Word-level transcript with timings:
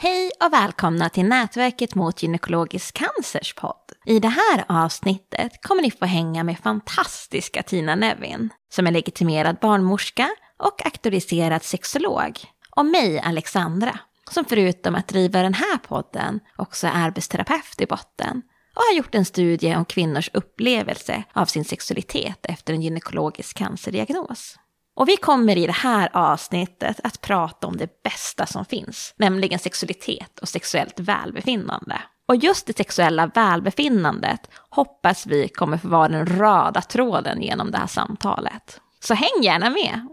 Hej 0.00 0.30
och 0.44 0.52
välkomna 0.52 1.08
till 1.08 1.24
Nätverket 1.24 1.94
mot 1.94 2.22
gynekologisk 2.22 2.94
cancers 2.94 3.54
podd. 3.54 3.92
I 4.06 4.18
det 4.18 4.28
här 4.28 4.64
avsnittet 4.68 5.62
kommer 5.62 5.82
ni 5.82 5.90
få 5.90 6.04
hänga 6.04 6.44
med 6.44 6.58
fantastiska 6.58 7.62
Tina 7.62 7.94
Nevin, 7.94 8.50
som 8.70 8.86
är 8.86 8.90
legitimerad 8.90 9.56
barnmorska 9.60 10.28
och 10.58 10.86
auktoriserad 10.86 11.62
sexolog. 11.62 12.38
Och 12.70 12.86
mig, 12.86 13.20
Alexandra, 13.20 13.98
som 14.30 14.44
förutom 14.44 14.94
att 14.94 15.08
driva 15.08 15.42
den 15.42 15.54
här 15.54 15.78
podden 15.78 16.40
också 16.56 16.86
är 16.86 16.92
arbetsterapeut 16.94 17.80
i 17.80 17.86
botten 17.86 18.42
och 18.74 18.82
har 18.82 18.96
gjort 18.96 19.14
en 19.14 19.24
studie 19.24 19.74
om 19.76 19.84
kvinnors 19.84 20.30
upplevelse 20.32 21.24
av 21.32 21.46
sin 21.46 21.64
sexualitet 21.64 22.38
efter 22.42 22.74
en 22.74 22.82
gynekologisk 22.82 23.56
cancerdiagnos. 23.56 24.58
Och 24.98 25.08
vi 25.08 25.16
kommer 25.16 25.58
i 25.58 25.66
det 25.66 25.72
här 25.72 26.08
avsnittet 26.12 27.00
att 27.04 27.20
prata 27.20 27.66
om 27.66 27.76
det 27.76 28.02
bästa 28.02 28.46
som 28.46 28.64
finns, 28.64 29.14
nämligen 29.16 29.58
sexualitet 29.58 30.38
och 30.38 30.48
sexuellt 30.48 31.00
välbefinnande. 31.00 32.02
Och 32.28 32.36
just 32.36 32.66
det 32.66 32.76
sexuella 32.76 33.26
välbefinnandet 33.26 34.50
hoppas 34.70 35.26
vi 35.26 35.48
kommer 35.48 35.76
få 35.76 35.88
vara 35.88 36.08
den 36.08 36.26
röda 36.26 36.82
tråden 36.82 37.42
genom 37.42 37.70
det 37.70 37.78
här 37.78 37.86
samtalet. 37.86 38.80
Så 39.00 39.14
häng 39.14 39.42
gärna 39.42 39.70
med! 39.70 40.08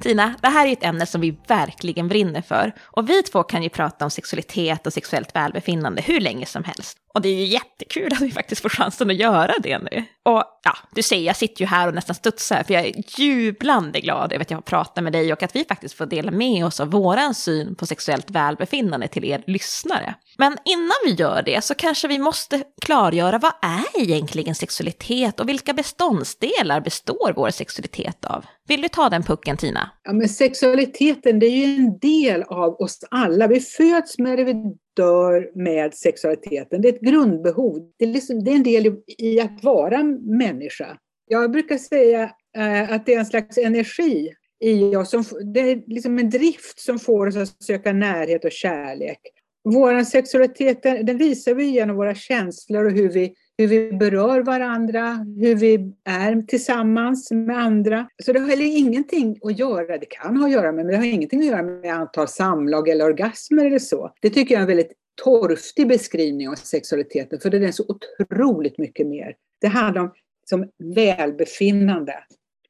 Tina, 0.00 0.34
det 0.40 0.48
här 0.48 0.66
är 0.66 0.72
ett 0.72 0.84
ämne 0.84 1.06
som 1.06 1.20
vi 1.20 1.36
verkligen 1.46 2.08
brinner 2.08 2.42
för. 2.42 2.72
Och 2.80 3.10
vi 3.10 3.22
två 3.22 3.42
kan 3.42 3.62
ju 3.62 3.68
prata 3.68 4.04
om 4.04 4.10
sexualitet 4.10 4.86
och 4.86 4.92
sexuellt 4.92 5.36
välbefinnande 5.36 6.02
hur 6.02 6.20
länge 6.20 6.46
som 6.46 6.64
helst. 6.64 6.99
Och 7.14 7.22
det 7.22 7.28
är 7.28 7.34
ju 7.34 7.44
jättekul 7.44 8.12
att 8.12 8.20
vi 8.20 8.30
faktiskt 8.30 8.62
får 8.62 8.68
chansen 8.68 9.10
att 9.10 9.16
göra 9.16 9.52
det 9.62 9.78
nu. 9.78 10.04
Och 10.24 10.44
ja, 10.64 10.76
du 10.94 11.02
ser, 11.02 11.16
jag 11.16 11.36
sitter 11.36 11.60
ju 11.60 11.66
här 11.66 11.88
och 11.88 11.94
nästan 11.94 12.14
studsar, 12.14 12.62
för 12.62 12.74
jag 12.74 12.86
är 12.86 13.20
jublande 13.20 14.00
glad 14.00 14.32
över 14.32 14.42
att 14.42 14.50
jag 14.50 14.56
har 14.56 14.62
pratat 14.62 15.04
med 15.04 15.12
dig 15.12 15.32
och 15.32 15.42
att 15.42 15.56
vi 15.56 15.64
faktiskt 15.64 15.94
får 15.94 16.06
dela 16.06 16.30
med 16.30 16.66
oss 16.66 16.80
av 16.80 16.90
våran 16.90 17.34
syn 17.34 17.74
på 17.74 17.86
sexuellt 17.86 18.30
välbefinnande 18.30 19.08
till 19.08 19.24
er 19.24 19.42
lyssnare. 19.46 20.14
Men 20.38 20.56
innan 20.64 20.96
vi 21.04 21.12
gör 21.12 21.42
det 21.42 21.64
så 21.64 21.74
kanske 21.74 22.08
vi 22.08 22.18
måste 22.18 22.62
klargöra 22.82 23.38
vad 23.38 23.52
är 23.62 24.02
egentligen 24.02 24.54
sexualitet 24.54 25.40
och 25.40 25.48
vilka 25.48 25.72
beståndsdelar 25.72 26.80
består 26.80 27.32
vår 27.36 27.50
sexualitet 27.50 28.24
av? 28.24 28.44
Vill 28.68 28.82
du 28.82 28.88
ta 28.88 29.08
den 29.08 29.22
pucken 29.22 29.56
Tina? 29.56 29.90
Ja, 30.02 30.12
men 30.12 30.28
sexualiteten 30.28 31.38
det 31.38 31.46
är 31.46 31.66
ju 31.66 31.74
en 31.74 31.98
del 31.98 32.42
av 32.42 32.74
oss 32.80 32.98
alla. 33.10 33.46
Vi 33.46 33.60
föds 33.60 34.18
med 34.18 34.38
det, 34.38 34.44
vi 34.44 34.54
stör 35.00 35.50
med 35.54 35.94
sexualiteten. 35.94 36.82
Det 36.82 36.88
är 36.88 36.92
ett 36.92 37.00
grundbehov. 37.00 37.92
Det 37.98 38.04
är, 38.04 38.08
liksom, 38.08 38.44
det 38.44 38.50
är 38.50 38.54
en 38.54 38.62
del 38.62 38.96
i, 39.18 39.40
att 39.40 39.64
vara 39.64 40.02
människa. 40.20 40.98
Jag 41.26 41.50
brukar 41.50 41.78
säga 41.78 42.22
eh, 42.56 42.92
att 42.92 43.06
det 43.06 43.14
är 43.14 43.18
en 43.18 43.26
slags 43.26 43.58
energi 43.58 44.30
i 44.64 44.96
oss. 44.96 45.10
Som, 45.10 45.24
det 45.54 45.60
är 45.60 45.82
liksom 45.86 46.18
en 46.18 46.30
drift 46.30 46.80
som 46.80 46.98
får 46.98 47.26
oss 47.26 47.36
att 47.36 47.62
söka 47.62 47.92
närhet 47.92 48.44
och 48.44 48.52
kärlek. 48.52 49.18
Vår 49.64 50.04
sexualitet 50.04 50.82
den 50.82 51.18
visar 51.18 51.54
vi 51.54 51.64
genom 51.64 51.96
våra 51.96 52.14
känslor 52.14 52.84
och 52.84 52.92
hur 52.92 53.08
vi 53.08 53.34
hur 53.60 53.66
vi 53.66 53.92
berör 53.92 54.40
varandra, 54.40 55.26
hur 55.38 55.54
vi 55.54 55.94
är 56.04 56.42
tillsammans 56.42 57.30
med 57.30 57.58
andra. 57.58 58.08
Så 58.22 58.32
det 58.32 58.40
har 58.40 58.48
heller 58.48 58.64
ingenting 58.64 59.38
att 59.42 59.58
göra, 59.58 59.98
det 59.98 60.06
kan 60.06 60.36
ha 60.36 60.46
att 60.46 60.52
göra 60.52 60.72
med, 60.72 60.86
men 60.86 60.86
det 60.86 60.96
har 60.96 61.04
ingenting 61.04 61.40
att 61.40 61.46
göra 61.46 61.62
med 61.62 61.94
antal 61.94 62.28
samlag 62.28 62.88
eller 62.88 63.04
orgasmer 63.04 63.64
eller 63.64 63.78
så. 63.78 64.12
Det 64.20 64.30
tycker 64.30 64.54
jag 64.54 64.58
är 64.58 64.62
en 64.62 64.76
väldigt 64.76 64.92
torftig 65.24 65.88
beskrivning 65.88 66.48
av 66.48 66.54
sexualiteten, 66.54 67.40
för 67.40 67.50
det 67.50 67.66
är 67.66 67.72
så 67.72 67.84
otroligt 67.88 68.78
mycket 68.78 69.06
mer. 69.06 69.34
Det 69.60 69.68
handlar 69.68 70.02
om 70.02 70.12
som 70.46 70.68
välbefinnande 70.94 72.14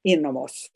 inom 0.04 0.37
oss. 0.37 0.66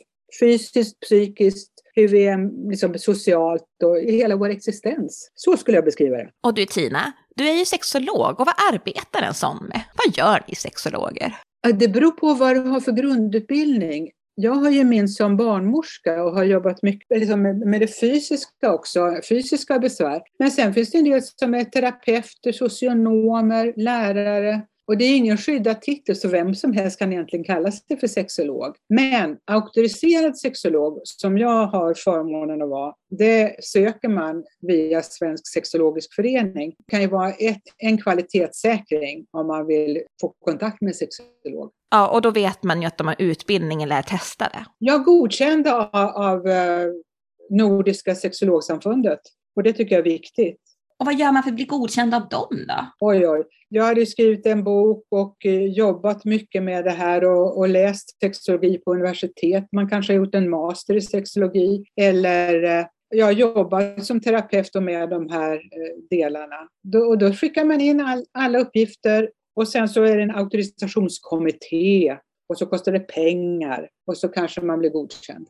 Fysiskt, 0.41 1.01
psykiskt, 1.01 1.71
hur 1.95 2.09
vi 2.09 2.27
är 2.27 2.69
liksom, 2.71 2.99
socialt 2.99 3.83
och 3.85 3.99
i 3.99 4.17
hela 4.17 4.37
vår 4.37 4.49
existens. 4.49 5.31
Så 5.35 5.57
skulle 5.57 5.77
jag 5.77 5.85
beskriva 5.85 6.17
det. 6.17 6.31
Och 6.41 6.55
du 6.55 6.67
Tina, 6.67 7.13
du 7.37 7.49
är 7.49 7.59
ju 7.59 7.65
sexolog 7.65 8.41
och 8.41 8.47
vad 8.47 8.55
arbetar 8.73 9.23
en 9.23 9.35
sån 9.35 9.65
med? 9.65 9.81
Vad 9.95 10.17
gör 10.17 10.43
ni 10.49 10.55
sexologer? 10.55 11.37
Det 11.75 11.89
beror 11.89 12.11
på 12.11 12.35
vad 12.35 12.57
du 12.57 12.61
har 12.61 12.81
för 12.81 12.93
grundutbildning. 12.93 14.11
Jag 14.35 14.55
har 14.55 14.71
ju 14.71 14.85
min 14.85 15.09
som 15.09 15.37
barnmorska 15.37 16.23
och 16.25 16.35
har 16.35 16.45
jobbat 16.45 16.83
mycket 16.83 17.19
liksom 17.19 17.43
med 17.43 17.81
det 17.81 18.01
fysiska 18.01 18.73
också, 18.73 19.21
fysiska 19.29 19.79
besvär. 19.79 20.23
Men 20.39 20.51
sen 20.51 20.75
finns 20.75 20.91
det 20.91 20.99
en 20.99 21.05
del 21.05 21.23
som 21.23 21.55
är 21.55 21.65
terapeuter, 21.65 22.53
socionomer, 22.53 23.73
lärare, 23.77 24.63
och 24.87 24.97
det 24.99 25.05
är 25.05 25.17
ingen 25.17 25.37
skyddad 25.37 25.83
titel, 25.83 26.17
så 26.17 26.29
vem 26.29 26.55
som 26.55 26.73
helst 26.73 26.99
kan 26.99 27.13
egentligen 27.13 27.45
kalla 27.45 27.73
sig 27.73 27.99
för 28.01 28.07
sexolog. 28.07 28.77
Men 28.89 29.37
auktoriserad 29.45 30.39
sexolog, 30.39 31.01
som 31.05 31.39
jag 31.39 31.67
har 31.67 31.95
förmånen 31.95 32.63
att 32.63 32.69
vara, 32.69 32.95
det 33.11 33.65
söker 33.65 34.09
man 34.09 34.45
via 34.61 35.03
Svensk 35.03 35.53
sexologisk 35.53 36.15
förening. 36.15 36.75
Det 36.79 36.91
kan 36.91 37.01
ju 37.01 37.07
vara 37.07 37.33
ett, 37.33 37.63
en 37.79 37.99
kvalitetssäkring 37.99 39.27
om 39.31 39.47
man 39.47 39.67
vill 39.67 40.03
få 40.21 40.35
kontakt 40.45 40.81
med 40.81 40.89
en 40.89 40.95
sexolog. 40.95 41.71
Ja, 41.91 42.09
och 42.09 42.23
då 42.23 42.31
vet 42.31 42.63
man 42.63 42.83
ju 42.83 42.87
att 42.87 42.99
de 42.99 43.07
har 43.07 43.17
utbildning 43.19 43.83
eller 43.83 43.97
är 43.97 44.03
testade. 44.03 44.67
Jag 44.79 45.05
godkända 45.05 45.91
av, 45.93 46.07
av 46.07 46.49
eh, 46.49 46.87
Nordiska 47.51 48.15
sexologsamfundet 48.15 49.21
och 49.57 49.63
det 49.63 49.73
tycker 49.73 49.95
jag 49.95 50.07
är 50.07 50.11
viktigt. 50.11 50.61
Och 51.05 51.07
vad 51.07 51.19
gör 51.19 51.33
man 51.33 51.43
för 51.43 51.51
att 51.51 51.57
bli 51.57 51.65
godkänd 51.65 52.15
av 52.15 52.29
dem 52.29 52.67
då? 52.69 52.87
Oj, 53.01 53.29
oj. 53.29 53.45
Jag 53.69 53.85
hade 53.85 54.07
skrivit 54.07 54.47
en 54.47 54.65
bok 54.65 55.07
och 55.11 55.47
eh, 55.47 55.65
jobbat 55.65 56.25
mycket 56.25 56.63
med 56.63 56.85
det 56.85 56.91
här 56.91 57.25
och, 57.25 57.59
och 57.59 57.69
läst 57.69 58.21
sexologi 58.21 58.79
på 58.79 58.95
universitet. 58.95 59.65
Man 59.73 59.89
kanske 59.89 60.13
har 60.13 60.19
gjort 60.19 60.35
en 60.35 60.51
master 60.51 60.95
i 60.95 61.01
sexologi 61.01 61.85
eller 62.01 62.79
eh, 62.79 62.87
jag 63.09 63.33
jobbar 63.33 64.01
som 64.01 64.21
terapeut 64.21 64.77
och 64.77 64.83
med 64.83 65.11
de 65.11 65.29
här 65.29 65.55
eh, 65.55 66.03
delarna. 66.11 66.69
Då, 66.83 66.99
och 66.99 67.19
då 67.19 67.33
skickar 67.33 67.65
man 67.65 67.81
in 67.81 68.01
all, 68.01 68.25
alla 68.33 68.59
uppgifter 68.59 69.31
och 69.57 69.69
sen 69.69 69.89
så 69.89 70.03
är 70.03 70.17
det 70.17 70.23
en 70.23 70.35
auktorisationskommitté 70.35 72.17
och 72.49 72.59
så 72.59 72.67
kostar 72.67 72.93
det 72.93 73.01
pengar 73.01 73.89
och 74.07 74.17
så 74.17 74.29
kanske 74.29 74.61
man 74.61 74.79
blir 74.79 74.91
godkänd. 74.91 75.47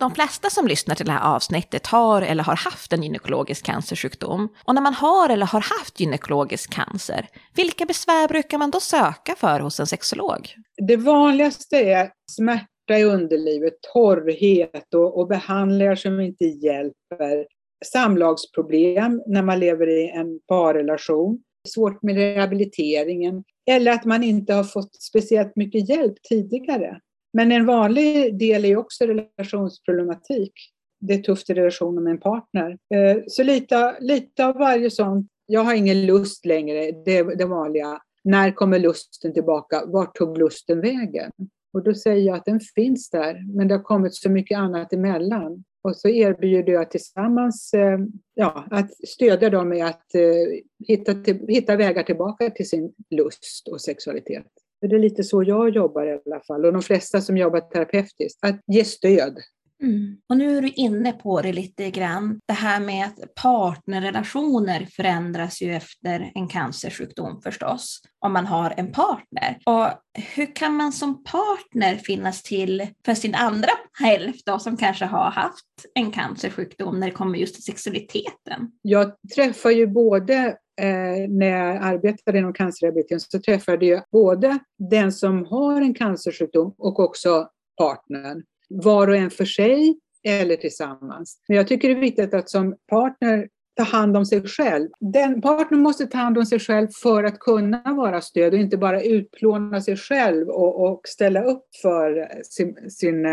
De 0.00 0.14
flesta 0.14 0.50
som 0.50 0.66
lyssnar 0.66 0.94
till 0.94 1.06
det 1.06 1.12
här 1.12 1.34
avsnittet 1.36 1.86
har 1.86 2.22
eller 2.22 2.44
har 2.44 2.56
haft 2.56 2.92
en 2.92 3.02
gynekologisk 3.02 3.64
cancersjukdom. 3.64 4.48
Och 4.64 4.74
när 4.74 4.82
man 4.82 4.94
har 4.94 5.28
eller 5.28 5.46
har 5.46 5.60
haft 5.60 6.00
gynekologisk 6.00 6.72
cancer, 6.72 7.28
vilka 7.54 7.86
besvär 7.86 8.28
brukar 8.28 8.58
man 8.58 8.70
då 8.70 8.80
söka 8.80 9.34
för 9.36 9.60
hos 9.60 9.80
en 9.80 9.86
sexolog? 9.86 10.54
Det 10.86 10.96
vanligaste 10.96 11.76
är 11.76 12.10
smärta 12.30 12.98
i 12.98 13.04
underlivet, 13.04 13.74
torrhet 13.94 14.94
och, 14.94 15.18
och 15.18 15.28
behandlingar 15.28 15.94
som 15.94 16.20
inte 16.20 16.44
hjälper. 16.44 17.46
Samlagsproblem 17.84 19.22
när 19.26 19.42
man 19.42 19.60
lever 19.60 19.88
i 19.88 20.10
en 20.10 20.40
parrelation. 20.48 21.42
Svårt 21.68 22.02
med 22.02 22.14
rehabiliteringen. 22.14 23.44
Eller 23.70 23.92
att 23.92 24.04
man 24.04 24.24
inte 24.24 24.54
har 24.54 24.64
fått 24.64 25.02
speciellt 25.02 25.56
mycket 25.56 25.88
hjälp 25.88 26.14
tidigare. 26.28 27.00
Men 27.32 27.52
en 27.52 27.66
vanlig 27.66 28.38
del 28.38 28.64
är 28.64 28.76
också 28.76 29.04
relationsproblematik. 29.04 30.52
Det 31.00 31.14
är 31.14 31.18
tufft 31.18 31.50
i 31.50 31.54
relationen 31.54 32.04
med 32.04 32.10
en 32.10 32.20
partner. 32.20 32.78
Eh, 32.94 33.22
så 33.26 33.42
lite, 33.42 33.96
lite 34.00 34.46
av 34.46 34.54
varje 34.54 34.90
sånt. 34.90 35.26
Jag 35.46 35.60
har 35.60 35.74
ingen 35.74 36.06
lust 36.06 36.46
längre, 36.46 36.92
det 37.04 37.16
är 37.16 37.36
det 37.36 37.44
vanliga. 37.44 38.00
När 38.24 38.50
kommer 38.50 38.78
lusten 38.78 39.32
tillbaka? 39.32 39.82
Vart 39.86 40.14
tog 40.14 40.38
lusten 40.38 40.80
vägen? 40.80 41.30
Och 41.72 41.84
då 41.84 41.94
säger 41.94 42.26
jag 42.26 42.36
att 42.36 42.44
den 42.44 42.60
finns 42.60 43.10
där, 43.10 43.56
men 43.56 43.68
det 43.68 43.74
har 43.74 43.82
kommit 43.82 44.14
så 44.14 44.30
mycket 44.30 44.58
annat 44.58 44.92
emellan. 44.92 45.64
Och 45.82 45.96
så 45.96 46.08
erbjuder 46.08 46.72
jag 46.72 46.90
tillsammans 46.90 47.74
eh, 47.74 47.98
ja, 48.34 48.64
att 48.70 49.08
stödja 49.08 49.50
dem 49.50 49.72
i 49.72 49.82
att 49.82 50.14
eh, 50.14 50.62
hitta, 50.88 51.14
hitta 51.48 51.76
vägar 51.76 52.02
tillbaka 52.02 52.50
till 52.50 52.68
sin 52.68 52.92
lust 53.10 53.68
och 53.68 53.80
sexualitet. 53.80 54.46
Det 54.80 54.96
är 54.96 54.98
lite 54.98 55.24
så 55.24 55.42
jag 55.42 55.70
jobbar 55.70 56.06
i 56.06 56.20
alla 56.26 56.40
fall, 56.40 56.64
och 56.64 56.72
de 56.72 56.82
flesta 56.82 57.20
som 57.20 57.36
jobbar 57.36 57.60
terapeutiskt, 57.60 58.44
att 58.44 58.60
ge 58.66 58.84
stöd. 58.84 59.38
Mm. 59.82 60.16
Och 60.28 60.36
nu 60.36 60.56
är 60.56 60.62
du 60.62 60.68
inne 60.68 61.12
på 61.12 61.40
det 61.40 61.52
lite 61.52 61.90
grann, 61.90 62.40
det 62.46 62.52
här 62.52 62.80
med 62.80 63.06
att 63.06 63.34
partnerrelationer 63.34 64.88
förändras 64.96 65.62
ju 65.62 65.74
efter 65.74 66.32
en 66.34 66.48
cancersjukdom 66.48 67.40
förstås, 67.42 68.00
om 68.18 68.32
man 68.32 68.46
har 68.46 68.74
en 68.76 68.92
partner. 68.92 69.58
Och 69.66 69.88
hur 70.34 70.56
kan 70.56 70.76
man 70.76 70.92
som 70.92 71.24
partner 71.24 71.96
finnas 71.96 72.42
till 72.42 72.86
för 73.06 73.14
sin 73.14 73.34
andra 73.34 73.70
hälft 74.00 74.46
då, 74.46 74.58
som 74.58 74.76
kanske 74.76 75.04
har 75.04 75.30
haft 75.30 75.66
en 75.94 76.10
cancersjukdom 76.10 77.00
när 77.00 77.06
det 77.06 77.12
kommer 77.12 77.38
just 77.38 77.54
till 77.54 77.64
sexualiteten? 77.64 78.70
Jag 78.82 79.12
träffar 79.34 79.70
ju 79.70 79.86
både 79.86 80.34
eh, 80.80 81.28
när 81.28 81.46
jag 81.46 81.76
arbetade 81.76 82.38
inom 82.38 82.52
cancerrehabilitering 82.52 83.20
så 83.20 83.40
träffade 83.40 83.86
jag 83.86 84.02
både 84.12 84.58
den 84.78 85.12
som 85.12 85.44
har 85.44 85.80
en 85.80 85.94
cancersjukdom 85.94 86.74
och 86.78 87.00
också 87.00 87.48
partnern. 87.78 88.42
Var 88.70 89.08
och 89.08 89.16
en 89.16 89.30
för 89.30 89.44
sig 89.44 89.98
eller 90.24 90.56
tillsammans. 90.56 91.38
Men 91.48 91.56
jag 91.56 91.68
tycker 91.68 91.88
det 91.88 91.94
är 91.94 92.00
viktigt 92.00 92.34
att 92.34 92.50
som 92.50 92.76
partner 92.88 93.48
ta 93.76 93.82
hand 93.82 94.16
om 94.16 94.26
sig 94.26 94.42
själv. 94.42 94.88
Den 95.00 95.40
partnern 95.40 95.82
måste 95.82 96.06
ta 96.06 96.18
hand 96.18 96.38
om 96.38 96.46
sig 96.46 96.58
själv 96.58 96.88
för 97.02 97.24
att 97.24 97.38
kunna 97.38 97.82
vara 97.96 98.20
stöd 98.20 98.54
och 98.54 98.60
inte 98.60 98.76
bara 98.76 99.02
utplåna 99.02 99.80
sig 99.80 99.96
själv 99.96 100.48
och, 100.48 100.90
och 100.90 101.00
ställa 101.04 101.42
upp 101.42 101.64
för 101.82 102.28
sin, 102.44 102.90
sin, 102.90 103.26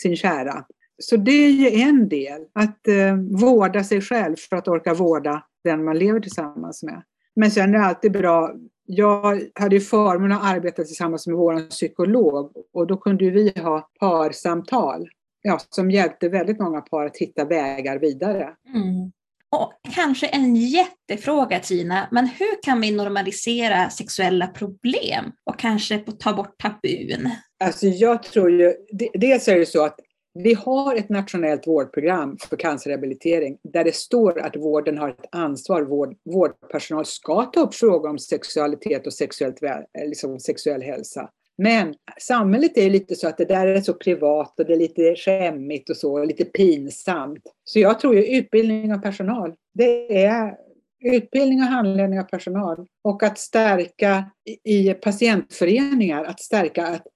sin 0.00 0.16
kära. 0.16 0.64
Så 0.98 1.16
det 1.16 1.32
är 1.32 1.50
ju 1.50 1.80
en 1.80 2.08
del, 2.08 2.42
att 2.52 2.88
eh, 2.88 3.16
vårda 3.40 3.84
sig 3.84 4.00
själv 4.00 4.36
för 4.36 4.56
att 4.56 4.68
orka 4.68 4.94
vårda 4.94 5.42
den 5.64 5.84
man 5.84 5.98
lever 5.98 6.20
tillsammans 6.20 6.82
med. 6.82 7.02
Men 7.36 7.50
sen 7.50 7.74
är 7.74 7.78
det 7.78 7.84
alltid 7.84 8.12
bra, 8.12 8.54
jag 8.86 9.42
hade 9.54 9.76
ju 9.76 9.80
förmånen 9.80 10.32
att 10.32 10.44
arbeta 10.44 10.84
tillsammans 10.84 11.26
med 11.26 11.36
vår 11.36 11.68
psykolog 11.70 12.52
och 12.72 12.86
då 12.86 12.96
kunde 12.96 13.30
vi 13.30 13.52
ha 13.56 13.90
parsamtal 14.00 15.08
ja, 15.42 15.60
som 15.70 15.90
hjälpte 15.90 16.28
väldigt 16.28 16.60
många 16.60 16.80
par 16.80 17.06
att 17.06 17.16
hitta 17.16 17.44
vägar 17.44 17.98
vidare. 17.98 18.48
Mm. 18.74 19.12
Och 19.50 19.72
kanske 19.94 20.26
en 20.26 20.56
jättefråga 20.56 21.58
Tina, 21.60 22.08
men 22.10 22.26
hur 22.26 22.62
kan 22.62 22.80
vi 22.80 22.90
normalisera 22.90 23.90
sexuella 23.90 24.46
problem 24.46 25.24
och 25.44 25.58
kanske 25.58 25.98
ta 25.98 26.32
bort 26.32 26.58
tabun? 26.58 27.30
Alltså 27.64 27.86
jag 27.86 28.22
tror 28.22 28.50
ju, 28.50 28.74
dels 29.14 29.48
är 29.48 29.58
det 29.58 29.66
så 29.66 29.84
att 29.84 30.00
vi 30.34 30.54
har 30.54 30.94
ett 30.94 31.08
nationellt 31.08 31.66
vårdprogram 31.66 32.36
för 32.48 32.56
cancerrehabilitering 32.56 33.58
där 33.62 33.84
det 33.84 33.94
står 33.94 34.40
att 34.40 34.56
vården 34.56 34.98
har 34.98 35.08
ett 35.08 35.26
ansvar, 35.30 35.82
vård, 35.82 36.16
vårdpersonal 36.24 37.04
ska 37.04 37.44
ta 37.44 37.60
upp 37.60 37.74
frågor 37.74 38.10
om 38.10 38.18
sexualitet 38.18 39.06
och 39.06 39.12
sexuellt, 39.12 39.62
eh, 39.62 39.78
liksom 40.06 40.40
sexuell 40.40 40.82
hälsa. 40.82 41.30
Men 41.58 41.94
samhället 42.18 42.78
är 42.78 42.90
lite 42.90 43.14
så 43.14 43.28
att 43.28 43.38
det 43.38 43.44
där 43.44 43.66
är 43.66 43.80
så 43.80 43.94
privat 43.94 44.60
och 44.60 44.66
det 44.66 44.72
är 44.72 44.78
lite 44.78 45.14
skämmigt 45.16 45.90
och 45.90 45.96
så, 45.96 46.24
lite 46.24 46.44
pinsamt. 46.44 47.42
Så 47.64 47.78
jag 47.78 48.00
tror 48.00 48.14
ju 48.14 48.38
utbildning 48.38 48.94
av 48.94 48.98
personal, 48.98 49.54
det 49.74 50.24
är 50.24 50.56
utbildning 51.04 51.58
och 51.58 51.66
handledning 51.66 52.20
av 52.20 52.24
personal 52.24 52.86
och 53.02 53.22
att 53.22 53.38
stärka 53.38 54.30
i 54.64 54.94
patientföreningar, 54.94 56.24
att 56.24 56.40
stärka 56.40 56.86
att 56.86 57.06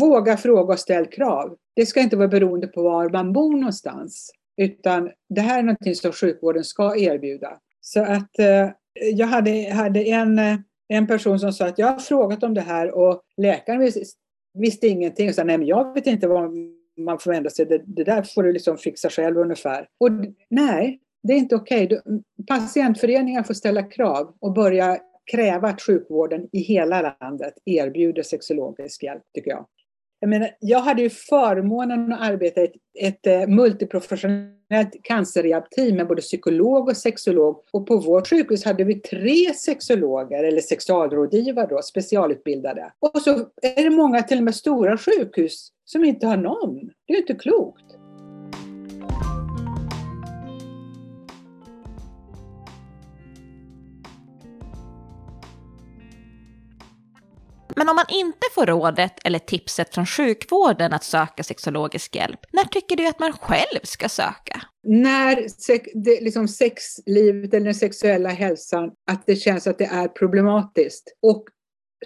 våga 0.00 0.36
fråga 0.36 0.72
och 0.72 0.80
ställa 0.80 1.06
krav. 1.06 1.56
Det 1.76 1.86
ska 1.86 2.00
inte 2.00 2.16
vara 2.16 2.28
beroende 2.28 2.66
på 2.66 2.82
var 2.82 3.10
man 3.10 3.32
bor 3.32 3.56
någonstans, 3.56 4.30
utan 4.56 5.10
det 5.28 5.40
här 5.40 5.58
är 5.58 5.62
någonting 5.62 5.94
som 5.94 6.12
sjukvården 6.12 6.64
ska 6.64 6.96
erbjuda. 6.96 7.58
Så 7.80 8.02
att 8.02 8.38
eh, 8.38 8.70
jag 9.14 9.26
hade, 9.26 9.72
hade 9.72 10.02
en 10.02 10.38
eh, 10.38 10.56
en 10.88 11.06
person 11.06 11.40
som 11.40 11.52
sa 11.52 11.66
att 11.66 11.78
jag 11.78 11.86
har 11.86 11.98
frågat 11.98 12.42
om 12.42 12.54
det 12.54 12.60
här 12.60 12.90
och 12.90 13.22
läkaren 13.36 13.80
visste, 13.80 14.00
visste 14.54 14.86
ingenting. 14.86 15.28
Och 15.28 15.34
sa, 15.34 15.44
nej 15.44 15.58
men 15.58 15.66
jag 15.66 15.94
vet 15.94 16.06
inte 16.06 16.28
vad 16.28 16.50
man 16.98 17.18
får 17.18 17.30
vända 17.30 17.50
sig, 17.50 17.66
det, 17.66 17.82
det 17.86 18.04
där 18.04 18.22
får 18.22 18.42
du 18.42 18.52
liksom 18.52 18.78
fixa 18.78 19.10
själv 19.10 19.36
ungefär. 19.38 19.88
Och 20.00 20.10
nej, 20.50 21.00
det 21.22 21.32
är 21.32 21.38
inte 21.38 21.56
okej. 21.56 21.84
Okay. 21.84 21.98
Patientföreningar 22.46 23.42
får 23.42 23.54
ställa 23.54 23.82
krav 23.82 24.36
och 24.40 24.52
börja 24.52 24.98
kräva 25.32 25.68
att 25.68 25.82
sjukvården 25.82 26.48
i 26.52 26.58
hela 26.58 27.16
landet 27.20 27.54
erbjuder 27.64 28.22
sexologisk 28.22 29.02
hjälp, 29.02 29.22
tycker 29.34 29.50
jag. 29.50 29.66
Jag, 30.24 30.28
menar, 30.28 30.50
jag 30.60 30.80
hade 30.80 31.02
ju 31.02 31.10
förmånen 31.10 32.12
att 32.12 32.20
arbeta 32.20 32.60
i 32.60 32.64
ett, 32.64 32.72
ett 33.00 33.26
eh, 33.26 33.54
multiprofessionellt 33.54 35.02
cancerrehabteam 35.02 35.96
med 35.96 36.06
både 36.06 36.22
psykolog 36.22 36.88
och 36.88 36.96
sexolog. 36.96 37.62
Och 37.70 37.86
på 37.86 37.96
vårt 37.96 38.28
sjukhus 38.28 38.64
hade 38.64 38.84
vi 38.84 38.94
tre 38.94 39.54
sexologer, 39.54 40.44
eller 40.44 40.60
sexualrådgivare 40.60 41.66
då, 41.70 41.82
specialutbildade. 41.82 42.92
Och 42.98 43.22
så 43.22 43.30
är 43.62 43.82
det 43.82 43.90
många, 43.90 44.22
till 44.22 44.38
och 44.38 44.44
med 44.44 44.54
stora 44.54 44.98
sjukhus, 44.98 45.68
som 45.84 46.04
inte 46.04 46.26
har 46.26 46.36
någon. 46.36 46.74
Det 47.06 47.12
är 47.12 47.16
ju 47.16 47.20
inte 47.20 47.34
klokt. 47.34 47.84
Men 57.76 57.88
om 57.88 57.96
man 57.96 58.04
inte 58.08 58.46
får 58.54 58.66
rådet 58.66 59.12
eller 59.24 59.38
tipset 59.38 59.94
från 59.94 60.06
sjukvården 60.06 60.92
att 60.92 61.04
söka 61.04 61.42
sexologisk 61.42 62.16
hjälp, 62.16 62.40
när 62.52 62.64
tycker 62.64 62.96
du 62.96 63.06
att 63.08 63.18
man 63.18 63.32
själv 63.32 63.80
ska 63.82 64.08
söka? 64.08 64.62
När 64.86 65.48
sex, 65.48 65.88
det, 65.94 66.20
liksom 66.20 66.48
sexlivet 66.48 67.54
eller 67.54 67.64
den 67.64 67.74
sexuella 67.74 68.28
hälsan, 68.28 68.90
att 69.10 69.26
det 69.26 69.36
känns 69.36 69.66
att 69.66 69.78
det 69.78 69.84
är 69.84 70.08
problematiskt. 70.08 71.16
Och 71.22 71.44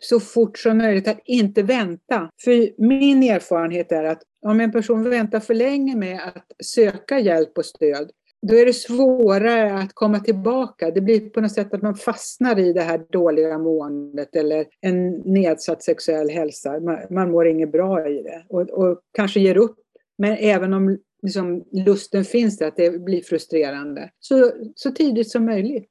så 0.01 0.21
fort 0.21 0.59
som 0.59 0.79
möjligt 0.79 1.09
att 1.09 1.21
inte 1.25 1.63
vänta. 1.63 2.31
För 2.45 2.83
min 2.87 3.23
erfarenhet 3.23 3.93
är 3.93 4.05
att 4.05 4.23
om 4.47 4.61
en 4.61 4.73
person 4.73 5.11
väntar 5.11 5.41
för 5.41 5.55
länge 5.55 5.97
med 5.97 6.21
att 6.23 6.47
söka 6.65 7.19
hjälp 7.19 7.59
och 7.59 7.65
stöd, 7.65 8.11
då 8.47 8.57
är 8.57 8.67
det 8.67 8.73
svårare 8.73 9.75
att 9.75 9.95
komma 9.95 10.21
tillbaka. 10.21 10.91
Det 10.91 11.01
blir 11.01 11.31
på 11.31 11.41
något 11.41 11.53
sätt 11.53 11.75
att 11.75 11.83
man 11.83 11.95
fastnar 11.95 12.59
i 12.59 12.73
det 12.73 12.83
här 12.83 13.07
dåliga 13.13 13.59
måendet 13.59 14.37
eller 14.37 14.67
en 14.81 15.11
nedsatt 15.11 15.83
sexuell 15.83 16.31
hälsa. 16.31 16.81
Man, 16.81 16.99
man 17.11 17.31
mår 17.31 17.49
inget 17.49 17.73
bra 17.73 18.09
i 18.09 18.23
det 18.23 18.45
och, 18.49 18.71
och 18.71 19.01
kanske 19.13 19.41
ger 19.41 19.57
upp. 19.57 19.79
Men 20.19 20.37
även 20.37 20.75
om 20.75 20.99
liksom, 21.23 21.65
lusten 21.73 22.25
finns 22.25 22.59
där, 22.59 22.69
att 22.69 22.77
det 22.77 23.05
blir 23.05 23.23
frustrerande. 23.23 24.11
Så, 24.21 24.53
så 24.75 24.91
tidigt 24.91 25.31
som 25.31 25.45
möjligt 25.45 25.91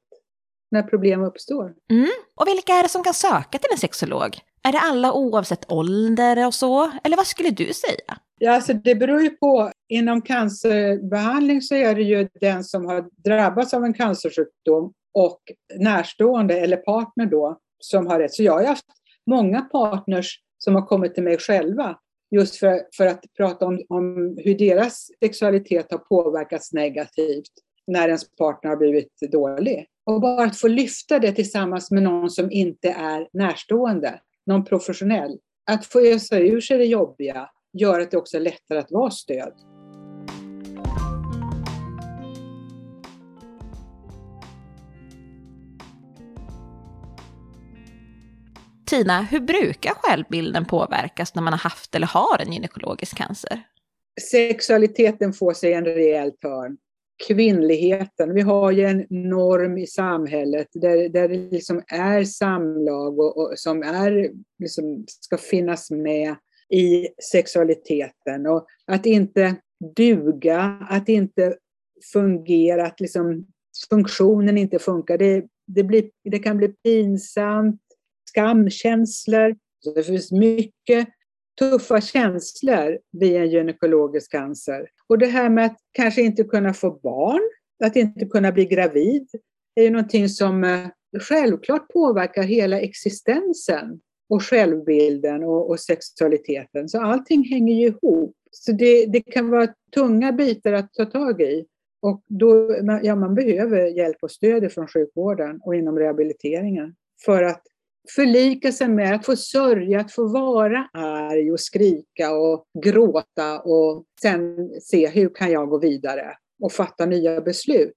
när 0.70 0.82
problem 0.82 1.22
uppstår. 1.22 1.74
Mm. 1.90 2.08
Och 2.34 2.48
vilka 2.48 2.72
är 2.72 2.82
det 2.82 2.88
som 2.88 3.04
kan 3.04 3.14
söka 3.14 3.58
till 3.58 3.70
en 3.72 3.78
sexolog? 3.78 4.38
Är 4.62 4.72
det 4.72 4.80
alla 4.80 5.12
oavsett 5.12 5.72
ålder 5.72 6.46
och 6.46 6.54
så? 6.54 6.90
Eller 7.04 7.16
vad 7.16 7.26
skulle 7.26 7.50
du 7.50 7.72
säga? 7.72 8.18
Ja, 8.38 8.52
alltså 8.52 8.72
det 8.72 8.94
beror 8.94 9.22
ju 9.22 9.30
på. 9.30 9.70
Inom 9.88 10.22
cancerbehandling 10.22 11.62
så 11.62 11.74
är 11.74 11.94
det 11.94 12.02
ju 12.02 12.28
den 12.40 12.64
som 12.64 12.86
har 12.86 13.08
drabbats 13.24 13.74
av 13.74 13.84
en 13.84 13.94
cancersjukdom 13.94 14.92
och 15.14 15.40
närstående 15.78 16.60
eller 16.60 16.76
partner 16.76 17.26
då 17.26 17.58
som 17.78 18.06
har 18.06 18.20
rätt. 18.20 18.34
Så 18.34 18.42
jag 18.42 18.52
har 18.52 18.64
haft 18.64 18.86
många 19.26 19.60
partners 19.60 20.40
som 20.58 20.74
har 20.74 20.86
kommit 20.86 21.14
till 21.14 21.24
mig 21.24 21.38
själva 21.38 21.98
just 22.30 22.56
för, 22.56 22.82
för 22.96 23.06
att 23.06 23.24
prata 23.36 23.66
om, 23.66 23.82
om 23.88 24.36
hur 24.44 24.58
deras 24.58 25.10
sexualitet 25.20 25.86
har 25.90 25.98
påverkats 25.98 26.72
negativt 26.72 27.52
när 27.86 28.06
ens 28.06 28.36
partner 28.36 28.70
har 28.70 28.76
blivit 28.76 29.12
dålig. 29.32 29.86
Och 30.06 30.20
bara 30.20 30.44
att 30.44 30.58
få 30.58 30.68
lyfta 30.68 31.18
det 31.18 31.32
tillsammans 31.32 31.90
med 31.90 32.02
någon 32.02 32.30
som 32.30 32.50
inte 32.50 32.88
är 32.88 33.28
närstående, 33.32 34.20
någon 34.46 34.64
professionell. 34.64 35.38
Att 35.70 35.86
få 35.86 36.00
ösa 36.00 36.38
ur 36.38 36.60
sig 36.60 36.78
det 36.78 36.84
jobbiga 36.84 37.48
gör 37.72 38.00
att 38.00 38.10
det 38.10 38.16
också 38.16 38.36
är 38.36 38.40
lättare 38.40 38.78
att 38.78 38.90
vara 38.90 39.10
stöd. 39.10 39.52
Tina, 48.88 49.22
hur 49.22 49.40
brukar 49.40 49.92
självbilden 49.94 50.64
påverkas 50.64 51.34
när 51.34 51.42
man 51.42 51.52
har 51.52 51.60
haft 51.60 51.94
eller 51.94 52.06
har 52.06 52.38
en 52.40 52.52
gynekologisk 52.52 53.16
cancer? 53.16 53.62
Sexualiteten 54.30 55.32
får 55.32 55.52
sig 55.52 55.72
en 55.72 55.84
rejäl 55.84 56.32
törn. 56.32 56.76
Kvinnligheten, 57.28 58.34
vi 58.34 58.40
har 58.40 58.70
ju 58.70 58.84
en 58.84 59.06
norm 59.10 59.78
i 59.78 59.86
samhället 59.86 60.68
där, 60.72 61.08
där 61.08 61.28
det 61.28 61.36
liksom 61.36 61.82
är 61.86 62.24
samlag 62.24 63.18
och, 63.18 63.36
och 63.36 63.52
som 63.58 63.82
är, 63.82 64.30
liksom, 64.58 65.04
ska 65.08 65.36
finnas 65.38 65.90
med 65.90 66.36
i 66.70 67.08
sexualiteten 67.32 68.46
och 68.46 68.66
att 68.86 69.06
inte 69.06 69.56
duga, 69.96 70.86
att 70.90 71.08
inte 71.08 71.56
fungera, 72.12 72.86
att 72.86 73.00
liksom 73.00 73.46
funktionen 73.90 74.58
inte 74.58 74.78
funkar. 74.78 75.18
Det, 75.18 75.44
det, 75.66 75.82
blir, 75.82 76.10
det 76.24 76.38
kan 76.38 76.56
bli 76.56 76.68
pinsamt, 76.68 77.80
skamkänslor. 78.30 79.56
Så 79.84 79.94
det 79.94 80.02
finns 80.02 80.32
mycket 80.32 81.08
tuffa 81.58 82.00
känslor 82.00 82.98
vid 83.12 83.36
en 83.36 83.50
gynekologisk 83.50 84.30
cancer. 84.32 84.88
Och 85.08 85.18
det 85.18 85.26
här 85.26 85.50
med 85.50 85.66
att 85.66 85.76
kanske 85.92 86.22
inte 86.22 86.44
kunna 86.44 86.74
få 86.74 87.00
barn, 87.02 87.40
att 87.84 87.96
inte 87.96 88.26
kunna 88.26 88.52
bli 88.52 88.64
gravid, 88.64 89.28
är 89.74 89.82
ju 89.82 89.90
någonting 89.90 90.28
som 90.28 90.64
eh, 90.64 90.88
självklart 91.20 91.88
påverkar 91.88 92.42
hela 92.42 92.80
existensen 92.80 94.00
och 94.28 94.42
självbilden 94.42 95.44
och, 95.44 95.70
och, 95.70 95.80
sexualiteten. 95.80 96.88
Så 96.88 97.00
allting 97.00 97.44
hänger 97.44 97.74
ju 97.74 97.86
ihop. 97.86 98.34
Så 98.50 98.72
det, 98.72 99.06
det 99.06 99.20
kan 99.20 99.50
vara 99.50 99.68
tunga 99.94 100.32
bitar 100.32 100.72
att 100.72 100.92
ta 100.92 101.04
tag 101.04 101.40
i. 101.40 101.66
Och 102.02 102.22
då, 102.26 102.76
ja, 103.02 103.16
man 103.16 103.34
behöver 103.34 103.86
hjälp 103.86 104.16
och 104.22 104.30
stöd 104.30 104.72
från 104.72 104.88
sjukvården 104.88 105.60
och 105.64 105.74
inom 105.74 105.98
rehabiliteringen 105.98 106.94
för 107.24 107.42
att 107.42 107.62
förlika 108.14 108.72
sig 108.72 108.88
med 108.88 109.14
att 109.14 109.26
få 109.26 109.36
sörja, 109.36 110.00
att 110.00 110.12
få 110.12 110.32
vara 110.32 110.88
arg 110.92 111.52
och 111.52 111.60
skrika 111.60 112.32
och 112.36 112.64
gråta 112.84 113.60
och 113.60 114.04
sen 114.22 114.70
se 114.82 115.08
hur 115.08 115.34
kan 115.34 115.52
jag 115.52 115.68
gå 115.68 115.78
vidare 115.78 116.36
och 116.62 116.72
fatta 116.72 117.06
nya 117.06 117.40
beslut. 117.40 117.94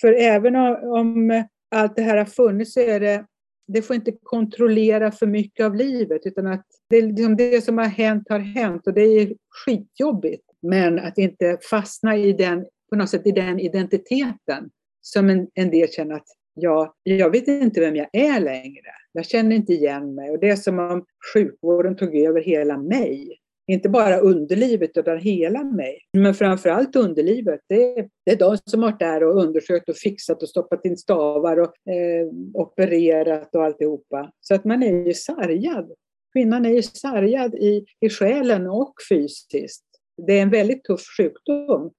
För 0.00 0.12
även 0.12 0.56
om 0.56 1.44
allt 1.70 1.96
det 1.96 2.02
här 2.02 2.16
har 2.16 2.24
funnits 2.24 2.72
så 2.72 2.80
är 2.80 3.00
det 3.00 3.26
det 3.66 3.82
får 3.82 3.96
inte 3.96 4.12
kontrollera 4.22 5.10
för 5.12 5.26
mycket 5.26 5.66
av 5.66 5.74
livet 5.74 6.20
utan 6.24 6.46
att 6.46 6.66
det, 6.88 7.00
liksom 7.00 7.36
det 7.36 7.64
som 7.64 7.78
har 7.78 7.84
hänt 7.84 8.28
har 8.28 8.38
hänt 8.38 8.86
och 8.86 8.94
det 8.94 9.02
är 9.02 9.34
skitjobbigt. 9.64 10.44
Men 10.62 10.98
att 10.98 11.18
inte 11.18 11.58
fastna 11.70 12.16
i 12.16 12.32
den, 12.32 12.66
på 12.90 12.96
något 12.96 13.10
sätt 13.10 13.26
i 13.26 13.30
den 13.30 13.60
identiteten 13.60 14.70
som 15.00 15.30
en, 15.30 15.48
en 15.54 15.70
del 15.70 15.88
känner 15.88 16.14
att 16.14 16.26
ja, 16.54 16.94
jag 17.02 17.30
vet 17.30 17.48
inte 17.48 17.80
vem 17.80 17.96
jag 17.96 18.08
är 18.12 18.40
längre. 18.40 18.90
Jag 19.12 19.26
känner 19.26 19.56
inte 19.56 19.72
igen 19.72 20.14
mig 20.14 20.30
och 20.30 20.40
det 20.40 20.48
är 20.48 20.56
som 20.56 20.78
om 20.78 21.04
sjukvården 21.34 21.96
tog 21.96 22.16
över 22.16 22.40
hela 22.40 22.78
mig. 22.78 23.40
Inte 23.66 23.88
bara 23.88 24.18
underlivet 24.18 24.90
utan 24.96 25.18
hela 25.18 25.64
mig. 25.64 25.98
Men 26.12 26.34
framförallt 26.34 26.96
underlivet. 26.96 27.60
Det 27.68 27.98
är, 27.98 28.08
det 28.26 28.32
är 28.32 28.36
de 28.36 28.58
som 28.64 28.82
har 28.82 28.90
varit 28.90 29.00
där 29.00 29.24
och 29.24 29.42
undersökt 29.42 29.88
och 29.88 29.96
fixat 29.96 30.42
och 30.42 30.48
stoppat 30.48 30.84
in 30.84 30.96
stavar 30.96 31.56
och 31.56 31.92
eh, 31.92 32.26
opererat 32.54 33.54
och 33.54 33.64
alltihopa. 33.64 34.32
Så 34.40 34.54
att 34.54 34.64
man 34.64 34.82
är 34.82 35.06
ju 35.06 35.14
sargad. 35.14 35.92
Kvinnan 36.32 36.66
är 36.66 36.70
ju 36.70 36.82
sargad 36.82 37.54
i, 37.54 37.84
i 38.00 38.08
själen 38.08 38.66
och 38.66 38.94
fysiskt. 39.08 39.84
Det 40.26 40.38
är 40.38 40.42
en 40.42 40.50
väldigt 40.50 40.84
tuff 40.84 41.02
sjukdom 41.16 41.92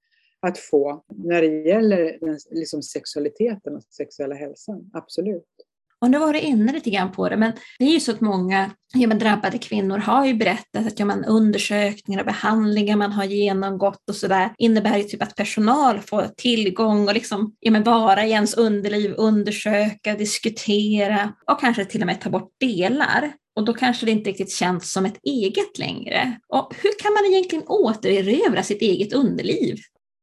att 0.47 0.57
få 0.57 1.03
när 1.07 1.41
det 1.41 1.69
gäller 1.69 2.17
den, 2.21 2.37
liksom 2.51 2.81
sexualiteten 2.81 3.75
och 3.75 3.83
sexuella 3.83 4.35
hälsan. 4.35 4.89
Absolut. 4.93 5.43
Och 6.01 6.11
nu 6.11 6.19
var 6.19 6.33
du 6.33 6.39
inne 6.39 6.73
lite 6.73 6.89
grann 6.89 7.11
på 7.11 7.29
det, 7.29 7.37
men 7.37 7.51
det 7.79 7.85
är 7.85 7.91
ju 7.91 7.99
så 7.99 8.11
att 8.11 8.21
många 8.21 8.71
ja, 8.93 9.07
men 9.07 9.19
drabbade 9.19 9.57
kvinnor 9.57 9.97
har 9.97 10.25
ju 10.25 10.33
berättat 10.33 10.87
att 10.87 10.99
ja, 10.99 11.05
men 11.05 11.25
undersökningar 11.25 12.19
och 12.19 12.25
behandlingar 12.25 12.95
man 12.95 13.11
har 13.11 13.23
genomgått 13.23 14.09
och 14.09 14.15
sådär 14.15 14.53
innebär 14.57 14.97
ju 14.97 15.03
typ 15.03 15.21
att 15.23 15.35
personal 15.35 15.99
får 15.99 16.27
tillgång 16.37 17.07
och 17.07 17.13
liksom 17.13 17.55
ja, 17.59 17.71
men 17.71 17.83
vara 17.83 18.25
i 18.25 18.31
ens 18.31 18.53
underliv, 18.53 19.13
undersöka, 19.17 20.15
diskutera 20.15 21.33
och 21.51 21.59
kanske 21.59 21.85
till 21.85 22.01
och 22.01 22.07
med 22.07 22.21
ta 22.21 22.29
bort 22.29 22.51
delar. 22.59 23.33
Och 23.55 23.65
då 23.65 23.73
kanske 23.73 24.05
det 24.05 24.11
inte 24.11 24.29
riktigt 24.29 24.51
känns 24.51 24.91
som 24.91 25.05
ett 25.05 25.19
eget 25.23 25.77
längre. 25.77 26.39
Och 26.47 26.73
hur 26.83 26.99
kan 26.99 27.13
man 27.13 27.25
egentligen 27.25 27.65
återerövra 27.67 28.63
sitt 28.63 28.81
eget 28.81 29.13
underliv? 29.13 29.77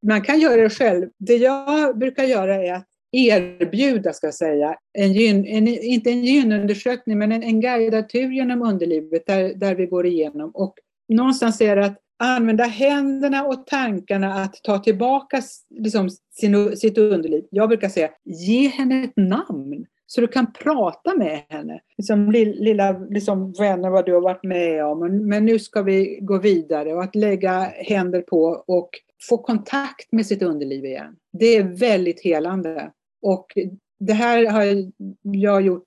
Man 0.06 0.22
kan 0.22 0.40
göra 0.40 0.62
det 0.62 0.70
själv. 0.70 1.08
Det 1.18 1.36
jag 1.36 1.98
brukar 1.98 2.24
göra 2.24 2.54
är 2.54 2.72
att 2.72 2.86
erbjuda, 3.12 4.12
ska 4.12 4.26
jag 4.26 4.34
säga, 4.34 4.76
en 4.98 5.12
gyn, 5.12 5.46
en, 5.46 5.68
inte 5.68 6.10
en 6.10 6.24
gynundersökning, 6.24 7.18
men 7.18 7.32
en, 7.32 7.42
en 7.42 7.60
guidad 7.60 8.08
tur 8.08 8.30
genom 8.30 8.62
underlivet 8.62 9.26
där, 9.26 9.54
där 9.54 9.74
vi 9.74 9.86
går 9.86 10.06
igenom. 10.06 10.50
Och 10.54 10.74
någonstans 11.08 11.60
är 11.60 11.76
det 11.76 11.84
att 11.84 11.98
använda 12.18 12.64
händerna 12.64 13.44
och 13.44 13.66
tankarna 13.66 14.34
att 14.34 14.54
ta 14.62 14.78
tillbaka 14.78 15.42
liksom, 15.70 16.10
sin, 16.10 16.76
sitt 16.76 16.98
underliv. 16.98 17.44
Jag 17.50 17.68
brukar 17.68 17.88
säga, 17.88 18.10
ge 18.24 18.68
henne 18.68 19.04
ett 19.04 19.16
namn 19.16 19.86
så 20.06 20.20
du 20.20 20.28
kan 20.28 20.52
prata 20.52 21.14
med 21.14 21.40
henne. 21.48 21.80
Liksom, 21.98 22.30
lilla 22.32 22.92
liksom, 22.92 23.52
vänner 23.52 23.90
vad 23.90 24.06
du 24.06 24.14
har 24.14 24.20
varit 24.20 24.42
med 24.44 24.84
om, 24.84 25.00
men, 25.00 25.28
men 25.28 25.44
nu 25.44 25.58
ska 25.58 25.82
vi 25.82 26.18
gå 26.22 26.38
vidare 26.38 26.94
och 26.94 27.02
att 27.02 27.14
lägga 27.14 27.60
händer 27.60 28.20
på 28.20 28.64
och 28.66 28.90
få 29.28 29.38
kontakt 29.38 30.12
med 30.12 30.26
sitt 30.26 30.42
underliv 30.42 30.84
igen. 30.84 31.16
Det 31.32 31.56
är 31.56 31.62
väldigt 31.62 32.20
helande. 32.20 32.90
Och 33.22 33.58
det 33.98 34.12
här 34.12 34.46
har 34.46 34.92
jag 35.22 35.62
gjort, 35.62 35.84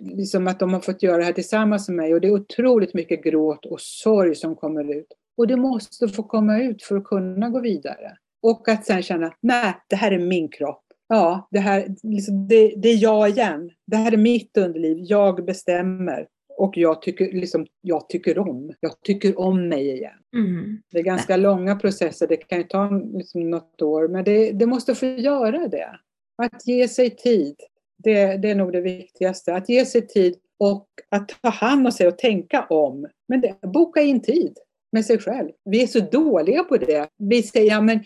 liksom 0.00 0.46
att 0.46 0.60
de 0.60 0.72
har 0.72 0.80
fått 0.80 1.02
göra 1.02 1.16
det 1.16 1.24
här 1.24 1.32
tillsammans 1.32 1.88
med 1.88 1.96
mig 1.96 2.14
och 2.14 2.20
det 2.20 2.28
är 2.28 2.32
otroligt 2.32 2.94
mycket 2.94 3.24
gråt 3.24 3.66
och 3.66 3.80
sorg 3.80 4.34
som 4.34 4.56
kommer 4.56 4.96
ut. 4.96 5.12
Och 5.36 5.46
det 5.46 5.56
måste 5.56 6.08
få 6.08 6.22
komma 6.22 6.62
ut 6.62 6.82
för 6.82 6.96
att 6.96 7.04
kunna 7.04 7.48
gå 7.48 7.60
vidare. 7.60 8.16
Och 8.42 8.68
att 8.68 8.86
sen 8.86 9.02
känna, 9.02 9.32
nej, 9.40 9.74
det 9.88 9.96
här 9.96 10.12
är 10.12 10.18
min 10.18 10.48
kropp. 10.48 10.84
Ja, 11.08 11.48
det, 11.50 11.58
här, 11.58 11.94
liksom, 12.02 12.48
det, 12.48 12.74
det 12.76 12.88
är 12.88 13.02
jag 13.02 13.28
igen. 13.28 13.70
Det 13.86 13.96
här 13.96 14.12
är 14.12 14.16
mitt 14.16 14.56
underliv. 14.56 14.96
Jag 15.00 15.44
bestämmer. 15.44 16.26
Och 16.56 16.76
jag 16.76 17.02
tycker, 17.02 17.32
liksom, 17.32 17.66
jag 17.80 18.08
tycker 18.08 18.38
om. 18.38 18.72
Jag 18.80 19.00
tycker 19.00 19.40
om 19.40 19.68
mig 19.68 19.90
igen. 19.90 20.12
Mm. 20.36 20.82
Det 20.92 20.98
är 20.98 21.02
ganska 21.02 21.36
långa 21.36 21.76
processer. 21.76 22.26
Det 22.26 22.36
kan 22.36 22.58
ju 22.58 22.64
ta 22.64 22.90
liksom, 22.90 23.50
något 23.50 23.82
år. 23.82 24.08
Men 24.08 24.24
det, 24.24 24.52
det 24.52 24.66
måste 24.66 24.94
få 24.94 25.06
göra 25.06 25.68
det. 25.68 25.98
Att 26.40 26.66
ge 26.66 26.88
sig 26.88 27.10
tid, 27.10 27.56
det, 27.96 28.36
det, 28.36 28.50
är 28.50 28.54
nog 28.54 28.72
det 28.72 28.80
viktigaste. 28.80 29.54
Att 29.54 29.68
ge 29.68 29.86
sig 29.86 30.06
tid 30.06 30.34
och 30.58 30.86
att 31.08 31.28
ta 31.42 31.48
hand 31.48 31.86
om 31.86 31.92
sig 31.92 32.08
och 32.08 32.18
tänka 32.18 32.66
om. 32.66 33.06
Men 33.28 33.40
det, 33.40 33.60
boka 33.62 34.00
in 34.00 34.22
tid 34.22 34.58
med 34.92 35.06
sig 35.06 35.18
själv. 35.18 35.50
Vi 35.64 35.82
är 35.82 35.86
så 35.86 36.00
dåliga 36.00 36.64
på 36.64 36.76
det. 36.76 37.08
Vi 37.18 37.42
säger, 37.42 37.70
ja 37.70 37.80
men 37.80 38.04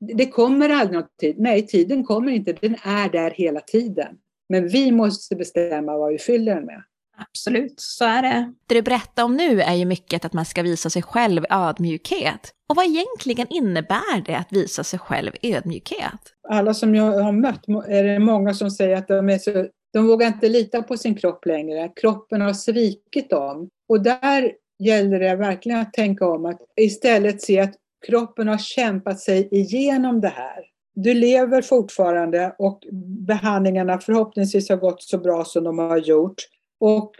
det 0.00 0.26
kommer 0.26 0.68
aldrig 0.68 1.00
någon 1.00 1.08
tid. 1.20 1.36
Nej, 1.38 1.66
tiden 1.66 2.04
kommer 2.04 2.32
inte. 2.32 2.52
Den 2.52 2.76
är 2.84 3.08
där 3.08 3.30
hela 3.30 3.60
tiden. 3.60 4.16
Men 4.48 4.68
vi 4.68 4.92
måste 4.92 5.36
bestämma 5.36 5.96
vad 5.96 6.12
vi 6.12 6.18
fyller 6.18 6.54
den 6.54 6.64
med. 6.64 6.82
Absolut, 7.16 7.74
så 7.76 8.04
är 8.04 8.22
det. 8.22 8.52
Det 8.66 8.74
du 8.74 8.82
berättar 8.82 9.24
om 9.24 9.36
nu 9.36 9.60
är 9.60 9.74
ju 9.74 9.84
mycket 9.84 10.24
att 10.24 10.32
man 10.32 10.44
ska 10.44 10.62
visa 10.62 10.90
sig 10.90 11.02
själv 11.02 11.44
ödmjukhet. 11.50 12.54
Och 12.68 12.76
vad 12.76 12.84
egentligen 12.84 13.46
innebär 13.50 14.24
det 14.26 14.34
att 14.34 14.52
visa 14.52 14.84
sig 14.84 14.98
själv 14.98 15.32
ödmjukhet? 15.42 16.33
Alla 16.48 16.74
som 16.74 16.94
jag 16.94 17.22
har 17.22 17.32
mött 17.32 17.68
är 17.88 18.04
det 18.04 18.18
många 18.18 18.54
som 18.54 18.70
säger 18.70 18.96
att 18.96 19.08
de, 19.08 19.28
är 19.28 19.38
så, 19.38 19.66
de 19.92 20.06
vågar 20.06 20.26
inte 20.26 20.48
lita 20.48 20.82
på 20.82 20.96
sin 20.96 21.14
kropp 21.14 21.46
längre. 21.46 21.92
Kroppen 21.96 22.40
har 22.40 22.52
svikit 22.52 23.30
dem. 23.30 23.68
Och 23.88 24.02
där 24.02 24.52
gäller 24.78 25.20
det 25.20 25.36
verkligen 25.36 25.80
att 25.80 25.92
tänka 25.92 26.26
om, 26.26 26.46
att 26.46 26.60
istället 26.76 27.42
se 27.42 27.60
att 27.60 27.74
kroppen 28.06 28.48
har 28.48 28.58
kämpat 28.58 29.20
sig 29.20 29.48
igenom 29.50 30.20
det 30.20 30.28
här. 30.28 30.64
Du 30.94 31.14
lever 31.14 31.62
fortfarande 31.62 32.54
och 32.58 32.86
behandlingarna 33.26 33.98
förhoppningsvis 33.98 34.68
har 34.68 34.76
gått 34.76 35.02
så 35.02 35.18
bra 35.18 35.44
som 35.44 35.64
de 35.64 35.78
har 35.78 35.98
gjort. 35.98 36.36
Och 36.80 37.12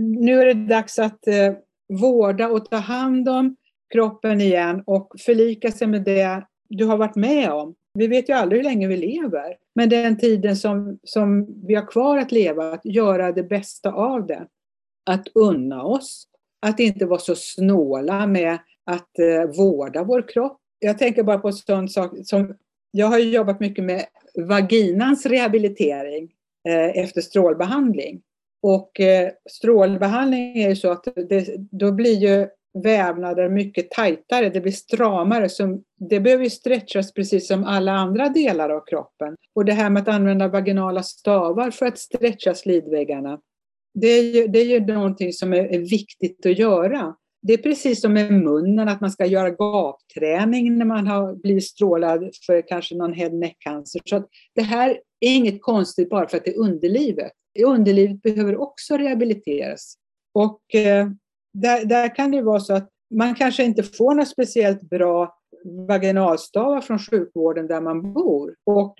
nu 0.00 0.40
är 0.40 0.46
det 0.46 0.66
dags 0.66 0.98
att 0.98 1.26
eh, 1.26 1.52
vårda 1.88 2.48
och 2.48 2.70
ta 2.70 2.76
hand 2.76 3.28
om 3.28 3.56
kroppen 3.92 4.40
igen 4.40 4.82
och 4.86 5.12
förlika 5.18 5.72
sig 5.72 5.86
med 5.86 6.02
det 6.02 6.46
du 6.68 6.84
har 6.84 6.96
varit 6.96 7.16
med 7.16 7.52
om. 7.52 7.74
Vi 7.94 8.06
vet 8.06 8.28
ju 8.28 8.32
aldrig 8.32 8.58
hur 8.58 8.64
länge 8.64 8.88
vi 8.88 8.96
lever, 8.96 9.56
men 9.74 9.88
den 9.88 10.18
tiden 10.18 10.56
som, 10.56 10.98
som 11.04 11.46
vi 11.66 11.74
har 11.74 11.86
kvar 11.86 12.18
att 12.18 12.32
leva, 12.32 12.72
att 12.72 12.84
göra 12.84 13.32
det 13.32 13.42
bästa 13.42 13.92
av 13.92 14.26
det. 14.26 14.46
Att 15.10 15.28
unna 15.34 15.84
oss, 15.84 16.26
att 16.66 16.80
inte 16.80 17.06
vara 17.06 17.18
så 17.18 17.34
snåla 17.34 18.26
med 18.26 18.58
att 18.84 19.18
eh, 19.18 19.56
vårda 19.56 20.04
vår 20.04 20.28
kropp. 20.28 20.58
Jag 20.78 20.98
tänker 20.98 21.22
bara 21.22 21.38
på 21.38 21.48
en 21.48 21.54
sån 21.54 21.88
sak 21.88 22.12
som, 22.24 22.56
jag 22.90 23.06
har 23.06 23.18
jobbat 23.18 23.60
mycket 23.60 23.84
med 23.84 24.04
vaginans 24.34 25.26
rehabilitering 25.26 26.32
eh, 26.68 27.04
efter 27.04 27.20
strålbehandling. 27.20 28.22
Och 28.62 29.00
eh, 29.00 29.30
strålbehandling 29.50 30.62
är 30.62 30.68
ju 30.68 30.76
så 30.76 30.90
att 30.90 31.04
det, 31.28 31.56
då 31.70 31.92
blir 31.92 32.18
ju 32.18 32.48
vävnader 32.82 33.48
mycket 33.48 33.90
tajtare, 33.90 34.50
det 34.50 34.60
blir 34.60 34.72
stramare. 34.72 35.48
Så 35.48 35.82
det 35.98 36.20
behöver 36.20 36.44
ju 36.44 36.50
stretchas 36.50 37.12
precis 37.12 37.48
som 37.48 37.64
alla 37.64 37.92
andra 37.92 38.28
delar 38.28 38.70
av 38.70 38.84
kroppen. 38.86 39.36
Och 39.54 39.64
det 39.64 39.72
här 39.72 39.90
med 39.90 40.02
att 40.02 40.08
använda 40.08 40.48
vaginala 40.48 41.02
stavar 41.02 41.70
för 41.70 41.86
att 41.86 41.98
stretcha 41.98 42.54
slidväggarna, 42.54 43.40
det 43.94 44.06
är 44.06 44.22
ju, 44.22 44.46
det 44.46 44.58
är 44.58 44.64
ju 44.64 44.80
någonting 44.80 45.32
som 45.32 45.52
är, 45.52 45.74
är 45.74 45.78
viktigt 45.78 46.46
att 46.46 46.58
göra. 46.58 47.14
Det 47.42 47.52
är 47.52 47.58
precis 47.58 48.00
som 48.00 48.12
med 48.12 48.32
munnen, 48.32 48.88
att 48.88 49.00
man 49.00 49.10
ska 49.10 49.26
göra 49.26 49.50
gapträning 49.50 50.78
när 50.78 50.84
man 50.84 51.06
har 51.06 51.34
blivit 51.34 51.64
strålad 51.64 52.30
för 52.46 52.68
kanske 52.68 52.94
någon 52.94 53.12
head 53.12 53.30
neck-cancer. 53.30 54.00
Så 54.04 54.24
det 54.54 54.62
här 54.62 54.90
är 55.20 55.36
inget 55.36 55.62
konstigt 55.62 56.10
bara 56.10 56.28
för 56.28 56.36
att 56.36 56.44
det 56.44 56.50
är 56.50 56.58
underlivet. 56.58 57.32
Underlivet 57.64 58.22
behöver 58.22 58.60
också 58.60 58.96
rehabiliteras. 58.96 59.94
Och 60.34 60.74
eh, 60.74 61.08
där, 61.52 61.84
där 61.84 62.14
kan 62.14 62.30
det 62.30 62.42
vara 62.42 62.60
så 62.60 62.74
att 62.74 62.88
man 63.14 63.34
kanske 63.34 63.64
inte 63.64 63.82
får 63.82 64.14
några 64.14 64.26
speciellt 64.26 64.82
bra 64.82 65.36
vaginalstavar 65.64 66.80
från 66.80 66.98
sjukvården 66.98 67.66
där 67.66 67.80
man 67.80 68.12
bor. 68.12 68.54
Och 68.64 68.96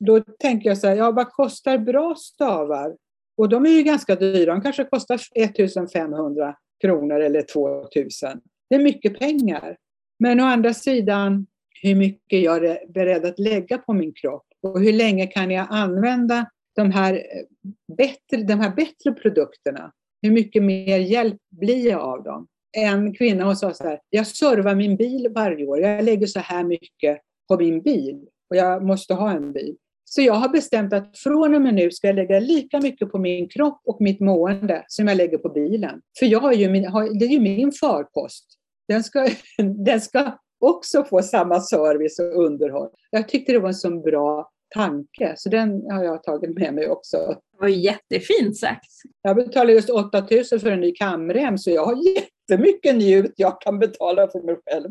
då 0.00 0.20
tänker 0.20 0.68
jag 0.68 0.78
så 0.78 0.86
här, 0.86 0.96
ja 0.96 1.10
vad 1.10 1.28
kostar 1.28 1.78
bra 1.78 2.14
stavar? 2.14 2.96
Och 3.36 3.48
de 3.48 3.66
är 3.66 3.70
ju 3.70 3.82
ganska 3.82 4.14
dyra, 4.14 4.52
de 4.52 4.60
kanske 4.60 4.84
kostar 4.84 5.20
1500 5.34 6.56
kronor 6.80 7.20
eller 7.20 7.42
2000. 7.42 8.40
Det 8.70 8.76
är 8.76 8.82
mycket 8.82 9.18
pengar. 9.18 9.76
Men 10.18 10.40
å 10.40 10.44
andra 10.44 10.74
sidan, 10.74 11.46
hur 11.82 11.94
mycket 11.94 12.42
jag 12.42 12.64
är 12.64 12.92
beredd 12.92 13.24
att 13.24 13.38
lägga 13.38 13.78
på 13.78 13.92
min 13.92 14.12
kropp 14.12 14.46
och 14.62 14.80
hur 14.80 14.92
länge 14.92 15.26
kan 15.26 15.50
jag 15.50 15.66
använda 15.70 16.46
de 16.76 16.90
här 16.90 17.14
eh, 17.14 17.66
bättre, 17.96 18.42
de 18.42 18.60
här 18.60 18.74
bättre 18.76 19.12
produkterna? 19.12 19.92
Hur 20.22 20.30
mycket 20.30 20.62
mer 20.62 20.98
hjälp 20.98 21.36
blir 21.50 21.90
jag 21.90 22.00
av 22.00 22.22
dem? 22.22 22.46
En 22.76 23.14
kvinna 23.14 23.44
hon 23.44 23.56
sa 23.56 23.74
så 23.74 23.84
här, 23.84 24.00
jag 24.10 24.26
servar 24.26 24.74
min 24.74 24.96
bil 24.96 25.28
varje 25.34 25.66
år. 25.66 25.80
Jag 25.80 26.04
lägger 26.04 26.26
så 26.26 26.40
här 26.40 26.64
mycket 26.64 27.18
på 27.48 27.56
min 27.56 27.82
bil 27.82 28.26
och 28.50 28.56
jag 28.56 28.84
måste 28.84 29.14
ha 29.14 29.30
en 29.30 29.52
bil. 29.52 29.76
Så 30.04 30.22
jag 30.22 30.34
har 30.34 30.48
bestämt 30.48 30.92
att 30.92 31.18
från 31.18 31.54
och 31.54 31.62
med 31.62 31.74
nu 31.74 31.90
ska 31.90 32.06
jag 32.06 32.16
lägga 32.16 32.40
lika 32.40 32.80
mycket 32.80 33.10
på 33.12 33.18
min 33.18 33.48
kropp 33.48 33.80
och 33.84 34.00
mitt 34.00 34.20
mående 34.20 34.84
som 34.88 35.08
jag 35.08 35.16
lägger 35.16 35.38
på 35.38 35.48
bilen. 35.48 36.00
För 36.18 36.26
jag 36.26 36.40
har 36.40 36.52
ju 36.52 36.70
min, 36.70 36.82
det 37.18 37.24
är 37.24 37.30
ju 37.30 37.40
min 37.40 37.72
farkost. 37.72 38.46
Den 38.88 39.04
ska, 39.04 39.28
den 39.84 40.00
ska 40.00 40.38
också 40.60 41.04
få 41.04 41.22
samma 41.22 41.60
service 41.60 42.18
och 42.18 42.44
underhåll. 42.44 42.88
Jag 43.10 43.28
tyckte 43.28 43.52
det 43.52 43.58
var 43.58 43.68
en 43.68 43.74
så 43.74 44.00
bra 44.00 44.50
tanke, 44.74 45.34
så 45.36 45.48
den 45.48 45.90
har 45.90 46.04
jag 46.04 46.22
tagit 46.22 46.58
med 46.58 46.74
mig 46.74 46.88
också. 46.88 47.16
Det 47.58 47.62
var 47.62 47.68
jättefint 47.68 48.58
sagt. 48.58 48.90
Jag 49.22 49.36
betalar 49.36 49.70
just 49.70 49.90
8000 49.90 50.60
för 50.60 50.70
en 50.70 50.80
ny 50.80 50.92
kamrem, 50.92 51.58
så 51.58 51.70
jag 51.70 51.86
har 51.86 51.96
jättemycket 52.16 52.96
njut 52.96 53.32
jag 53.36 53.60
kan 53.60 53.78
betala 53.78 54.28
för 54.28 54.46
mig 54.46 54.56
själv. 54.66 54.90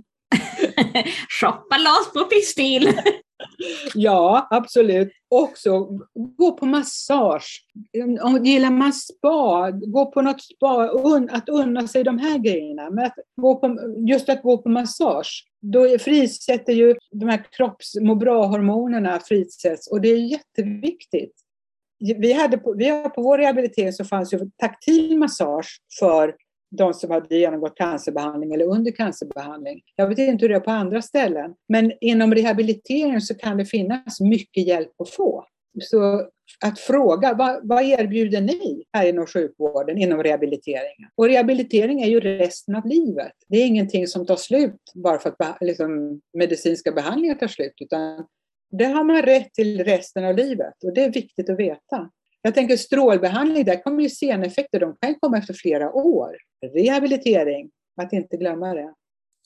Shoppa 1.41 1.77
loss 1.77 2.13
på 2.13 2.29
Pistil! 2.29 2.93
Ja, 3.93 4.47
absolut. 4.49 5.11
Också 5.29 5.87
gå 6.37 6.51
på 6.51 6.65
massage. 6.65 7.65
Om 8.21 8.45
gillar 8.45 8.71
man 8.71 8.93
spa, 8.93 9.71
gå 9.71 10.11
på 10.11 10.21
något 10.21 10.41
spa, 10.41 10.87
un, 10.87 11.29
att 11.29 11.49
unna 11.49 11.87
sig 11.87 12.03
de 12.03 12.19
här 12.19 12.37
grejerna. 12.37 12.89
Men 12.89 13.05
att 13.05 13.15
gå 13.41 13.55
på, 13.55 13.77
just 14.07 14.29
att 14.29 14.43
gå 14.43 14.57
på 14.57 14.69
massage, 14.69 15.45
då 15.61 15.99
frisätter 15.99 16.73
ju 16.73 16.95
de 17.11 17.29
här 17.29 17.43
kropps 17.51 17.95
må 18.01 18.15
bra-hormonerna 18.15 19.19
frisätts 19.19 19.87
och 19.87 20.01
det 20.01 20.09
är 20.09 20.17
jätteviktigt. 20.17 21.33
Vi, 21.99 22.33
hade 22.33 22.57
på, 22.57 22.73
vi 22.73 22.89
har 22.89 23.09
på 23.09 23.21
vår 23.21 23.37
rehabilitering 23.37 23.93
så 23.93 24.05
fanns 24.05 24.33
ju 24.33 24.39
taktil 24.57 25.17
massage 25.17 25.81
för 25.99 26.35
de 26.77 26.93
som 26.93 27.11
hade 27.11 27.37
genomgått 27.37 27.77
cancerbehandling 27.77 28.53
eller 28.53 28.65
under 28.65 28.91
cancerbehandling. 28.91 29.81
Jag 29.95 30.07
vet 30.07 30.19
inte 30.19 30.45
hur 30.45 30.49
det 30.49 30.55
är 30.55 30.59
på 30.59 30.71
andra 30.71 31.01
ställen, 31.01 31.53
men 31.69 31.91
inom 32.01 32.35
rehabilitering 32.35 33.21
så 33.21 33.35
kan 33.35 33.57
det 33.57 33.65
finnas 33.65 34.19
mycket 34.19 34.67
hjälp 34.67 35.01
att 35.01 35.09
få. 35.09 35.45
Så 35.79 36.27
att 36.65 36.79
fråga, 36.79 37.33
vad, 37.33 37.67
vad 37.67 37.83
erbjuder 37.83 38.41
ni 38.41 38.83
här 38.93 39.09
inom 39.09 39.25
sjukvården, 39.25 39.97
inom 39.97 40.23
rehabiliteringen? 40.23 41.09
Och 41.15 41.25
rehabilitering 41.25 42.01
är 42.01 42.07
ju 42.07 42.19
resten 42.19 42.75
av 42.75 42.85
livet. 42.85 43.33
Det 43.47 43.57
är 43.57 43.65
ingenting 43.65 44.07
som 44.07 44.25
tar 44.25 44.35
slut 44.35 44.81
bara 44.95 45.19
för 45.19 45.29
att 45.39 45.57
liksom, 45.61 46.21
medicinska 46.37 46.91
behandlingar 46.91 47.35
tar 47.35 47.47
slut, 47.47 47.73
utan 47.81 48.25
det 48.71 48.85
har 48.85 49.03
man 49.03 49.21
rätt 49.21 49.53
till 49.53 49.83
resten 49.83 50.25
av 50.25 50.35
livet 50.35 50.83
och 50.83 50.93
det 50.93 51.03
är 51.03 51.11
viktigt 51.11 51.49
att 51.49 51.59
veta. 51.59 52.09
Jag 52.41 52.55
tänker 52.55 52.77
strålbehandling, 52.77 53.65
där 53.65 53.83
kommer 53.83 54.03
ju 54.03 54.09
seneffekter, 54.09 54.79
de 54.79 54.95
kan 55.01 55.15
komma 55.19 55.37
efter 55.37 55.53
flera 55.53 55.91
år. 55.91 56.37
Rehabilitering, 56.73 57.69
att 58.01 58.13
inte 58.13 58.37
glömma 58.37 58.73
det. 58.73 58.93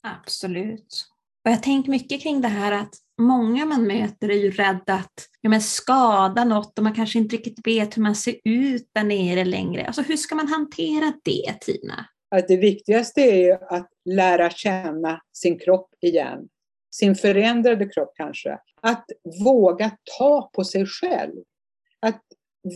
Absolut. 0.02 1.06
Och 1.44 1.50
jag 1.50 1.62
tänker 1.62 1.90
mycket 1.90 2.22
kring 2.22 2.40
det 2.40 2.48
här 2.48 2.72
att 2.72 2.94
många 3.20 3.64
man 3.64 3.86
möter 3.86 4.30
är 4.30 4.34
ju 4.34 4.50
rädda 4.50 4.94
att 4.94 5.28
ja, 5.40 5.50
men 5.50 5.60
skada 5.60 6.44
något 6.44 6.78
och 6.78 6.84
man 6.84 6.94
kanske 6.94 7.18
inte 7.18 7.36
riktigt 7.36 7.66
vet 7.66 7.96
hur 7.96 8.02
man 8.02 8.14
ser 8.14 8.34
ut 8.44 8.90
där 8.94 9.04
nere 9.04 9.44
längre. 9.44 9.86
Alltså 9.86 10.02
hur 10.02 10.16
ska 10.16 10.34
man 10.34 10.48
hantera 10.48 11.12
det, 11.24 11.54
Tina? 11.60 12.06
Att 12.30 12.48
det 12.48 12.56
viktigaste 12.56 13.20
är 13.20 13.36
ju 13.36 13.52
att 13.52 13.90
lära 14.04 14.50
känna 14.50 15.20
sin 15.32 15.58
kropp 15.58 15.90
igen. 16.00 16.48
Sin 16.94 17.14
förändrade 17.14 17.88
kropp 17.88 18.12
kanske. 18.16 18.58
Att 18.82 19.04
våga 19.44 19.90
ta 20.18 20.50
på 20.52 20.64
sig 20.64 20.86
själv. 20.86 21.42
Att 22.00 22.22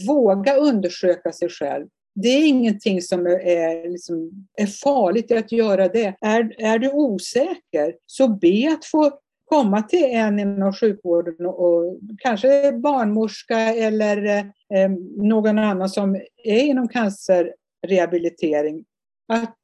våga 0.06 0.54
undersöka 0.56 1.32
sig 1.32 1.48
själv. 1.48 1.86
Det 2.14 2.28
är 2.28 2.46
ingenting 2.46 3.02
som 3.02 3.26
är, 3.26 3.90
liksom, 3.90 4.30
är 4.56 4.66
farligt 4.66 5.32
att 5.32 5.52
göra 5.52 5.88
det. 5.88 6.14
Är, 6.20 6.54
är 6.58 6.78
du 6.78 6.90
osäker, 6.92 7.96
så 8.06 8.28
be 8.28 8.72
att 8.72 8.84
få 8.84 9.18
komma 9.44 9.82
till 9.82 10.04
en 10.04 10.38
inom 10.38 10.72
sjukvården 10.72 11.46
och, 11.46 11.60
och 11.60 11.98
kanske 12.18 12.72
barnmorska 12.72 13.58
eller 13.58 14.38
eh, 14.74 14.90
någon 15.16 15.58
annan 15.58 15.88
som 15.88 16.14
är 16.44 16.60
inom 16.60 16.88
cancerrehabilitering. 16.88 18.84
Att 19.28 19.56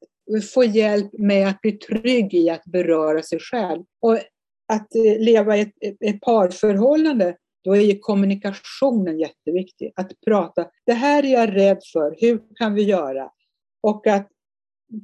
få 0.54 0.64
hjälp 0.64 1.12
med 1.12 1.48
att 1.48 1.60
bli 1.60 1.72
trygg 1.72 2.34
i 2.34 2.50
att 2.50 2.64
beröra 2.64 3.22
sig 3.22 3.38
själv. 3.38 3.82
Och 4.00 4.18
att 4.68 4.94
eh, 4.94 5.18
leva 5.18 5.56
i 5.56 5.60
ett, 5.60 5.96
ett 6.00 6.20
parförhållande 6.20 7.36
då 7.64 7.76
är 7.76 7.80
ju 7.80 7.98
kommunikationen 7.98 9.18
jätteviktig. 9.18 9.92
Att 9.96 10.12
prata, 10.26 10.66
det 10.86 10.92
här 10.92 11.24
är 11.24 11.28
jag 11.28 11.56
rädd 11.56 11.78
för, 11.92 12.16
hur 12.20 12.42
kan 12.56 12.74
vi 12.74 12.82
göra? 12.82 13.30
Och 13.82 14.06
att 14.06 14.28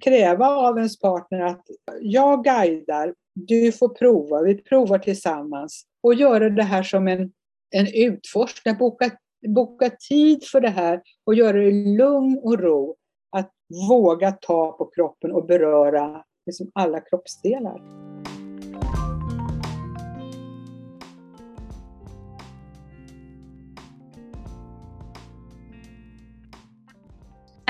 kräva 0.04 0.46
av 0.46 0.76
ens 0.76 0.98
partner 0.98 1.40
att 1.40 1.66
jag 2.00 2.44
guidar, 2.44 3.14
du 3.34 3.72
får 3.72 3.88
prova, 3.88 4.42
vi 4.42 4.54
provar 4.54 4.98
tillsammans. 4.98 5.84
Och 6.02 6.14
göra 6.14 6.50
det 6.50 6.62
här 6.62 6.82
som 6.82 7.08
en, 7.08 7.32
en 7.70 7.86
utforskning, 7.94 8.76
boka, 8.78 9.10
boka 9.48 9.90
tid 10.08 10.44
för 10.44 10.60
det 10.60 10.68
här 10.68 11.02
och 11.24 11.34
göra 11.34 11.56
det 11.56 11.64
i 11.64 11.96
lugn 11.96 12.40
och 12.42 12.58
ro. 12.58 12.96
Att 13.36 13.52
våga 13.88 14.32
ta 14.32 14.72
på 14.72 14.84
kroppen 14.84 15.32
och 15.32 15.46
beröra 15.46 16.24
liksom 16.46 16.70
alla 16.74 17.00
kroppsdelar. 17.00 17.80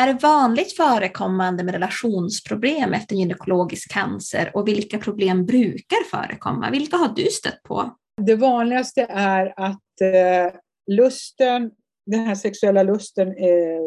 Är 0.01 0.07
det 0.07 0.23
vanligt 0.23 0.77
förekommande 0.77 1.65
med 1.65 1.75
relationsproblem 1.75 2.93
efter 2.93 3.17
gynekologisk 3.17 3.93
cancer 3.93 4.51
och 4.55 4.69
vilka 4.69 4.99
problem 4.99 5.47
brukar 5.47 6.05
förekomma? 6.11 6.71
Vilka 6.71 6.97
har 6.97 7.09
du 7.09 7.25
stött 7.25 7.63
på? 7.63 7.97
Det 8.23 8.35
vanligaste 8.35 9.07
är 9.09 9.55
att 9.57 10.01
eh, 10.01 10.61
lusten, 10.87 11.71
den 12.07 12.21
här 12.21 12.35
sexuella 12.35 12.83
lusten 12.83 13.29
är 13.39 13.81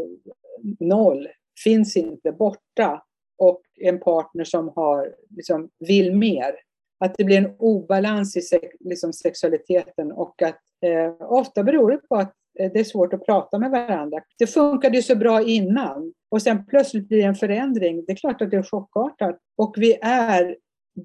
noll, 0.80 1.28
finns 1.63 1.97
inte, 1.97 2.32
borta 2.32 3.04
och 3.38 3.62
en 3.82 4.00
partner 4.00 4.43
som 4.43 4.71
har, 4.76 5.15
liksom, 5.30 5.69
vill 5.80 6.15
mer. 6.15 6.56
Att 7.00 7.15
det 7.17 7.24
blir 7.24 7.38
en 7.38 7.56
obalans 7.60 8.38
i 8.38 8.41
sex, 8.41 8.76
liksom 8.80 9.13
sexualiteten 9.13 10.12
och 10.12 10.41
att 10.41 10.62
eh, 10.86 11.32
ofta 11.32 11.63
beror 11.63 11.91
det 11.91 11.97
på 11.97 12.15
att 12.15 12.34
Eh, 12.60 12.72
det 12.74 12.80
är 12.80 12.84
svårt 12.84 13.14
att 13.14 13.26
prata 13.26 13.60
med 13.60 13.72
varandra. 13.72 14.22
Det 14.40 14.48
funkade 14.48 14.96
ju 14.96 15.04
så 15.04 15.16
bra 15.16 15.42
innan 15.42 16.14
och 16.30 16.42
sen 16.42 16.66
plötsligt 16.66 17.08
blir 17.08 17.18
det 17.18 17.24
en 17.24 17.36
förändring. 17.36 18.06
Det 18.06 18.12
är 18.12 18.16
klart 18.16 18.42
att 18.42 18.52
det 18.52 18.58
är 18.58 18.64
chockartat. 18.64 19.38
Och 19.58 19.74
vi 19.78 19.98
är 20.02 20.58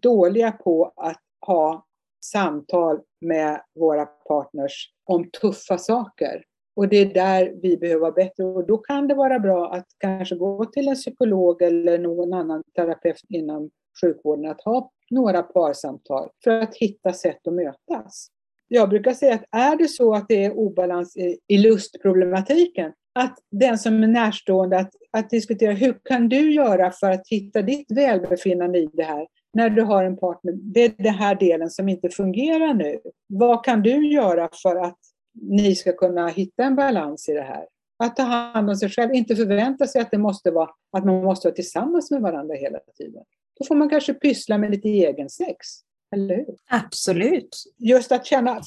dåliga 0.03 0.53
på 0.53 0.93
att 0.97 1.21
ha 1.47 1.87
samtal 2.25 3.01
med 3.21 3.61
våra 3.75 4.07
partners 4.07 4.93
om 5.05 5.31
tuffa 5.41 5.79
saker. 5.79 6.43
Och 6.77 6.89
det 6.89 6.97
är 6.97 7.15
där 7.15 7.55
vi 7.63 7.77
behöver 7.77 8.01
vara 8.01 8.13
bättre. 8.13 8.45
Och 8.45 8.67
då 8.67 8.79
kan 8.79 9.09
det 9.09 9.15
vara 9.15 9.39
bra 9.39 9.73
att 9.73 9.87
kanske 9.99 10.37
gå 10.37 10.65
till 10.65 10.89
en 10.89 10.95
psykolog 10.95 11.63
eller 11.63 11.99
någon 11.99 12.33
annan 12.33 12.63
terapeut 12.77 13.21
inom 13.29 13.71
sjukvården, 14.01 14.51
att 14.51 14.61
ha 14.61 14.91
några 15.11 15.43
parsamtal 15.43 16.29
för 16.45 16.51
att 16.51 16.75
hitta 16.75 17.13
sätt 17.13 17.47
att 17.47 17.55
mötas 17.55 18.29
jag 18.69 18.89
brukar 18.89 19.13
säga 19.13 19.35
att 19.35 19.45
är 19.51 19.77
det 19.77 19.89
så 19.89 20.15
att 20.15 20.29
det 20.29 20.45
är 20.45 20.53
obalans 20.53 21.17
i, 21.17 21.39
i 21.47 21.59
lustproblematiken, 21.59 22.93
att 23.15 23.39
den 23.51 23.79
som 23.79 24.03
är 24.03 24.07
närstående, 24.07 24.79
att, 24.79 24.91
att 25.11 25.31
diskutera 25.31 25.73
hur 25.73 25.99
kan 26.05 26.29
du 26.29 26.53
göra 26.53 26.91
för 26.91 27.11
att 27.11 27.29
hitta 27.29 27.63
ditt 27.63 27.91
välbefinnande 27.91 28.79
i 28.79 28.91
det 28.93 29.03
här? 29.03 29.27
När 29.53 29.71
du 29.71 29.83
har 29.83 30.05
en 30.05 30.17
partner, 30.17 30.53
det 30.53 30.85
är 30.85 30.93
den 30.99 31.15
här 31.15 31.35
delen 31.35 31.71
som 31.71 31.89
inte 31.89 32.09
fungerar 32.09 32.75
nu. 32.75 32.99
Vad 33.27 33.65
kan 33.65 33.83
du 33.83 34.13
göra 34.13 34.49
för 34.63 34.77
att 34.77 34.99
ni 35.35 35.75
ska 35.75 35.93
kunna 35.93 36.29
hitta 36.29 36.65
en 36.65 36.77
balans 36.77 37.29
i 37.29 37.33
det 37.33 37.43
här? 37.43 37.67
Att 37.99 38.17
ta 38.17 38.23
hand 38.23 38.71
om 38.71 38.77
sig 38.77 38.91
själv, 38.91 39.15
inte 39.15 39.37
förvänta 39.37 39.87
sig 39.87 40.01
att 40.01 40.11
det 40.11 40.19
måste 40.19 40.51
vara 40.51 40.71
att 40.93 41.05
man 41.05 41.25
måste 41.25 41.49
vara 41.49 41.55
tillsammans 41.55 42.11
med 42.11 42.21
varandra 42.21 42.55
hela 42.55 42.79
tiden. 42.99 43.23
Då 43.59 43.65
får 43.65 43.75
man 43.75 43.91
kanske 43.91 44.15
pyssla 44.15 44.59
med 44.59 44.71
lite 44.71 44.89
egen 44.89 45.31
sex. 45.31 45.67
Eller 46.15 46.37
hur? 46.37 46.57
Absolut. 46.71 47.65
Just 47.79 48.13
att 48.13 48.27
känna 48.27 48.61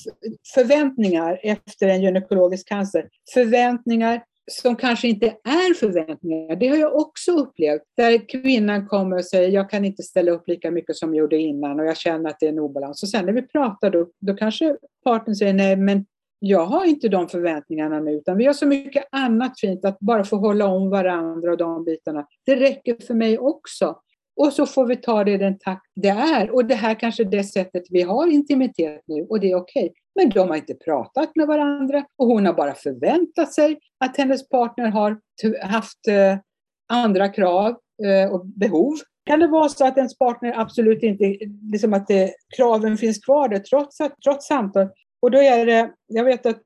förväntningar 0.53 1.39
efter 1.43 1.87
en 1.87 2.01
gynekologisk 2.01 2.67
cancer. 2.67 3.09
Förväntningar 3.33 4.23
som 4.51 4.75
kanske 4.75 5.07
inte 5.07 5.27
är 5.43 5.73
förväntningar. 5.73 6.55
Det 6.55 6.67
har 6.67 6.77
jag 6.77 6.95
också 6.95 7.31
upplevt. 7.31 7.81
Där 7.97 8.29
kvinnan 8.29 8.87
kommer 8.87 9.17
och 9.17 9.25
säger 9.25 9.49
jag 9.49 9.69
kan 9.69 9.85
inte 9.85 10.03
ställa 10.03 10.31
upp 10.31 10.47
lika 10.47 10.71
mycket 10.71 10.95
som 10.95 11.15
jag 11.15 11.23
gjorde 11.23 11.37
innan 11.37 11.79
och 11.79 11.85
jag 11.85 11.97
känner 11.97 12.29
att 12.29 12.39
det 12.39 12.45
är 12.45 12.49
en 12.49 12.59
obalans. 12.59 13.03
Och 13.03 13.09
sen 13.09 13.25
när 13.25 13.33
vi 13.33 13.41
pratar 13.41 13.89
då, 13.89 14.09
då 14.19 14.33
kanske 14.33 14.77
partnern 15.03 15.35
säger 15.35 15.53
nej 15.53 15.75
men 15.75 16.05
jag 16.39 16.65
har 16.65 16.85
inte 16.85 17.09
de 17.09 17.27
förväntningarna 17.27 17.99
nu 17.99 18.11
utan 18.11 18.37
vi 18.37 18.45
har 18.45 18.53
så 18.53 18.65
mycket 18.65 19.03
annat 19.11 19.59
fint 19.59 19.85
att 19.85 19.99
bara 19.99 20.23
få 20.23 20.35
hålla 20.35 20.67
om 20.67 20.89
varandra 20.89 21.51
och 21.51 21.57
de 21.57 21.85
bitarna. 21.85 22.27
Det 22.45 22.55
räcker 22.55 23.05
för 23.07 23.13
mig 23.13 23.39
också. 23.39 23.95
Och 24.39 24.53
så 24.53 24.65
får 24.65 24.85
vi 24.85 24.95
ta 24.95 25.23
det 25.23 25.31
i 25.31 25.37
den 25.37 25.57
takt 25.59 25.85
det 25.95 26.09
är. 26.09 26.51
Och 26.51 26.65
det 26.65 26.75
här 26.75 26.99
kanske 26.99 27.23
är 27.23 27.25
det 27.25 27.43
sättet 27.43 27.83
vi 27.89 28.01
har 28.01 28.27
intimitet 28.27 29.01
nu 29.05 29.21
och 29.29 29.39
det 29.39 29.51
är 29.51 29.55
okej. 29.55 29.83
Okay. 29.83 29.93
Men 30.15 30.29
de 30.29 30.49
har 30.49 30.55
inte 30.55 30.73
pratat 30.73 31.35
med 31.35 31.47
varandra 31.47 32.05
och 32.17 32.27
hon 32.27 32.45
har 32.45 32.53
bara 32.53 32.73
förväntat 32.73 33.53
sig 33.53 33.79
att 33.99 34.17
hennes 34.17 34.49
partner 34.49 34.87
har 34.87 35.19
haft 35.63 36.07
eh, 36.07 36.37
andra 36.89 37.29
krav 37.29 37.75
eh, 38.05 38.33
och 38.33 38.45
behov. 38.45 38.93
Kan 39.25 39.39
det 39.39 39.47
vara 39.47 39.69
så 39.69 39.85
att 39.85 39.97
ens 39.97 40.17
partner 40.17 40.53
absolut 40.59 41.03
inte, 41.03 41.37
liksom 41.71 41.93
att 41.93 42.07
det, 42.07 42.33
kraven 42.57 42.97
finns 42.97 43.25
kvar 43.25 43.49
där 43.49 43.59
trots, 43.59 44.01
att, 44.01 44.15
trots 44.23 44.47
samtal? 44.47 44.89
Och 45.21 45.31
då 45.31 45.37
är 45.37 45.65
det, 45.65 45.91
jag 46.07 46.23
vet 46.23 46.45
att 46.45 46.63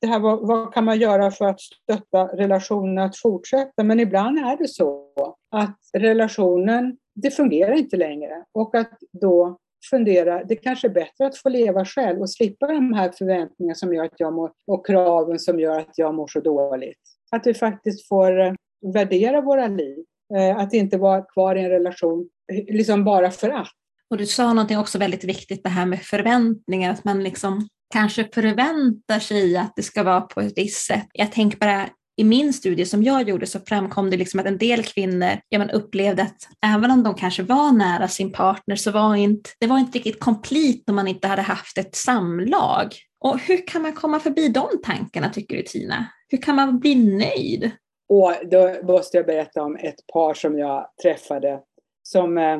det 0.00 0.06
här 0.06 0.18
vad, 0.18 0.46
vad 0.46 0.74
kan 0.74 0.84
man 0.84 0.98
göra 0.98 1.30
för 1.30 1.44
att 1.44 1.60
stötta 1.60 2.24
relationen 2.24 2.98
att 2.98 3.16
fortsätta? 3.16 3.84
Men 3.84 4.00
ibland 4.00 4.38
är 4.38 4.56
det 4.56 4.68
så 4.68 5.08
att 5.50 5.78
relationen 5.92 6.96
det 7.14 7.30
fungerar 7.30 7.72
inte 7.72 7.96
längre. 7.96 8.44
Och 8.52 8.74
att 8.74 8.98
då 9.12 9.58
fundera, 9.90 10.44
det 10.44 10.56
kanske 10.56 10.88
är 10.88 10.92
bättre 10.92 11.26
att 11.26 11.36
få 11.36 11.48
leva 11.48 11.84
själv 11.84 12.20
och 12.20 12.30
slippa 12.30 12.66
de 12.66 12.92
här 12.92 13.12
förväntningarna 13.18 13.74
som 13.74 13.94
gör 13.94 14.04
att 14.04 14.20
jag 14.20 14.32
mår, 14.32 14.52
och 14.66 14.86
kraven 14.86 15.38
som 15.38 15.60
gör 15.60 15.80
att 15.80 15.98
jag 15.98 16.14
mår 16.14 16.26
så 16.26 16.40
dåligt. 16.40 17.00
Att 17.30 17.46
vi 17.46 17.54
faktiskt 17.54 18.08
får 18.08 18.40
eh, 18.40 18.52
värdera 18.94 19.40
våra 19.40 19.66
liv. 19.66 20.04
Eh, 20.36 20.56
att 20.56 20.72
inte 20.72 20.98
vara 20.98 21.22
kvar 21.22 21.56
i 21.56 21.64
en 21.64 21.70
relation 21.70 22.28
liksom 22.68 23.04
bara 23.04 23.30
för 23.30 23.50
att. 23.50 23.68
Och 24.10 24.16
du 24.16 24.26
sa 24.26 24.52
någonting 24.52 24.78
också 24.78 24.98
väldigt 24.98 25.24
viktigt, 25.24 25.62
det 25.62 25.68
här 25.68 25.86
med 25.86 26.02
förväntningar, 26.02 26.92
att 26.92 27.04
man 27.04 27.22
liksom 27.22 27.68
kanske 27.92 28.28
förväntar 28.34 29.18
sig 29.18 29.56
att 29.56 29.72
det 29.76 29.82
ska 29.82 30.02
vara 30.02 30.20
på 30.20 30.40
ett 30.40 30.52
visst 30.56 30.86
sätt. 30.86 31.06
Jag 31.12 31.32
tänker 31.32 31.58
bara 31.58 31.88
i 32.16 32.24
min 32.24 32.52
studie 32.52 32.86
som 32.86 33.02
jag 33.02 33.28
gjorde 33.28 33.46
så 33.46 33.60
framkom 33.60 34.10
det 34.10 34.16
liksom 34.16 34.40
att 34.40 34.46
en 34.46 34.58
del 34.58 34.82
kvinnor 34.82 35.38
ja, 35.48 35.58
man 35.58 35.70
upplevde 35.70 36.22
att 36.22 36.36
även 36.66 36.90
om 36.90 37.02
de 37.02 37.14
kanske 37.14 37.42
var 37.42 37.72
nära 37.72 38.08
sin 38.08 38.32
partner 38.32 38.76
så 38.76 38.90
var 38.90 39.14
inte, 39.14 39.50
det 39.60 39.66
var 39.66 39.78
inte 39.78 39.98
riktigt 39.98 40.20
komplett 40.20 40.88
om 40.88 40.96
man 40.96 41.08
inte 41.08 41.28
hade 41.28 41.42
haft 41.42 41.78
ett 41.78 41.94
samlag. 41.94 42.94
Och 43.20 43.38
hur 43.38 43.66
kan 43.66 43.82
man 43.82 43.92
komma 43.92 44.20
förbi 44.20 44.48
de 44.48 44.68
tankarna 44.84 45.28
tycker 45.28 45.56
du 45.56 45.62
Tina? 45.62 46.06
Hur 46.28 46.38
kan 46.38 46.56
man 46.56 46.78
bli 46.78 46.94
nöjd? 46.94 47.70
Och 48.08 48.32
då 48.50 48.74
måste 48.82 49.16
jag 49.16 49.26
berätta 49.26 49.62
om 49.62 49.76
ett 49.76 50.06
par 50.12 50.34
som 50.34 50.58
jag 50.58 50.86
träffade 51.02 51.60
som 52.02 52.38
eh, 52.38 52.58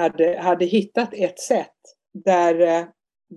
hade, 0.00 0.40
hade 0.40 0.64
hittat 0.64 1.14
ett 1.14 1.40
sätt 1.40 1.76
där 2.24 2.60
eh, 2.60 2.84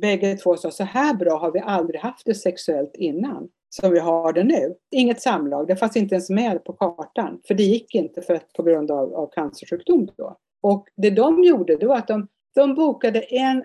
bägge 0.01 0.37
två 0.37 0.57
sa 0.57 0.71
så 0.71 0.83
här 0.83 1.13
bra 1.13 1.39
har 1.39 1.51
vi 1.51 1.59
aldrig 1.59 2.01
haft 2.01 2.25
det 2.25 2.35
sexuellt 2.35 2.95
innan 2.95 3.47
som 3.81 3.91
vi 3.91 3.99
har 3.99 4.33
det 4.33 4.43
nu. 4.43 4.75
Inget 4.91 5.21
samlag, 5.21 5.67
det 5.67 5.75
fanns 5.75 5.97
inte 5.97 6.15
ens 6.15 6.29
med 6.29 6.63
på 6.63 6.73
kartan. 6.73 7.41
För 7.47 7.53
det 7.53 7.63
gick 7.63 7.95
inte 7.95 8.21
för 8.21 8.33
att, 8.33 8.53
på 8.53 8.63
grund 8.63 8.91
av, 8.91 9.15
av 9.15 9.29
cancersjukdom 9.35 10.09
då. 10.17 10.37
Och 10.63 10.87
det 10.97 11.09
de 11.09 11.43
gjorde 11.43 11.77
det 11.77 11.87
var 11.87 11.97
att 11.97 12.07
de, 12.07 12.27
de 12.55 12.75
bokade 12.75 13.19
en 13.21 13.63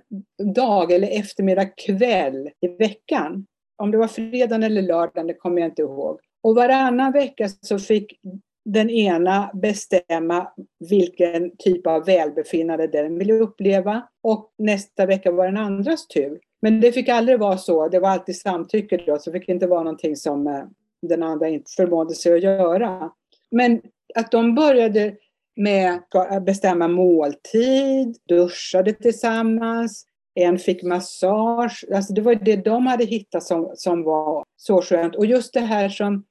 dag 0.54 0.92
eller 0.92 1.08
eftermiddag 1.08 1.64
kväll 1.64 2.50
i 2.60 2.68
veckan. 2.68 3.46
Om 3.76 3.90
det 3.90 3.98
var 3.98 4.06
fredagen 4.06 4.62
eller 4.62 4.82
lördagen, 4.82 5.26
det 5.26 5.34
kommer 5.34 5.60
jag 5.60 5.70
inte 5.70 5.82
ihåg. 5.82 6.18
Och 6.42 6.54
varannan 6.54 7.12
vecka 7.12 7.48
så 7.60 7.78
fick 7.78 8.20
den 8.64 8.90
ena 8.90 9.50
bestämma 9.54 10.52
vilken 10.90 11.56
typ 11.56 11.86
av 11.86 12.04
välbefinnande 12.04 12.86
den 12.86 13.18
ville 13.18 13.32
uppleva 13.32 14.02
och 14.22 14.50
nästa 14.58 15.06
vecka 15.06 15.32
var 15.32 15.46
den 15.46 15.56
andras 15.56 16.06
tur. 16.06 16.40
Men 16.62 16.80
det 16.80 16.92
fick 16.92 17.08
aldrig 17.08 17.38
vara 17.38 17.58
så, 17.58 17.88
det 17.88 18.00
var 18.00 18.08
alltid 18.08 18.36
samtycke 18.36 18.96
då, 19.06 19.18
så 19.18 19.30
det 19.30 19.40
fick 19.40 19.48
inte 19.48 19.66
vara 19.66 19.82
någonting 19.82 20.16
som 20.16 20.46
eh, 20.46 20.64
den 21.02 21.22
andra 21.22 21.48
inte 21.48 21.70
förmådde 21.76 22.14
sig 22.14 22.32
att 22.32 22.42
göra. 22.42 23.10
Men 23.50 23.80
att 24.14 24.30
de 24.30 24.54
började 24.54 25.16
med 25.56 25.94
att 25.94 26.32
eh, 26.32 26.40
bestämma 26.40 26.88
måltid, 26.88 28.16
duschade 28.28 28.92
tillsammans, 28.92 30.06
en 30.34 30.58
fick 30.58 30.82
massage. 30.82 31.84
Alltså 31.94 32.12
det 32.12 32.22
var 32.22 32.34
det 32.34 32.56
de 32.56 32.86
hade 32.86 33.04
hittat 33.04 33.42
som, 33.42 33.72
som 33.74 34.02
var 34.02 34.44
så 34.56 34.82
skönt. 34.82 35.16
Och 35.16 35.26
just 35.26 35.54
det 35.54 35.60
här 35.60 35.88
som, 35.88 36.24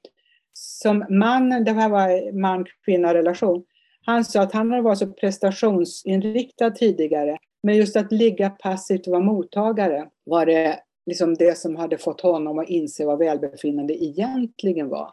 som 0.54 1.06
mannen, 1.10 1.64
det 1.64 1.72
här 1.72 1.90
var 1.90 2.40
man-kvinna 2.40 3.14
relation, 3.14 3.64
han 4.06 4.26
sa 4.26 4.42
att 4.42 4.54
han 4.54 4.72
hade 4.72 4.84
varit 4.84 4.98
så 4.98 5.08
prestationsinriktad 5.08 6.72
tidigare 6.72 7.38
men 7.64 7.76
just 7.76 7.96
att 7.96 8.12
ligga 8.12 8.50
passivt 8.50 9.08
och 9.08 9.12
vara 9.12 9.24
mottagare 9.24 10.10
var 10.24 10.46
det 10.46 10.80
liksom 11.06 11.34
det 11.34 11.58
som 11.58 11.76
hade 11.76 11.98
fått 11.98 12.22
honom 12.22 12.60
att 12.60 12.70
inse 12.70 13.06
vad 13.06 13.20
välbefinnande 13.20 14.04
egentligen 14.04 14.90
var. 14.90 15.10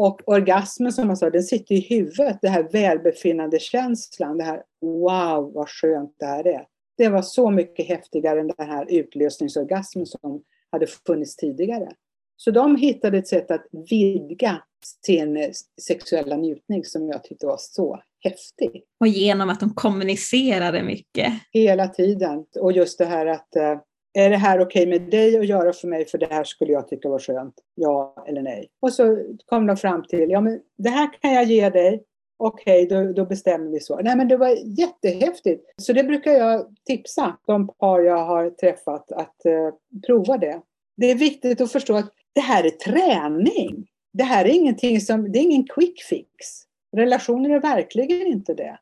Och 0.00 0.20
orgasmen 0.26 0.92
som 0.92 1.06
man 1.06 1.16
sa, 1.16 1.30
den 1.30 1.42
sitter 1.42 1.74
i 1.74 1.80
huvudet, 1.80 2.38
det 2.42 2.48
här 2.48 2.68
välbefinnande 2.72 3.58
känslan, 3.58 4.38
det 4.38 4.44
här 4.44 4.62
wow 4.80 5.52
vad 5.52 5.68
skönt 5.68 6.14
det 6.18 6.26
här 6.26 6.46
är. 6.46 6.66
Det 6.96 7.08
var 7.08 7.22
så 7.22 7.50
mycket 7.50 7.86
häftigare 7.86 8.40
än 8.40 8.52
den 8.56 8.68
här 8.68 8.86
utlösningsorgasmen 8.88 10.06
som 10.06 10.42
hade 10.70 10.86
funnits 10.86 11.36
tidigare. 11.36 11.92
Så 12.36 12.50
de 12.50 12.76
hittade 12.76 13.18
ett 13.18 13.28
sätt 13.28 13.50
att 13.50 13.66
vidga 13.90 14.62
sin 15.06 15.52
sexuella 15.82 16.36
njutning 16.36 16.84
som 16.84 17.08
jag 17.08 17.24
tyckte 17.24 17.46
var 17.46 17.56
så 17.58 18.00
häftig. 18.20 18.84
Och 19.00 19.06
genom 19.06 19.50
att 19.50 19.60
de 19.60 19.74
kommunicerade 19.74 20.82
mycket. 20.82 21.32
Hela 21.52 21.88
tiden. 21.88 22.44
Och 22.60 22.72
just 22.72 22.98
det 22.98 23.04
här 23.04 23.26
att 23.26 23.56
eh, 23.56 23.78
är 24.14 24.30
det 24.30 24.36
här 24.36 24.60
okej 24.60 24.82
okay 24.82 24.98
med 24.98 25.10
dig 25.10 25.38
att 25.38 25.46
göra 25.46 25.72
för 25.72 25.88
mig 25.88 26.06
för 26.06 26.18
det 26.18 26.26
här 26.30 26.44
skulle 26.44 26.72
jag 26.72 26.88
tycka 26.88 27.08
var 27.08 27.18
skönt? 27.18 27.54
Ja 27.74 28.24
eller 28.28 28.42
nej? 28.42 28.68
Och 28.80 28.92
så 28.92 29.18
kom 29.46 29.66
de 29.66 29.76
fram 29.76 30.04
till, 30.04 30.30
ja 30.30 30.40
men 30.40 30.60
det 30.78 30.90
här 30.90 31.10
kan 31.20 31.32
jag 31.32 31.44
ge 31.44 31.70
dig. 31.70 32.04
Okej, 32.36 32.86
okay, 32.86 33.04
då, 33.04 33.12
då 33.12 33.24
bestämmer 33.24 33.70
vi 33.70 33.80
så. 33.80 34.00
Nej 34.02 34.16
men 34.16 34.28
det 34.28 34.36
var 34.36 34.78
jättehäftigt. 34.78 35.64
Så 35.76 35.92
det 35.92 36.04
brukar 36.04 36.32
jag 36.32 36.76
tipsa 36.86 37.36
de 37.46 37.68
par 37.68 38.00
jag 38.00 38.24
har 38.24 38.50
träffat 38.50 39.12
att 39.12 39.44
eh, 39.44 39.70
prova 40.06 40.38
det. 40.38 40.60
Det 40.96 41.10
är 41.10 41.14
viktigt 41.14 41.60
att 41.60 41.72
förstå 41.72 41.96
att 41.96 42.12
det 42.34 42.40
här 42.40 42.64
är 42.64 42.70
träning. 42.70 43.86
Det 44.12 44.24
här 44.24 44.44
är 44.44 44.48
ingenting 44.48 45.00
som, 45.00 45.32
det 45.32 45.38
är 45.38 45.42
ingen 45.42 45.66
quick 45.66 46.02
fix. 46.02 46.67
Relationer 46.96 47.50
är 47.50 47.60
verkligen 47.60 48.26
inte 48.26 48.54
det. 48.54 48.78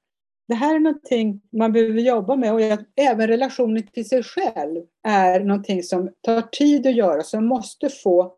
Det 0.48 0.54
här 0.54 0.74
är 0.74 0.80
någonting 0.80 1.40
man 1.52 1.72
behöver 1.72 2.00
jobba 2.00 2.36
med 2.36 2.52
och 2.52 2.60
även 2.96 3.26
relationen 3.26 3.86
till 3.86 4.08
sig 4.08 4.22
själv 4.22 4.82
är 5.02 5.40
någonting 5.40 5.82
som 5.82 6.10
tar 6.20 6.42
tid 6.42 6.86
att 6.86 6.94
göra, 6.94 7.22
som 7.22 7.46
måste 7.46 7.88
få, 7.88 8.34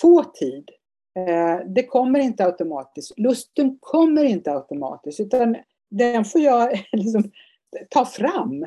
få 0.00 0.24
tid. 0.24 0.70
Eh, 1.16 1.66
det 1.66 1.82
kommer 1.82 2.18
inte 2.18 2.44
automatiskt. 2.44 3.18
Lusten 3.18 3.78
kommer 3.80 4.24
inte 4.24 4.52
automatiskt 4.52 5.20
utan 5.20 5.56
den 5.90 6.24
får 6.24 6.40
jag 6.40 6.86
liksom 6.92 7.30
ta 7.90 8.04
fram. 8.04 8.66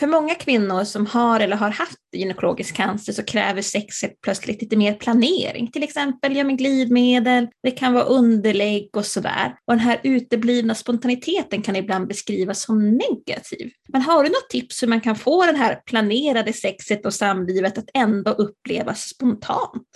För 0.00 0.06
många 0.06 0.34
kvinnor 0.34 0.84
som 0.84 1.06
har 1.06 1.40
eller 1.40 1.56
har 1.56 1.70
haft 1.70 1.98
gynekologisk 2.16 2.76
cancer 2.76 3.12
så 3.12 3.22
kräver 3.22 3.62
sexet 3.62 4.20
plötsligt 4.20 4.62
lite 4.62 4.76
mer 4.76 4.94
planering. 4.94 5.70
Till 5.70 5.82
exempel 5.82 6.36
ja, 6.36 6.44
med 6.44 6.58
glidmedel, 6.58 7.48
det 7.62 7.70
kan 7.70 7.92
vara 7.92 8.04
underlägg 8.04 8.96
och 8.96 9.06
sådär. 9.06 9.54
Och 9.66 9.72
den 9.72 9.78
här 9.78 10.00
uteblivna 10.02 10.74
spontaniteten 10.74 11.62
kan 11.62 11.76
ibland 11.76 12.08
beskrivas 12.08 12.62
som 12.62 12.90
negativ. 12.90 13.70
Men 13.92 14.02
har 14.02 14.24
du 14.24 14.28
något 14.28 14.50
tips 14.50 14.82
hur 14.82 14.88
man 14.88 15.00
kan 15.00 15.16
få 15.16 15.46
det 15.46 15.56
här 15.56 15.82
planerade 15.86 16.52
sexet 16.52 17.06
och 17.06 17.14
samlivet 17.14 17.78
att 17.78 17.90
ändå 17.94 18.30
upplevas 18.30 19.00
spontant? 19.00 19.88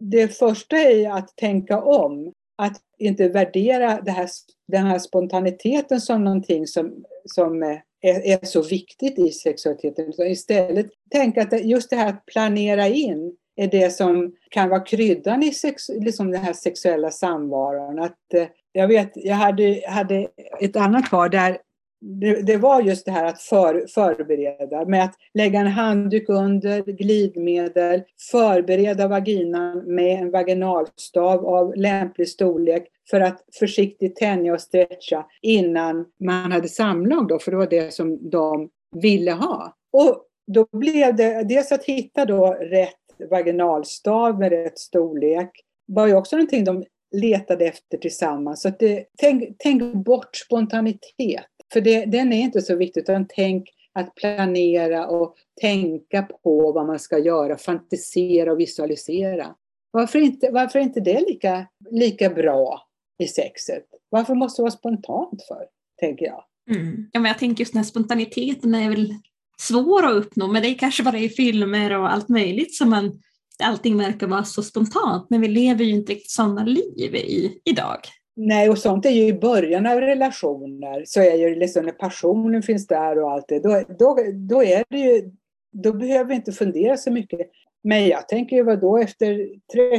Det 0.00 0.38
första 0.38 0.76
är 0.76 1.10
att 1.10 1.36
tänka 1.36 1.82
om. 1.82 2.32
Att 2.58 2.80
inte 2.98 3.28
värdera 3.28 4.00
det 4.00 4.10
här, 4.10 4.28
den 4.72 4.86
här 4.86 4.98
spontaniteten 4.98 6.00
som 6.00 6.24
någonting 6.24 6.66
som, 6.66 7.04
som 7.24 7.62
eh, 7.62 7.78
är, 8.04 8.26
är 8.26 8.46
så 8.46 8.62
viktigt 8.62 9.18
i 9.18 9.30
sexualiteten. 9.32 10.08
Utan 10.08 10.26
istället 10.26 10.86
tänka 11.10 11.42
att 11.42 11.64
just 11.64 11.90
det 11.90 11.96
här 11.96 12.08
att 12.08 12.26
planera 12.26 12.86
in 12.86 13.36
är 13.56 13.68
det 13.68 13.90
som 13.90 14.32
kan 14.50 14.68
vara 14.68 14.80
kryddan 14.80 15.42
i 15.42 15.52
sex, 15.52 15.88
liksom 15.88 16.30
den 16.30 16.40
här 16.40 16.52
sexuella 16.52 17.10
samvaron. 17.10 17.98
Att, 17.98 18.34
eh, 18.34 18.46
jag 18.72 18.88
vet, 18.88 19.12
jag 19.14 19.34
hade, 19.34 19.82
hade 19.88 20.28
ett 20.60 20.76
annat 20.76 21.10
par 21.10 21.28
där 21.28 21.58
det, 22.04 22.46
det, 22.46 22.56
var 22.56 22.80
just 22.82 23.04
det 23.04 23.12
här 23.12 23.24
att 23.24 23.40
för, 23.40 23.86
förbereda 23.94 24.84
med 24.84 25.04
att 25.04 25.14
lägga 25.34 25.60
en 25.60 25.66
handduk 25.66 26.28
under, 26.28 26.82
glidmedel, 26.82 28.02
förbereda 28.30 29.08
vaginan 29.08 29.94
med 29.94 30.18
en 30.20 30.30
vaginalstav 30.30 31.46
av 31.46 31.76
lämplig 31.76 32.28
storlek 32.28 32.88
för 33.10 33.20
att 33.20 33.44
försiktigt 33.58 34.16
tänja 34.16 34.52
och 34.52 34.60
stretcha 34.60 35.26
innan 35.42 36.06
man 36.24 36.52
hade 36.52 36.68
samlag 36.68 37.28
då, 37.28 37.38
för 37.38 37.50
det 37.50 37.56
var 37.56 37.70
det 37.70 37.94
som 37.94 38.30
de 38.30 38.68
ville 38.96 39.32
ha. 39.32 39.76
Och 39.92 40.24
då 40.46 40.66
blev 40.72 41.16
det 41.16 41.44
dels 41.48 41.72
att 41.72 41.84
hitta 41.84 42.24
då 42.24 42.46
rätt 42.60 42.94
vaginalstav 43.30 44.38
med 44.38 44.52
rätt 44.52 44.78
storlek 44.78 45.50
var 45.86 46.06
ju 46.06 46.14
också 46.14 46.36
någonting 46.36 46.64
de 46.64 46.84
letade 47.14 47.64
efter 47.64 47.98
tillsammans. 47.98 48.62
Så 48.62 48.70
det, 48.78 49.04
tänk, 49.18 49.56
tänk 49.58 49.94
bort 49.94 50.36
spontanitet. 50.36 51.46
För 51.74 51.80
det, 51.80 52.04
den 52.04 52.32
är 52.32 52.40
inte 52.40 52.60
så 52.60 52.76
viktig, 52.76 53.00
utan 53.00 53.26
tänk 53.28 53.68
att 53.92 54.14
planera 54.14 55.06
och 55.06 55.34
tänka 55.60 56.22
på 56.22 56.72
vad 56.72 56.86
man 56.86 56.98
ska 56.98 57.18
göra, 57.18 57.58
fantisera 57.58 58.52
och 58.52 58.60
visualisera. 58.60 59.54
Varför 59.90 60.18
inte, 60.18 60.50
varför 60.50 60.78
är 60.78 60.82
inte 60.82 61.00
det 61.00 61.20
lika, 61.20 61.66
lika 61.90 62.30
bra 62.30 62.80
i 63.18 63.26
sexet? 63.26 63.84
Varför 64.08 64.34
måste 64.34 64.60
det 64.60 64.64
vara 64.64 64.70
spontant 64.70 65.42
för, 65.48 65.66
tänker 66.00 66.26
jag. 66.26 66.44
Mm. 66.70 67.10
Ja, 67.12 67.20
men 67.20 67.28
jag 67.28 67.38
tänker 67.38 67.60
just 67.60 67.72
den 67.72 67.78
här 67.78 67.84
spontaniteten 67.84 68.74
är 68.74 68.90
väl 68.90 69.14
svår 69.58 70.06
att 70.06 70.14
uppnå, 70.14 70.48
men 70.48 70.62
det 70.62 70.68
är 70.68 70.74
kanske 70.74 71.02
bara 71.02 71.18
i 71.18 71.28
filmer 71.28 71.98
och 71.98 72.12
allt 72.12 72.28
möjligt 72.28 72.74
som 72.74 72.90
man 72.90 73.20
allting 73.62 73.98
verkar 73.98 74.26
vara 74.26 74.44
så 74.44 74.62
spontant, 74.62 75.30
men 75.30 75.40
vi 75.40 75.48
lever 75.48 75.84
ju 75.84 75.90
inte 75.90 76.12
riktigt 76.12 76.30
sådana 76.30 76.64
liv 76.64 77.14
i, 77.14 77.60
idag. 77.64 77.98
Nej, 78.36 78.70
och 78.70 78.78
sånt 78.78 79.06
är 79.06 79.10
ju 79.10 79.26
i 79.26 79.38
början 79.38 79.86
av 79.86 80.00
relationer, 80.00 81.02
så 81.06 81.20
är 81.20 81.34
ju 81.34 81.54
liksom 81.54 81.84
när 81.84 81.92
passionen 81.92 82.62
finns 82.62 82.86
där 82.86 83.22
och 83.22 83.30
allt 83.30 83.44
det, 83.48 83.58
då, 83.58 83.82
då, 83.98 84.18
då 84.34 84.62
är 84.62 84.84
det 84.88 84.98
ju, 84.98 85.30
då 85.72 85.92
behöver 85.92 86.24
vi 86.24 86.34
inte 86.34 86.52
fundera 86.52 86.96
så 86.96 87.12
mycket. 87.12 87.40
Men 87.82 88.06
jag 88.08 88.28
tänker 88.28 88.56
ju 88.56 88.62
vadå, 88.62 88.98
efter 88.98 89.48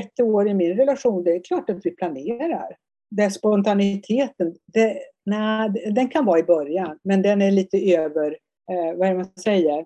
30 0.02 0.24
år 0.24 0.48
i 0.50 0.54
min 0.54 0.78
relation, 0.78 1.24
det 1.24 1.32
är 1.32 1.44
klart 1.44 1.70
att 1.70 1.86
vi 1.86 1.92
planerar. 1.92 2.76
Den 3.12 3.32
spontaniteten, 3.32 4.56
det, 4.74 4.98
nej, 5.26 5.70
den 5.92 6.10
kan 6.10 6.26
vara 6.26 6.40
i 6.40 6.44
början, 6.44 7.00
men 7.04 7.22
den 7.22 7.42
är 7.42 7.52
lite 7.52 7.96
över, 7.96 8.38
eh, 8.72 8.98
vad 8.98 9.08
är 9.08 9.12
det 9.12 9.18
man 9.18 9.32
säger, 9.44 9.86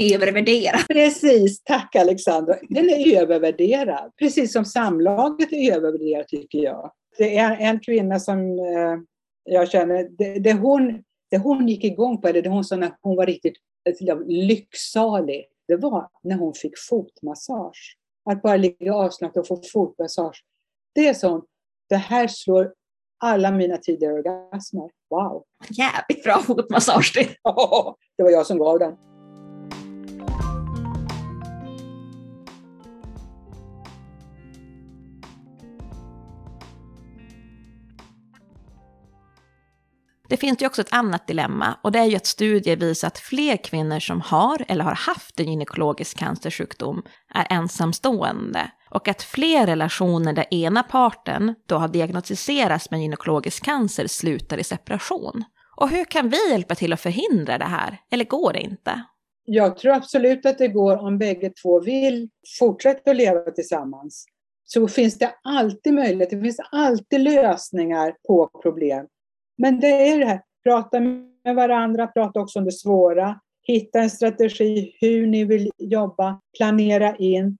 Övervärderad. 0.00 0.80
Precis, 0.88 1.62
tack 1.64 1.96
Alexandra. 1.96 2.54
Den 2.68 2.90
är 2.90 3.22
övervärderad. 3.22 4.12
Precis 4.18 4.52
som 4.52 4.64
samlaget 4.64 5.52
är 5.52 5.76
övervärderat 5.76 6.28
tycker 6.28 6.58
jag. 6.58 6.92
Det 7.18 7.36
är 7.36 7.56
en 7.56 7.80
kvinna 7.80 8.20
som 8.20 8.38
eh, 8.58 8.98
jag 9.44 9.70
känner, 9.70 10.08
det, 10.18 10.38
det, 10.38 10.52
hon, 10.52 11.04
det 11.30 11.38
hon 11.38 11.68
gick 11.68 11.84
igång 11.84 12.20
på, 12.20 12.28
eller 12.28 12.42
det 12.42 12.48
hon 12.48 12.64
sa 12.64 12.76
när 12.76 12.92
hon 13.02 13.16
var 13.16 13.26
riktigt 13.26 13.56
lycksalig, 14.26 15.46
det 15.68 15.76
var 15.76 16.08
när 16.22 16.36
hon 16.36 16.54
fick 16.54 16.78
fotmassage. 16.88 17.96
Att 18.30 18.42
bara 18.42 18.56
ligga 18.56 18.94
avslappnad 18.94 19.40
och 19.40 19.46
få 19.46 19.62
fotmassage. 19.72 20.44
Det 20.94 21.08
är 21.08 21.14
sånt, 21.14 21.44
det 21.88 21.96
här 21.96 22.28
slår 22.28 22.74
alla 23.18 23.50
mina 23.50 23.76
tidigare 23.76 24.12
orgasmer. 24.12 24.90
Wow! 25.10 25.44
Jävligt 25.70 26.24
bra 26.24 26.38
fotmassage 26.38 27.12
det. 27.16 27.28
det 28.16 28.22
var 28.22 28.30
jag 28.30 28.46
som 28.46 28.58
gav 28.58 28.78
den. 28.78 29.07
Det 40.28 40.36
finns 40.36 40.62
ju 40.62 40.66
också 40.66 40.82
ett 40.82 40.92
annat 40.92 41.26
dilemma 41.26 41.78
och 41.82 41.92
det 41.92 41.98
är 41.98 42.04
ju 42.04 42.16
att 42.16 42.26
studier 42.26 42.76
visar 42.76 43.08
att 43.08 43.18
fler 43.18 43.56
kvinnor 43.56 44.00
som 44.00 44.20
har 44.20 44.64
eller 44.68 44.84
har 44.84 44.94
haft 44.94 45.40
en 45.40 45.50
gynekologisk 45.50 46.18
cancersjukdom 46.18 47.02
är 47.34 47.46
ensamstående 47.50 48.70
och 48.90 49.08
att 49.08 49.22
fler 49.22 49.66
relationer 49.66 50.32
där 50.32 50.54
ena 50.54 50.82
parten 50.82 51.54
då 51.66 51.76
har 51.76 51.88
diagnostiserats 51.88 52.90
med 52.90 53.00
gynekologisk 53.00 53.64
cancer 53.64 54.06
slutar 54.06 54.58
i 54.58 54.64
separation. 54.64 55.44
Och 55.76 55.88
hur 55.88 56.04
kan 56.04 56.28
vi 56.28 56.50
hjälpa 56.50 56.74
till 56.74 56.92
att 56.92 57.00
förhindra 57.00 57.58
det 57.58 57.64
här? 57.64 57.98
Eller 58.10 58.24
går 58.24 58.52
det 58.52 58.60
inte? 58.60 59.02
Jag 59.44 59.78
tror 59.78 59.92
absolut 59.92 60.46
att 60.46 60.58
det 60.58 60.68
går 60.68 60.96
om 60.96 61.18
bägge 61.18 61.52
två 61.62 61.80
vill 61.80 62.28
fortsätta 62.58 63.10
att 63.10 63.16
leva 63.16 63.50
tillsammans. 63.50 64.26
Så 64.64 64.88
finns 64.88 65.18
det 65.18 65.34
alltid 65.44 65.94
möjlighet, 65.94 66.30
det 66.30 66.40
finns 66.40 66.60
alltid 66.72 67.20
lösningar 67.20 68.14
på 68.26 68.50
problem. 68.62 69.06
Men 69.58 69.80
det 69.80 70.10
är 70.10 70.18
det 70.18 70.26
här, 70.26 70.40
prata 70.64 71.00
med 71.00 71.54
varandra, 71.54 72.06
prata 72.06 72.40
också 72.40 72.58
om 72.58 72.64
det 72.64 72.72
svåra. 72.72 73.40
Hitta 73.62 74.00
en 74.00 74.10
strategi 74.10 74.96
hur 75.00 75.26
ni 75.26 75.44
vill 75.44 75.70
jobba, 75.78 76.40
planera 76.56 77.16
in, 77.16 77.58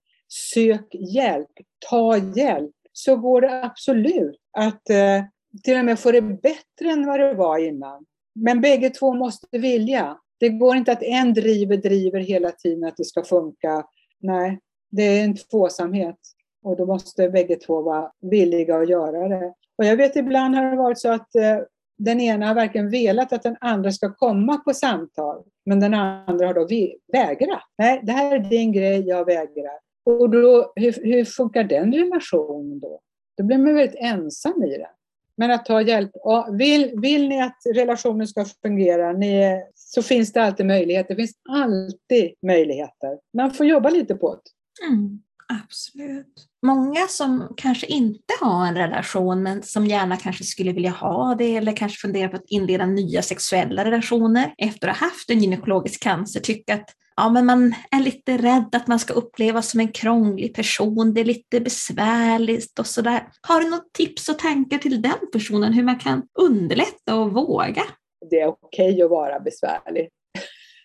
sök 0.53 0.95
hjälp, 0.95 1.51
ta 1.89 2.17
hjälp. 2.17 2.75
Så 2.93 3.15
går 3.15 3.41
det 3.41 3.63
absolut 3.63 4.39
att 4.57 4.89
eh, 4.89 5.23
till 5.63 5.79
och 5.79 5.85
med 5.85 5.99
få 5.99 6.11
det 6.11 6.21
bättre 6.21 6.91
än 6.91 7.05
vad 7.05 7.19
det 7.19 7.33
var 7.33 7.57
innan. 7.57 8.05
Men 8.35 8.61
bägge 8.61 8.89
två 8.89 9.13
måste 9.13 9.57
vilja. 9.57 10.17
Det 10.39 10.49
går 10.49 10.75
inte 10.75 10.91
att 10.91 11.03
en 11.03 11.33
driver, 11.33 11.77
driver 11.77 12.19
hela 12.19 12.51
tiden 12.51 12.83
att 12.83 12.97
det 12.97 13.05
ska 13.05 13.23
funka. 13.23 13.85
Nej, 14.19 14.59
det 14.91 15.03
är 15.03 15.23
en 15.23 15.35
tvåsamhet. 15.35 16.17
Och 16.63 16.77
då 16.77 16.85
måste 16.85 17.29
bägge 17.29 17.55
två 17.55 17.81
vara 17.81 18.11
villiga 18.21 18.77
att 18.77 18.89
göra 18.89 19.27
det. 19.27 19.53
Och 19.77 19.85
jag 19.85 19.97
vet 19.97 20.15
ibland 20.15 20.55
har 20.55 20.71
det 20.71 20.77
varit 20.77 20.99
så 20.99 21.11
att 21.11 21.35
eh, 21.35 21.57
den 21.99 22.21
ena 22.21 22.47
har 22.47 22.55
verkligen 22.55 22.89
velat 22.89 23.33
att 23.33 23.43
den 23.43 23.57
andra 23.59 23.91
ska 23.91 24.13
komma 24.13 24.57
på 24.57 24.73
samtal, 24.73 25.43
men 25.65 25.79
den 25.79 25.93
andra 25.93 26.47
har 26.47 26.53
då 26.53 26.67
vägrat. 27.13 27.63
Nej, 27.77 27.99
det 28.03 28.11
här 28.11 28.35
är 28.35 28.39
din 28.39 28.71
grej, 28.71 29.07
jag 29.07 29.25
vägrar. 29.25 29.79
Och 30.05 30.29
då, 30.29 30.73
hur, 30.75 30.95
hur 31.03 31.25
funkar 31.25 31.63
den 31.63 31.93
relationen 31.93 32.79
då? 32.79 32.99
Då 33.37 33.43
blir 33.43 33.57
man 33.57 33.75
väldigt 33.75 33.99
ensam 33.99 34.63
i 34.63 34.77
den. 34.77 34.87
Men 35.35 35.51
att 35.51 35.65
ta 35.65 35.81
hjälp. 35.81 36.11
Vill, 36.51 36.99
vill 37.01 37.29
ni 37.29 37.41
att 37.41 37.57
relationen 37.75 38.27
ska 38.27 38.45
fungera 38.45 39.13
ni, 39.13 39.63
så 39.75 40.01
finns 40.01 40.33
det 40.33 40.41
alltid 40.41 40.65
möjligheter. 40.65 41.09
Det 41.09 41.21
finns 41.21 41.35
alltid 41.49 42.33
möjligheter. 42.41 43.19
Man 43.33 43.51
får 43.51 43.65
jobba 43.65 43.89
lite 43.89 44.15
på 44.15 44.35
det. 44.35 44.85
Mm. 44.87 45.21
Absolut. 45.53 46.47
Många 46.65 47.07
som 47.07 47.53
kanske 47.57 47.87
inte 47.87 48.33
har 48.41 48.67
en 48.67 48.75
relation 48.75 49.43
men 49.43 49.63
som 49.63 49.85
gärna 49.85 50.17
kanske 50.17 50.43
skulle 50.43 50.71
vilja 50.71 50.89
ha 50.89 51.35
det 51.35 51.55
eller 51.55 51.75
kanske 51.75 51.97
funderar 51.97 52.27
på 52.27 52.35
att 52.35 52.49
inleda 52.49 52.85
nya 52.85 53.21
sexuella 53.21 53.85
relationer 53.85 54.53
efter 54.57 54.87
att 54.87 54.97
ha 54.97 55.07
haft 55.07 55.29
en 55.29 55.39
gynekologisk 55.39 56.03
cancer 56.03 56.39
tycker 56.39 56.73
att 56.73 56.89
ja, 57.15 57.29
men 57.29 57.45
man 57.45 57.73
är 57.91 57.99
lite 57.99 58.37
rädd 58.37 58.75
att 58.75 58.87
man 58.87 58.99
ska 58.99 59.13
upplevas 59.13 59.71
som 59.71 59.79
en 59.79 59.91
krånglig 59.91 60.55
person, 60.55 61.13
det 61.13 61.21
är 61.21 61.25
lite 61.25 61.59
besvärligt 61.59 62.79
och 62.79 62.87
sådär. 62.87 63.27
Har 63.47 63.61
du 63.61 63.69
något 63.69 63.93
tips 63.93 64.29
och 64.29 64.39
tankar 64.39 64.77
till 64.77 65.01
den 65.01 65.31
personen 65.33 65.73
hur 65.73 65.83
man 65.83 65.99
kan 65.99 66.23
underlätta 66.39 67.15
och 67.15 67.31
våga? 67.31 67.83
Det 68.29 68.39
är 68.39 68.47
okej 68.47 68.91
okay 68.91 69.01
att 69.03 69.09
vara 69.09 69.39
besvärlig. 69.39 70.09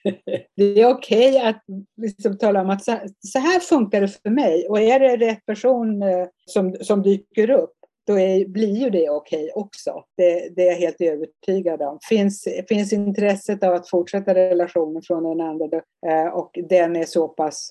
det 0.57 0.81
är 0.81 0.87
okej 0.87 1.31
okay 1.31 1.49
att 1.49 1.65
liksom 2.03 2.39
tala 2.39 2.61
om 2.61 2.71
att 2.71 2.85
så 2.85 3.39
här 3.39 3.61
funkar 3.61 4.01
det 4.01 4.09
för 4.09 4.31
mig. 4.31 4.69
Och 4.69 4.81
är 4.81 5.01
det 5.01 5.17
rätt 5.17 5.47
person 5.47 6.03
eh, 6.03 6.27
som, 6.47 6.77
som 6.81 7.03
dyker 7.03 7.51
upp, 7.51 7.75
då 8.07 8.19
är, 8.19 8.47
blir 8.47 8.77
ju 8.77 8.91
det 8.91 9.11
okej 9.11 9.43
okay 9.43 9.51
också. 9.55 10.05
Det, 10.17 10.49
det, 10.57 10.63
är 10.63 10.67
jag 10.67 10.79
helt 10.79 11.01
övertygad 11.01 11.83
om. 11.83 11.99
Finns, 12.09 12.49
finns 12.69 12.93
intresset 12.93 13.63
av 13.63 13.75
att 13.75 13.91
fortsätta 13.91 14.35
relationen 14.35 15.03
från 15.03 15.23
den 15.23 15.41
andra 15.41 15.67
då, 15.67 15.81
eh, 16.09 16.27
och 16.27 16.59
den 16.69 16.97
är 16.97 17.05
så 17.05 17.29
pass 17.29 17.71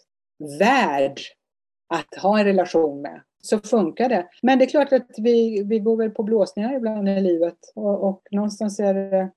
värd 0.60 1.20
att 1.94 2.22
ha 2.22 2.40
en 2.40 2.46
relation 2.46 3.02
med, 3.02 3.22
så 3.44 3.60
funkar 3.60 4.10
det. 4.10 4.28
Men 4.42 4.60
det 4.60 4.66
är 4.66 4.70
klart 4.70 4.94
att 4.94 5.10
vi, 5.18 5.64
vi 5.64 5.80
går 5.80 5.98
väl 5.98 6.10
på 6.10 6.24
blåsningar 6.24 6.76
ibland 6.76 7.10
i 7.10 7.22
livet 7.22 7.58
och, 7.76 8.04
och 8.04 8.22
någonstans 8.32 8.80
är 8.80 8.94
det 8.94 9.32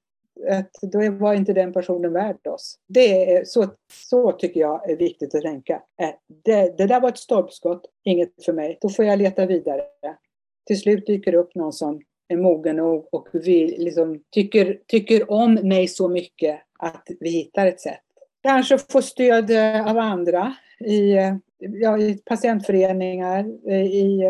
att 0.49 0.71
då 0.83 1.11
var 1.11 1.35
inte 1.35 1.53
den 1.53 1.73
personen 1.73 2.13
värd 2.13 2.47
oss. 2.47 2.79
Det 2.89 3.33
är, 3.33 3.45
så, 3.45 3.67
så 3.93 4.33
tycker 4.33 4.61
jag 4.61 4.91
är 4.91 4.97
viktigt 4.97 5.35
att 5.35 5.43
tänka. 5.43 5.83
Äh, 6.03 6.11
det, 6.45 6.79
det 6.79 6.87
där 6.87 7.01
var 7.01 7.09
ett 7.09 7.19
stolpskott, 7.19 7.83
inget 8.05 8.45
för 8.45 8.53
mig. 8.53 8.79
Då 8.81 8.89
får 8.89 9.05
jag 9.05 9.19
leta 9.19 9.47
vidare. 9.47 9.83
Till 10.67 10.81
slut 10.81 11.07
dyker 11.07 11.33
det 11.33 11.39
upp 11.39 11.55
någon 11.55 11.73
som 11.73 12.01
är 12.29 12.37
mogen 12.37 12.77
nog 12.77 13.09
och 13.13 13.29
vill, 13.33 13.75
liksom 13.79 14.23
tycker, 14.31 14.81
tycker 14.87 15.31
om 15.31 15.55
mig 15.55 15.89
så 15.89 16.09
mycket 16.09 16.61
att 16.79 17.09
vi 17.21 17.31
hittar 17.31 17.67
ett 17.67 17.81
sätt. 17.81 18.01
Kanske 18.43 18.79
få 18.79 19.03
stöd 19.03 19.51
eh, 19.51 19.91
av 19.91 19.99
andra 19.99 20.55
i, 20.81 21.13
eh, 21.13 21.35
ja, 21.59 21.99
i 21.99 22.19
patientföreningar, 22.25 23.47
eh, 23.71 23.83
i 23.83 24.25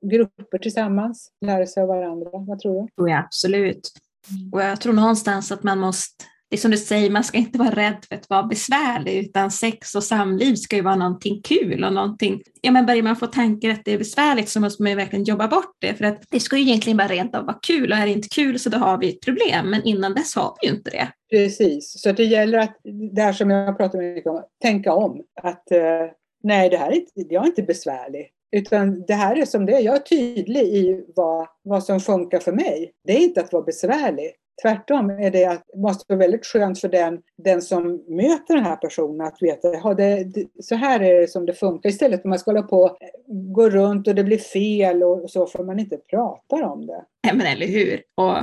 grupper 0.00 0.58
tillsammans, 0.58 1.32
lära 1.40 1.66
sig 1.66 1.82
av 1.82 1.88
varandra. 1.88 2.30
Vad 2.32 2.58
tror 2.58 2.88
du? 2.96 3.10
Ja, 3.10 3.18
absolut. 3.18 3.90
Mm. 4.30 4.52
Och 4.52 4.62
jag 4.62 4.80
tror 4.80 4.92
någonstans 4.92 5.52
att 5.52 5.62
man 5.62 5.78
måste, 5.78 6.24
det 6.50 6.56
är 6.56 6.60
som 6.60 6.70
du 6.70 6.76
säger, 6.76 7.10
man 7.10 7.24
ska 7.24 7.38
inte 7.38 7.58
vara 7.58 7.70
rädd 7.70 7.96
för 8.08 8.14
att 8.14 8.30
vara 8.30 8.42
besvärlig, 8.42 9.18
utan 9.18 9.50
sex 9.50 9.94
och 9.94 10.04
samliv 10.04 10.54
ska 10.54 10.76
ju 10.76 10.82
vara 10.82 10.96
någonting 10.96 11.42
kul 11.42 11.84
och 11.84 11.92
någonting, 11.92 12.42
ja 12.60 12.70
men 12.70 12.86
börjar 12.86 13.02
man 13.02 13.16
få 13.16 13.26
tankar 13.26 13.70
att 13.70 13.84
det 13.84 13.92
är 13.92 13.98
besvärligt 13.98 14.48
så 14.48 14.60
måste 14.60 14.82
man 14.82 14.90
ju 14.90 14.96
verkligen 14.96 15.24
jobba 15.24 15.48
bort 15.48 15.76
det, 15.78 15.94
för 15.94 16.04
att 16.04 16.22
det 16.30 16.40
ska 16.40 16.56
ju 16.56 16.62
egentligen 16.62 16.96
bara 16.96 17.08
rent 17.08 17.34
av 17.34 17.44
vara 17.44 17.58
kul 17.66 17.92
och 17.92 17.98
är 17.98 18.06
det 18.06 18.12
inte 18.12 18.28
kul 18.28 18.58
så 18.58 18.70
då 18.70 18.78
har 18.78 18.98
vi 18.98 19.08
ett 19.08 19.20
problem, 19.24 19.70
men 19.70 19.82
innan 19.84 20.14
dess 20.14 20.34
har 20.34 20.56
vi 20.60 20.68
ju 20.68 20.74
inte 20.74 20.90
det. 20.90 21.08
Precis, 21.30 22.00
så 22.00 22.12
det 22.12 22.24
gäller 22.24 22.58
att, 22.58 22.76
det 23.14 23.22
här 23.22 23.32
som 23.32 23.50
jag 23.50 23.78
pratar 23.78 23.98
mycket 23.98 24.30
om, 24.30 24.42
tänka 24.62 24.92
om, 24.92 25.22
att 25.42 25.70
eh, 25.70 25.80
nej 26.42 26.70
det 26.70 26.76
här 26.76 26.90
är 26.90 26.94
inte, 26.94 27.10
jag 27.14 27.42
är 27.42 27.46
inte 27.46 27.62
besvärlig. 27.62 28.26
Utan 28.52 29.04
det 29.06 29.14
här 29.14 29.38
är 29.38 29.44
som 29.44 29.66
det 29.66 29.76
är. 29.76 29.80
Jag 29.80 29.96
är 29.96 30.00
tydlig 30.00 30.62
i 30.62 31.04
vad, 31.16 31.48
vad 31.62 31.84
som 31.84 32.00
funkar 32.00 32.38
för 32.38 32.52
mig. 32.52 32.92
Det 33.04 33.12
är 33.12 33.20
inte 33.20 33.40
att 33.40 33.52
vara 33.52 33.62
besvärlig. 33.62 34.32
Tvärtom 34.62 35.10
är 35.10 35.30
det 35.30 35.44
att 35.44 35.62
det 35.72 35.78
måste 35.78 36.04
vara 36.08 36.18
väldigt 36.18 36.46
skönt 36.46 36.80
för 36.80 36.88
den, 36.88 37.20
den 37.44 37.62
som 37.62 38.04
möter 38.08 38.54
den 38.54 38.64
här 38.64 38.76
personen 38.76 39.26
att 39.26 39.42
veta 39.42 39.68
att 39.68 39.96
det, 39.96 40.24
det, 40.24 40.46
så 40.62 40.74
här 40.74 41.00
är 41.00 41.20
det 41.20 41.28
som 41.28 41.46
det 41.46 41.54
funkar. 41.54 41.90
Istället 41.90 42.22
för 42.22 42.28
att 42.28 42.30
man 42.30 42.38
ska 42.38 42.50
hålla 42.50 42.62
på 42.62 42.96
gå 43.26 43.70
runt 43.70 44.08
och 44.08 44.14
det 44.14 44.24
blir 44.24 44.38
fel 44.38 45.02
och 45.02 45.30
så 45.30 45.46
får 45.46 45.64
man 45.64 45.78
inte 45.78 45.96
prata 45.96 46.56
om 46.66 46.86
det. 46.86 47.04
Ja 47.28 47.34
men 47.34 47.46
eller 47.46 47.66
hur. 47.66 48.02
Och 48.14 48.36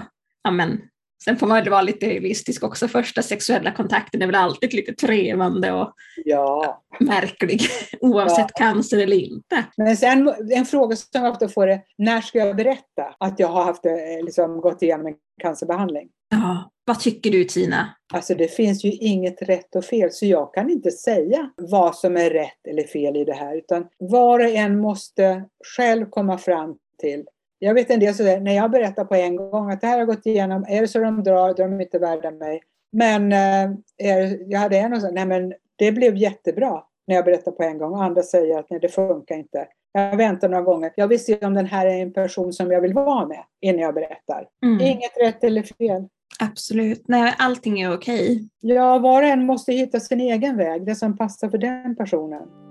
ja, 0.43 0.51
men, 0.51 0.81
Sen 1.25 1.37
får 1.37 1.47
man 1.47 1.57
väl 1.57 1.69
vara 1.69 1.81
lite 1.81 2.05
realistisk 2.05 2.63
också. 2.63 2.87
Första 2.87 3.21
sexuella 3.21 3.71
kontakten 3.71 4.21
är 4.21 4.25
väl 4.25 4.35
alltid 4.35 4.73
lite 4.73 4.93
trevande 4.93 5.71
och 5.71 5.93
ja. 6.25 6.83
märklig, 6.99 7.61
oavsett 8.01 8.51
ja. 8.55 8.65
cancer 8.65 8.97
eller 8.97 9.17
inte. 9.17 9.65
Men 9.77 9.97
sen 9.97 10.33
en 10.51 10.65
fråga 10.65 10.95
som 10.95 11.23
jag 11.23 11.31
ofta 11.31 11.49
får 11.49 11.67
är, 11.67 11.81
när 11.97 12.21
ska 12.21 12.37
jag 12.37 12.55
berätta 12.55 13.15
att 13.17 13.39
jag 13.39 13.47
har 13.47 13.63
haft, 13.63 13.85
eh, 13.85 13.93
liksom, 14.25 14.61
gått 14.61 14.81
igenom 14.81 15.07
en 15.07 15.15
cancerbehandling? 15.41 16.09
Ja, 16.29 16.71
vad 16.85 16.99
tycker 16.99 17.31
du 17.31 17.43
Tina? 17.43 17.95
Alltså 18.13 18.35
det 18.35 18.47
finns 18.47 18.83
ju 18.83 18.91
inget 18.91 19.41
rätt 19.41 19.75
och 19.75 19.85
fel, 19.85 20.11
så 20.11 20.25
jag 20.25 20.53
kan 20.53 20.69
inte 20.69 20.91
säga 20.91 21.49
vad 21.57 21.95
som 21.95 22.17
är 22.17 22.29
rätt 22.29 22.67
eller 22.69 22.83
fel 22.83 23.17
i 23.17 23.25
det 23.25 23.33
här, 23.33 23.57
utan 23.57 23.87
var 23.99 24.39
och 24.39 24.49
en 24.49 24.79
måste 24.79 25.45
själv 25.75 26.05
komma 26.05 26.37
fram 26.37 26.77
till 26.99 27.25
jag 27.63 27.73
vet 27.73 27.89
en 27.89 27.99
del 27.99 28.15
sådär, 28.15 28.39
när 28.39 28.55
jag 28.55 28.71
berättar 28.71 29.05
på 29.05 29.15
en 29.15 29.35
gång 29.35 29.71
att 29.71 29.81
det 29.81 29.87
här 29.87 29.99
har 29.99 30.05
gått 30.05 30.25
igenom, 30.25 30.65
är 30.67 30.81
det 30.81 30.87
så 30.87 30.99
de 30.99 31.23
drar, 31.23 31.53
då 31.53 31.63
är 31.63 31.67
de 31.67 31.81
inte 31.81 31.99
värda 31.99 32.31
mig. 32.31 32.61
Men 32.91 33.31
eh, 33.31 34.33
jag 34.47 34.59
hade 34.59 34.77
en 34.77 34.93
och 34.93 35.01
sa, 35.01 35.09
nej 35.11 35.25
men 35.25 35.53
det 35.75 35.91
blev 35.91 36.15
jättebra 36.15 36.83
när 37.07 37.15
jag 37.15 37.25
berättar 37.25 37.51
på 37.51 37.63
en 37.63 37.77
gång. 37.77 37.93
Och 37.93 38.03
andra 38.03 38.23
säger 38.23 38.59
att 38.59 38.69
nej, 38.69 38.79
det 38.79 38.89
funkar 38.89 39.35
inte. 39.35 39.67
Jag 39.91 40.17
väntar 40.17 40.49
några 40.49 40.63
gånger. 40.63 40.91
Jag 40.95 41.07
vill 41.07 41.25
se 41.25 41.45
om 41.45 41.53
den 41.53 41.65
här 41.65 41.85
är 41.85 42.01
en 42.01 42.13
person 42.13 42.53
som 42.53 42.71
jag 42.71 42.81
vill 42.81 42.93
vara 42.93 43.27
med 43.27 43.43
innan 43.61 43.81
jag 43.81 43.93
berättar. 43.93 44.47
Mm. 44.65 44.81
Inget 44.81 45.17
rätt 45.21 45.43
eller 45.43 45.63
fel. 45.63 46.07
Absolut. 46.39 47.03
Nej, 47.07 47.33
allting 47.37 47.81
är 47.81 47.93
okej. 47.93 48.49
Ja, 48.59 48.99
var 48.99 49.21
och 49.21 49.27
en 49.27 49.45
måste 49.45 49.73
hitta 49.73 49.99
sin 49.99 50.19
egen 50.19 50.57
väg, 50.57 50.85
det 50.85 50.95
som 50.95 51.17
passar 51.17 51.49
för 51.49 51.57
den 51.57 51.95
personen. 51.95 52.62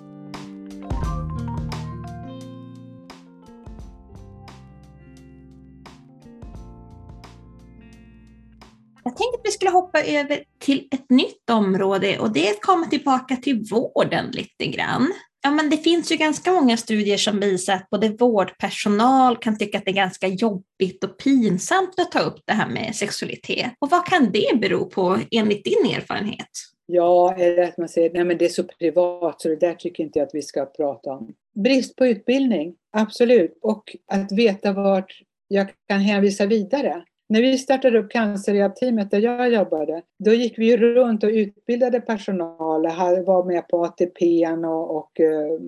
Jag 9.05 9.17
tänkte 9.17 9.39
att 9.39 9.47
vi 9.47 9.51
skulle 9.51 9.71
hoppa 9.71 10.03
över 10.03 10.45
till 10.59 10.89
ett 10.91 11.11
nytt 11.11 11.51
område 11.51 12.19
och 12.19 12.33
det 12.33 12.49
är 12.49 12.51
att 12.51 12.63
komma 12.63 12.87
tillbaka 12.87 13.37
till 13.37 13.65
vården 13.71 14.31
lite 14.33 14.67
grann. 14.67 15.13
Ja, 15.45 15.51
men 15.51 15.71
det 15.71 15.77
finns 15.77 16.13
ju 16.13 16.17
ganska 16.17 16.53
många 16.53 16.77
studier 16.77 17.17
som 17.17 17.41
visar 17.41 17.75
att 17.75 17.91
både 17.91 18.09
vårdpersonal 18.09 19.37
kan 19.37 19.59
tycka 19.59 19.79
att 19.79 19.85
det 19.85 19.91
är 19.91 19.95
ganska 19.95 20.27
jobbigt 20.27 21.05
och 21.05 21.19
pinsamt 21.19 21.95
att 21.99 22.13
ta 22.13 22.21
upp 22.21 22.41
det 22.45 22.53
här 22.53 22.69
med 22.69 22.97
sexualitet. 22.97 23.73
Och 23.79 23.91
vad 23.91 24.07
kan 24.07 24.33
det 24.33 24.61
bero 24.61 24.87
på 24.87 25.19
enligt 25.31 25.65
din 25.65 25.97
erfarenhet? 25.97 26.49
Ja, 26.87 27.35
är 27.39 27.57
det 27.57 27.69
att 27.69 27.79
man 27.79 27.89
säger 27.89 28.11
nej 28.13 28.25
men 28.25 28.39
det 28.39 28.45
är 28.45 28.49
så 28.49 28.65
privat 28.65 29.41
så 29.41 29.49
det 29.49 29.57
där 29.57 29.75
tycker 29.75 30.05
inte 30.05 30.19
jag 30.19 30.27
att 30.27 30.35
vi 30.35 30.43
ska 30.43 30.67
prata 30.67 31.11
om. 31.11 31.35
Brist 31.55 31.97
på 31.97 32.07
utbildning, 32.07 32.75
absolut. 32.93 33.59
Och 33.63 33.97
att 34.13 34.33
veta 34.33 34.73
vart 34.73 35.13
jag 35.49 35.71
kan 35.89 36.01
hänvisa 36.01 36.47
vidare. 36.47 37.05
När 37.33 37.43
vi 37.43 37.59
startade 37.59 37.99
upp 37.99 38.11
cancerrehab-teamet 38.11 39.11
där 39.11 39.21
jag 39.21 39.53
jobbade, 39.53 40.03
då 40.19 40.33
gick 40.33 40.59
vi 40.59 40.77
runt 40.77 41.25
och 41.25 41.31
utbildade 41.31 42.01
personal, 42.01 42.83
var 43.27 43.45
med 43.45 43.69
på 43.69 43.85
ATP 43.85 44.47
och, 44.47 44.97
och 44.97 45.21
uh, 45.21 45.61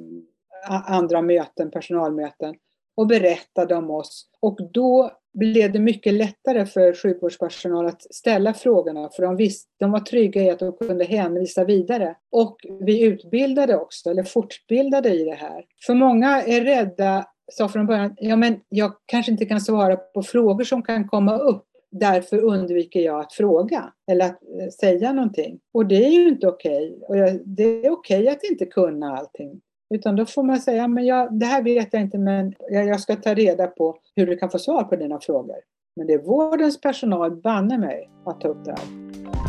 andra 0.86 1.22
möten, 1.22 1.70
personalmöten 1.70 2.54
och 2.96 3.06
berättade 3.06 3.74
om 3.74 3.90
oss. 3.90 4.28
Och 4.40 4.58
då 4.72 5.10
blev 5.34 5.72
det 5.72 5.78
mycket 5.78 6.14
lättare 6.14 6.66
för 6.66 6.94
sjukvårdspersonal 6.94 7.86
att 7.86 8.14
ställa 8.14 8.54
frågorna 8.54 9.10
för 9.16 9.22
de, 9.22 9.36
visste, 9.36 9.70
de 9.78 9.90
var 9.90 10.00
trygga 10.00 10.42
i 10.42 10.50
att 10.50 10.58
de 10.58 10.72
kunde 10.72 11.04
hänvisa 11.04 11.64
vidare. 11.64 12.16
Och 12.30 12.56
vi 12.80 13.02
utbildade 13.04 13.76
också, 13.76 14.10
eller 14.10 14.22
fortbildade 14.22 15.10
i 15.10 15.24
det 15.24 15.34
här. 15.34 15.64
För 15.86 15.94
många 15.94 16.42
är 16.42 16.60
rädda 16.60 17.26
sa 17.52 17.68
från 17.68 17.86
början, 17.86 18.14
ja 18.16 18.36
men 18.36 18.60
jag 18.68 18.92
kanske 19.06 19.32
inte 19.32 19.44
kan 19.44 19.60
svara 19.60 19.96
på 19.96 20.22
frågor 20.22 20.64
som 20.64 20.82
kan 20.82 21.08
komma 21.08 21.38
upp. 21.38 21.64
Därför 21.90 22.38
undviker 22.38 23.00
jag 23.00 23.20
att 23.20 23.32
fråga 23.32 23.92
eller 24.10 24.24
att 24.24 24.42
eh, 24.42 24.68
säga 24.80 25.12
någonting. 25.12 25.60
Och 25.72 25.86
det 25.86 26.04
är 26.04 26.10
ju 26.10 26.28
inte 26.28 26.48
okej. 26.48 26.98
Okay. 27.08 27.40
det 27.44 27.62
är 27.86 27.90
okej 27.90 28.20
okay 28.20 28.28
att 28.28 28.44
inte 28.44 28.66
kunna 28.66 29.18
allting. 29.18 29.60
Utan 29.94 30.16
då 30.16 30.26
får 30.26 30.42
man 30.42 30.58
säga, 30.60 30.88
men 30.88 31.06
jag, 31.06 31.38
det 31.38 31.46
här 31.46 31.62
vet 31.62 31.88
jag 31.92 32.02
inte 32.02 32.18
men 32.18 32.54
jag 32.70 33.00
ska 33.00 33.16
ta 33.16 33.34
reda 33.34 33.66
på 33.66 33.96
hur 34.16 34.26
du 34.26 34.36
kan 34.36 34.50
få 34.50 34.58
svar 34.58 34.84
på 34.84 34.96
dina 34.96 35.20
frågor. 35.20 35.56
Men 35.96 36.06
det 36.06 36.12
är 36.12 36.18
vårdens 36.18 36.80
personal, 36.80 37.36
banne 37.36 37.78
mig, 37.78 38.10
att 38.24 38.40
ta 38.40 38.48
upp 38.48 38.64
det 38.64 38.70
här. 38.70 39.43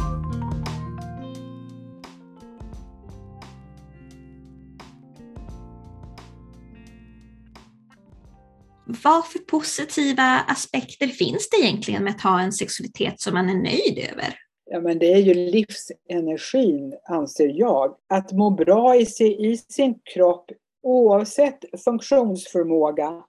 Vad 8.86 9.26
för 9.26 9.40
positiva 9.40 10.40
aspekter 10.48 11.08
finns 11.08 11.50
det 11.50 11.66
egentligen 11.66 12.04
med 12.04 12.12
att 12.12 12.22
ha 12.22 12.42
en 12.42 12.52
sexualitet 12.52 13.20
som 13.20 13.34
man 13.34 13.50
är 13.50 13.54
nöjd 13.54 14.10
över? 14.12 14.36
Ja, 14.72 14.80
men 14.80 15.00
det 15.00 15.14
är 15.14 15.18
ju 15.18 15.34
livsenergin, 15.34 16.94
anser 17.10 17.48
jag. 17.48 17.96
Att 18.10 18.32
må 18.32 18.50
bra 18.50 18.96
i, 18.96 19.06
sig, 19.06 19.52
i 19.52 19.58
sin 19.58 19.96
kropp 20.14 20.46
oavsett 20.84 21.60
funktionsförmåga. 21.86 23.24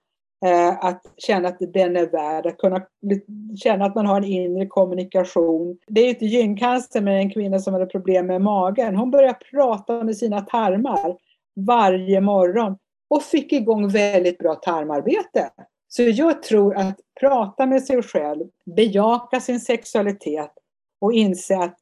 Eh, 0.45 0.85
att 0.85 1.03
känna 1.17 1.49
att 1.49 1.57
den 1.59 1.97
är 1.97 2.07
värd, 2.07 2.47
att 2.47 2.59
kunna 2.59 2.83
känna 3.63 3.85
att 3.85 3.95
man 3.95 4.07
har 4.07 4.17
en 4.17 4.25
inre 4.25 4.67
kommunikation. 4.67 5.79
Det 5.87 6.01
är 6.01 6.09
inte 6.09 6.27
gyncancer 6.27 7.01
med 7.01 7.19
en 7.19 7.31
kvinna 7.31 7.59
som 7.59 7.75
hade 7.75 7.87
problem 7.87 8.27
med 8.27 8.43
magen. 8.43 8.97
Hon 8.97 9.11
började 9.11 9.39
prata 9.51 10.05
med 10.05 10.17
sina 10.17 10.41
tarmar 10.41 11.17
varje 11.67 12.21
morgon 12.21 12.77
och 13.09 13.23
fick 13.23 13.53
igång 13.53 13.89
väldigt 13.89 14.39
bra 14.39 14.55
tarmarbete. 14.55 15.51
Så 15.89 16.03
jag 16.03 16.43
tror 16.43 16.77
att 16.77 17.01
prata 17.21 17.67
med 17.67 17.83
sig 17.85 18.03
själv, 18.03 18.47
bejaka 18.77 19.41
sin 19.41 19.61
sexualitet 19.61 20.53
och 21.01 21.13
inse 21.13 21.57
att 21.57 21.79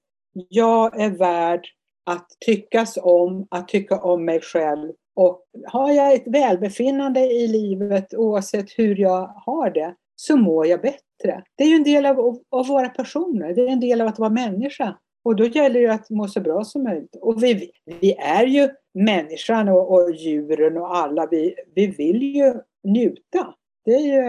jag 0.48 1.00
är 1.00 1.10
värd 1.10 1.66
att 2.06 2.26
tyckas 2.46 2.98
om, 3.02 3.46
att 3.50 3.68
tycka 3.68 4.00
om 4.00 4.24
mig 4.24 4.40
själv. 4.40 4.92
Och 5.16 5.42
har 5.66 5.92
jag 5.92 6.14
ett 6.14 6.26
välbefinnande 6.26 7.20
i 7.20 7.48
livet 7.48 8.14
oavsett 8.14 8.78
hur 8.78 8.96
jag 8.96 9.26
har 9.26 9.70
det 9.70 9.94
så 10.16 10.36
mår 10.36 10.66
jag 10.66 10.80
bättre. 10.80 11.42
Det 11.56 11.64
är 11.64 11.68
ju 11.68 11.74
en 11.74 11.84
del 11.84 12.06
av 12.06 12.38
av 12.50 12.66
våra 12.66 12.88
personer, 12.88 13.54
det 13.54 13.60
är 13.60 13.68
en 13.68 13.80
del 13.80 14.00
av 14.00 14.08
att 14.08 14.18
vara 14.18 14.30
människa. 14.30 14.98
Och 15.24 15.36
då 15.36 15.46
gäller 15.46 15.80
det 15.80 15.92
att 15.92 16.10
må 16.10 16.28
så 16.28 16.40
bra 16.40 16.64
som 16.64 16.82
möjligt. 16.82 17.16
Och 17.20 17.42
vi, 17.42 17.70
vi 18.00 18.12
är 18.12 18.46
ju 18.46 18.68
människan 18.94 19.68
och, 19.68 19.92
och 19.92 20.14
djuren 20.14 20.76
och 20.76 20.96
alla, 20.96 21.28
vi, 21.30 21.54
vi 21.74 21.86
vill 21.86 22.22
ju 22.22 22.54
njuta. 22.84 23.54
Det, 23.84 23.96
ju, 23.96 24.22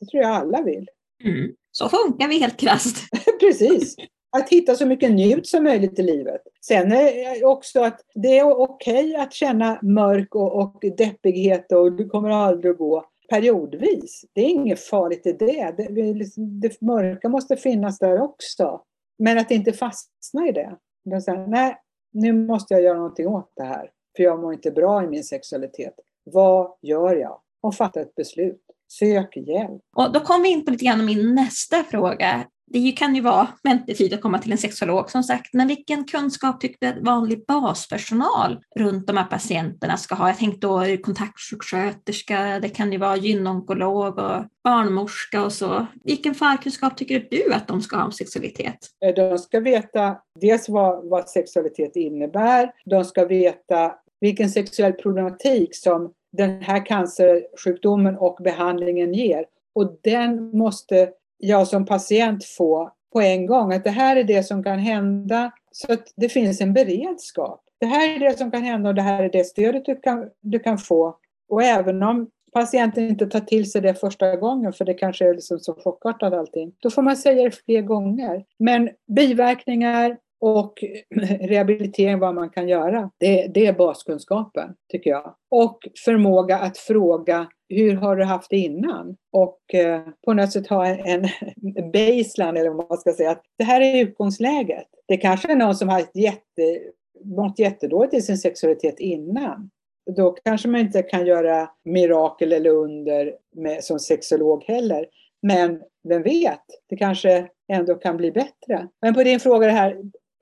det 0.00 0.06
tror 0.10 0.22
jag 0.22 0.30
alla 0.30 0.62
vill. 0.62 0.88
Mm. 1.24 1.52
Så 1.72 1.88
funkar 1.88 2.28
vi 2.28 2.38
helt 2.38 2.56
krasst. 2.56 2.96
Precis. 3.40 3.96
Att 4.30 4.48
hitta 4.48 4.74
så 4.74 4.86
mycket 4.86 5.10
njut 5.10 5.46
som 5.46 5.64
möjligt 5.64 5.98
i 5.98 6.02
livet. 6.02 6.40
Sen 6.66 6.92
är 6.92 7.44
också 7.44 7.80
att 7.80 8.00
det 8.14 8.38
är 8.38 8.44
okej 8.44 9.16
att 9.16 9.32
känna 9.32 9.78
mörk 9.82 10.34
och, 10.34 10.54
och 10.54 10.84
deppighet 10.96 11.72
och 11.72 11.92
det 11.92 12.04
kommer 12.04 12.30
aldrig 12.30 12.70
att 12.70 12.78
gå 12.78 13.04
periodvis. 13.28 14.24
Det 14.32 14.40
är 14.40 14.48
inget 14.48 14.80
farligt 14.80 15.26
i 15.26 15.32
det. 15.32 15.74
Det, 15.76 16.14
liksom, 16.14 16.60
det 16.60 16.80
mörka 16.80 17.28
måste 17.28 17.56
finnas 17.56 17.98
där 17.98 18.20
också. 18.22 18.80
Men 19.18 19.38
att 19.38 19.50
inte 19.50 19.72
fastna 19.72 20.48
i 20.48 20.52
det. 20.52 20.78
Säga, 21.20 21.46
nej, 21.46 21.76
nu 22.12 22.32
måste 22.32 22.74
jag 22.74 22.82
göra 22.82 22.96
någonting 22.96 23.26
åt 23.26 23.52
det 23.56 23.62
här. 23.62 23.90
För 24.16 24.22
jag 24.22 24.40
mår 24.40 24.52
inte 24.52 24.70
bra 24.70 25.04
i 25.04 25.06
min 25.06 25.24
sexualitet. 25.24 25.94
Vad 26.24 26.76
gör 26.82 27.16
jag? 27.16 27.40
Och 27.60 27.74
fatta 27.74 28.00
ett 28.00 28.14
beslut. 28.14 28.62
Sök 28.88 29.36
hjälp. 29.36 29.82
Och 29.96 30.12
då 30.12 30.20
kommer 30.20 30.42
vi 30.42 30.48
in 30.48 30.64
på 30.64 30.70
lite 30.70 30.84
grann 30.84 31.04
min 31.04 31.34
nästa 31.34 31.84
fråga 31.84 32.46
det 32.70 32.92
kan 32.92 33.14
ju 33.14 33.20
vara 33.20 33.48
väntetid 33.62 34.14
att 34.14 34.20
komma 34.20 34.38
till 34.38 34.52
en 34.52 34.58
sexolog 34.58 35.10
som 35.10 35.22
sagt, 35.22 35.54
men 35.54 35.68
vilken 35.68 36.04
kunskap 36.04 36.60
tycker 36.60 36.78
du 36.80 36.86
att 36.86 37.06
vanlig 37.06 37.44
baspersonal 37.46 38.58
runt 38.76 39.06
de 39.06 39.16
här 39.16 39.24
patienterna 39.24 39.96
ska 39.96 40.14
ha? 40.14 40.28
Jag 40.28 40.38
tänkte 40.38 40.66
då 40.66 40.96
kontaktsjuksköterska, 41.02 42.60
det 42.60 42.68
kan 42.68 42.92
ju 42.92 42.98
vara 42.98 43.16
gynonkolog 43.16 44.18
och 44.18 44.44
barnmorska 44.64 45.44
och 45.44 45.52
så. 45.52 45.86
Vilken 46.04 46.34
förkunskap 46.34 46.96
tycker 46.96 47.26
du 47.30 47.52
att 47.52 47.68
de 47.68 47.80
ska 47.80 47.96
ha 47.96 48.04
om 48.04 48.12
sexualitet? 48.12 48.78
Eh, 49.04 49.14
de 49.14 49.38
ska 49.38 49.60
veta 49.60 50.16
dels 50.40 50.68
vad, 50.68 51.08
vad 51.08 51.28
sexualitet 51.28 51.96
innebär, 51.96 52.72
de 52.84 53.04
ska 53.04 53.24
veta 53.24 53.92
vilken 54.20 54.50
sexuell 54.50 54.92
problematik 54.92 55.76
som 55.76 56.12
den 56.38 56.62
här 56.62 56.86
cancersjukdomen 56.86 58.16
och 58.16 58.38
behandlingen 58.44 59.14
ger. 59.14 59.44
Och 59.74 59.98
den 60.02 60.58
måste 60.58 61.10
jag 61.38 61.68
som 61.68 61.86
patient 61.86 62.44
få 62.44 62.92
på 63.12 63.20
en 63.20 63.46
gång. 63.46 63.72
Att 63.72 63.84
det 63.84 63.90
här 63.90 64.16
är 64.16 64.24
det 64.24 64.42
som 64.42 64.64
kan 64.64 64.78
hända. 64.78 65.52
Så 65.72 65.92
att 65.92 66.12
det 66.16 66.28
finns 66.28 66.60
en 66.60 66.72
beredskap. 66.72 67.64
Det 67.80 67.86
här 67.86 68.14
är 68.14 68.18
det 68.18 68.38
som 68.38 68.50
kan 68.50 68.62
hända 68.62 68.88
och 68.88 68.94
det 68.94 69.02
här 69.02 69.22
är 69.22 69.28
det 69.28 69.44
stödet 69.44 69.84
du 69.84 69.96
kan, 69.96 70.28
du 70.40 70.58
kan 70.58 70.78
få. 70.78 71.16
Och 71.48 71.62
även 71.62 72.02
om 72.02 72.30
patienten 72.52 73.08
inte 73.08 73.26
tar 73.26 73.40
till 73.40 73.70
sig 73.70 73.80
det 73.80 73.94
första 73.94 74.36
gången, 74.36 74.72
för 74.72 74.84
det 74.84 74.94
kanske 74.94 75.28
är 75.28 75.34
liksom 75.34 75.58
så 75.58 75.74
chockartat 75.74 76.32
allting, 76.32 76.72
då 76.78 76.90
får 76.90 77.02
man 77.02 77.16
säga 77.16 77.44
det 77.44 77.64
fler 77.64 77.82
gånger. 77.82 78.44
Men 78.58 78.90
biverkningar, 79.06 80.16
och 80.40 80.84
rehabilitering, 81.40 82.18
vad 82.18 82.34
man 82.34 82.50
kan 82.50 82.68
göra. 82.68 83.10
Det, 83.18 83.46
det, 83.46 83.66
är 83.66 83.72
baskunskapen, 83.72 84.74
tycker 84.92 85.10
jag. 85.10 85.34
Och 85.50 85.78
förmåga 86.04 86.58
att 86.58 86.78
fråga, 86.78 87.48
hur 87.68 87.96
har 87.96 88.16
du 88.16 88.24
haft 88.24 88.50
det 88.50 88.56
innan? 88.56 89.16
Och 89.32 89.74
eh, 89.74 90.02
på 90.24 90.34
något 90.34 90.52
sätt 90.52 90.66
ha 90.66 90.86
en, 90.86 91.22
baseline, 91.92 92.56
eller 92.56 92.70
vad 92.70 92.88
man 92.88 92.98
ska 92.98 93.12
säga. 93.12 93.30
Att 93.30 93.42
det 93.58 93.64
här 93.64 93.80
är 93.80 94.02
utgångsläget. 94.02 94.86
Det 95.06 95.16
kanske 95.16 95.52
är 95.52 95.56
någon 95.56 95.74
som 95.74 95.88
har 95.88 96.02
jätte, 96.14 96.80
mått 97.24 97.58
jättedåligt 97.58 98.14
i 98.14 98.22
sin 98.22 98.38
sexualitet 98.38 99.00
innan. 99.00 99.70
Då 100.16 100.30
kanske 100.30 100.68
man 100.68 100.80
inte 100.80 101.02
kan 101.02 101.26
göra 101.26 101.70
mirakel 101.84 102.52
eller 102.52 102.70
under 102.70 103.34
med, 103.56 103.84
som 103.84 103.98
sexolog 103.98 104.64
heller. 104.64 105.06
Men 105.42 105.82
vem 106.08 106.22
vet, 106.22 106.64
det 106.88 106.96
kanske 106.96 107.48
ändå 107.72 107.94
kan 107.94 108.16
bli 108.16 108.32
bättre. 108.32 108.88
Men 109.02 109.14
på 109.14 109.22
din 109.22 109.40
fråga 109.40 109.66
det 109.66 109.72
här, 109.72 109.96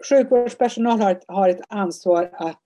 sjukvårdspersonal 0.09 1.01
har 1.01 1.11
ett, 1.11 1.25
har 1.29 1.49
ett 1.49 1.61
ansvar 1.69 2.31
att 2.33 2.63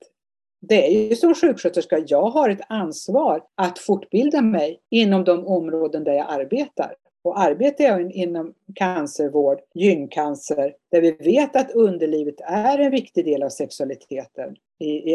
det 0.61 0.87
är 0.87 1.09
ju 1.09 1.17
som 1.17 1.35
sjuksköterska, 1.35 1.99
jag 2.07 2.31
har 2.31 2.49
ett 2.49 2.61
ansvar 2.69 3.43
att 3.55 3.79
fortbilda 3.79 4.43
mig 4.43 4.81
inom 4.91 5.25
de 5.25 5.47
områden 5.47 6.05
där 6.05 6.13
jag 6.13 6.27
arbetar. 6.29 6.95
Och 7.23 7.41
arbetar 7.41 7.85
jag 7.85 8.13
inom 8.13 8.55
cancervård, 8.75 9.59
gyncancer, 9.75 10.75
där 10.91 11.01
vi 11.01 11.11
vet 11.11 11.57
att 11.57 11.71
underlivet 11.71 12.41
är 12.41 12.79
en 12.79 12.91
viktig 12.91 13.25
del 13.25 13.43
av 13.43 13.49
sexualiteten 13.49 14.57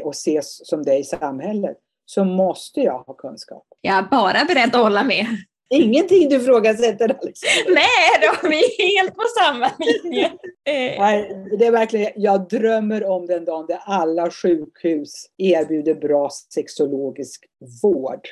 och 0.04 0.12
ses 0.12 0.68
som 0.68 0.84
det 0.84 0.98
i 0.98 1.04
samhället, 1.04 1.78
så 2.06 2.24
måste 2.24 2.82
jag 2.82 3.00
ha 3.00 3.14
kunskap. 3.14 3.64
Jag 3.82 3.98
är 3.98 4.04
bara 4.04 4.46
beredd 4.48 4.76
att 4.76 4.84
hålla 4.84 5.04
med. 5.04 5.26
Ingenting 5.70 6.30
du 6.30 6.36
ifrågasätter 6.36 7.10
alls. 7.10 7.42
Nej, 7.68 8.22
då, 8.22 8.50
vi 8.50 8.58
är 8.58 9.00
helt 9.00 9.16
på 9.16 9.24
samma 9.40 9.72
linje. 9.80 10.32
Nej, 10.66 11.48
det 11.60 11.66
är 11.66 11.72
verkligen, 11.72 12.12
jag 12.16 12.50
drömmer 12.50 13.06
om 13.06 13.26
den 13.26 13.46
dagen 13.46 13.66
där 13.68 13.80
alla 13.86 14.32
sjukhus 14.32 15.26
erbjuder 15.38 15.96
bra 15.96 16.30
sexologisk 16.54 17.46
vård 17.84 18.28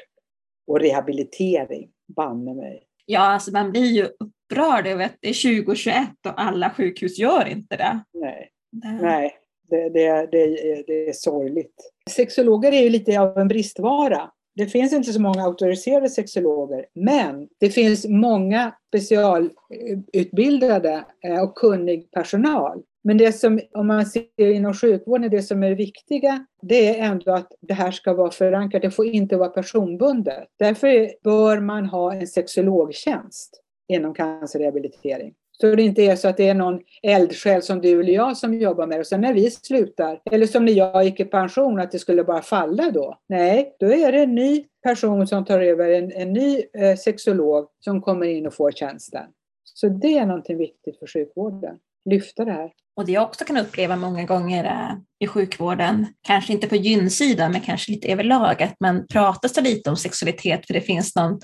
och 0.67 0.79
rehabilitering. 0.79 1.89
Banne 2.15 2.53
mig. 2.53 2.83
Ja, 3.05 3.19
alltså 3.19 3.51
man 3.51 3.71
blir 3.71 3.91
ju 3.91 4.03
upprörd 4.03 4.87
över 4.87 5.05
att 5.05 5.17
det 5.19 5.29
är 5.29 5.63
2021 5.63 5.95
och 6.27 6.41
alla 6.41 6.69
sjukhus 6.69 7.17
gör 7.17 7.47
inte 7.47 7.77
det. 7.77 8.03
Nej, 8.13 8.49
det. 8.71 8.91
Nej 8.91 9.39
det, 9.69 9.89
det, 9.89 10.27
det, 10.31 10.83
det 10.87 11.09
är 11.09 11.13
sorgligt. 11.13 11.75
Sexologer 12.09 12.71
är 12.71 12.81
ju 12.81 12.89
lite 12.89 13.19
av 13.19 13.37
en 13.37 13.47
bristvara. 13.47 14.31
Det 14.55 14.67
finns 14.67 14.93
inte 14.93 15.13
så 15.13 15.21
många 15.21 15.43
auktoriserade 15.43 16.09
sexologer, 16.09 16.85
men 16.93 17.47
det 17.59 17.69
finns 17.69 18.07
många 18.07 18.75
specialutbildade 18.87 21.05
eh, 21.25 21.43
och 21.43 21.55
kunnig 21.55 22.11
personal. 22.11 22.83
Men 23.03 23.17
det 23.17 23.31
som, 23.31 23.59
om 23.73 23.87
man 23.87 24.05
ser 24.05 24.51
inom 24.51 24.73
sjukvården, 24.73 25.31
det 25.31 25.41
som 25.41 25.63
är 25.63 25.75
viktiga, 25.75 26.45
det 26.61 26.99
är 26.99 27.05
ändå 27.05 27.31
att 27.31 27.51
det 27.61 27.73
här 27.73 27.91
ska 27.91 28.13
vara 28.13 28.31
förankrat. 28.31 28.81
Det 28.81 28.91
får 28.91 29.05
inte 29.05 29.37
vara 29.37 29.49
personbundet. 29.49 30.47
Därför 30.59 31.13
bör 31.23 31.59
man 31.59 31.85
ha 31.85 32.13
en 32.13 32.27
sexologtjänst 32.27 33.61
inom 33.87 34.13
cancerrehabilitering. 34.13 35.33
Så 35.61 35.75
det 35.75 35.83
inte 35.83 36.01
är 36.01 36.15
så 36.15 36.27
att 36.27 36.37
det 36.37 36.47
är 36.47 36.53
någon 36.53 36.79
eldsjäl 37.03 37.61
som 37.61 37.81
du 37.81 37.99
eller 37.99 38.13
jag 38.13 38.37
som 38.37 38.53
jobbar 38.53 38.87
med 38.87 38.97
det. 38.97 38.99
Och 38.99 39.07
sen 39.07 39.21
när 39.21 39.33
vi 39.33 39.51
slutar, 39.51 40.19
eller 40.31 40.47
som 40.47 40.65
när 40.65 40.73
jag 40.73 41.05
gick 41.05 41.19
i 41.19 41.25
pension, 41.25 41.79
att 41.79 41.91
det 41.91 41.99
skulle 41.99 42.23
bara 42.23 42.41
falla 42.41 42.91
då. 42.91 43.17
Nej, 43.29 43.75
då 43.79 43.93
är 43.93 44.11
det 44.11 44.23
en 44.23 44.35
ny 44.35 44.65
person 44.83 45.27
som 45.27 45.45
tar 45.45 45.59
över, 45.59 45.89
en, 45.89 46.11
en 46.11 46.33
ny 46.33 46.61
eh, 46.77 46.97
sexolog 46.97 47.67
som 47.79 48.01
kommer 48.01 48.25
in 48.25 48.47
och 48.47 48.53
får 48.53 48.71
tjänsten. 48.71 49.25
Så 49.63 49.87
det 49.87 50.17
är 50.17 50.25
någonting 50.25 50.57
viktigt 50.57 50.99
för 50.99 51.07
sjukvården. 51.07 51.75
Lyfta 52.05 52.45
det 52.45 52.51
här. 52.51 52.71
Och 52.95 53.05
det 53.05 53.11
jag 53.11 53.23
också 53.23 53.45
kan 53.45 53.57
uppleva 53.57 53.95
många 53.95 54.23
gånger 54.23 54.63
är, 54.63 55.01
i 55.19 55.27
sjukvården, 55.27 56.05
kanske 56.21 56.53
inte 56.53 56.67
på 56.67 56.75
gynsidan 56.75 57.51
men 57.51 57.61
kanske 57.61 57.91
lite 57.91 58.11
överlag, 58.11 58.63
att 58.63 58.79
man 58.79 59.07
pratar 59.07 59.49
så 59.49 59.61
lite 59.61 59.89
om 59.89 59.97
sexualitet 59.97 60.67
för 60.67 60.73
det 60.73 60.81
finns 60.81 61.15
någon 61.15 61.39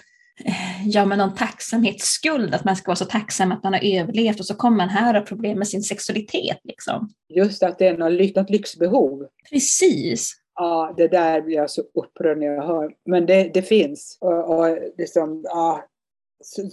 ja, 0.85 1.05
men 1.05 1.17
någon 1.17 1.35
tacksamhetsskuld, 1.35 2.55
att 2.55 2.63
man 2.63 2.75
ska 2.75 2.89
vara 2.89 2.95
så 2.95 3.05
tacksam 3.05 3.51
att 3.51 3.63
man 3.63 3.73
har 3.73 3.99
överlevt 3.99 4.39
och 4.39 4.45
så 4.45 4.55
kommer 4.55 4.77
man 4.77 4.89
här 4.89 5.13
och 5.13 5.19
har 5.19 5.25
problem 5.25 5.57
med 5.57 5.67
sin 5.67 5.83
sexualitet. 5.83 6.59
Liksom. 6.63 7.09
Just 7.29 7.63
att 7.63 7.79
det 7.79 7.87
är 7.87 7.97
något, 7.97 8.35
något 8.35 8.49
lyxbehov. 8.49 9.27
Precis. 9.49 10.35
Ja, 10.55 10.93
det 10.97 11.07
där 11.07 11.41
blir 11.41 11.55
jag 11.55 11.69
så 11.69 11.81
upprörd 11.81 12.37
när 12.37 12.47
jag 12.47 12.63
hör. 12.63 12.91
Men 13.05 13.25
det, 13.25 13.51
det 13.53 13.61
finns. 13.61 14.17
Och, 14.21 14.59
och 14.59 14.77
liksom, 14.97 15.41
ja, 15.43 15.85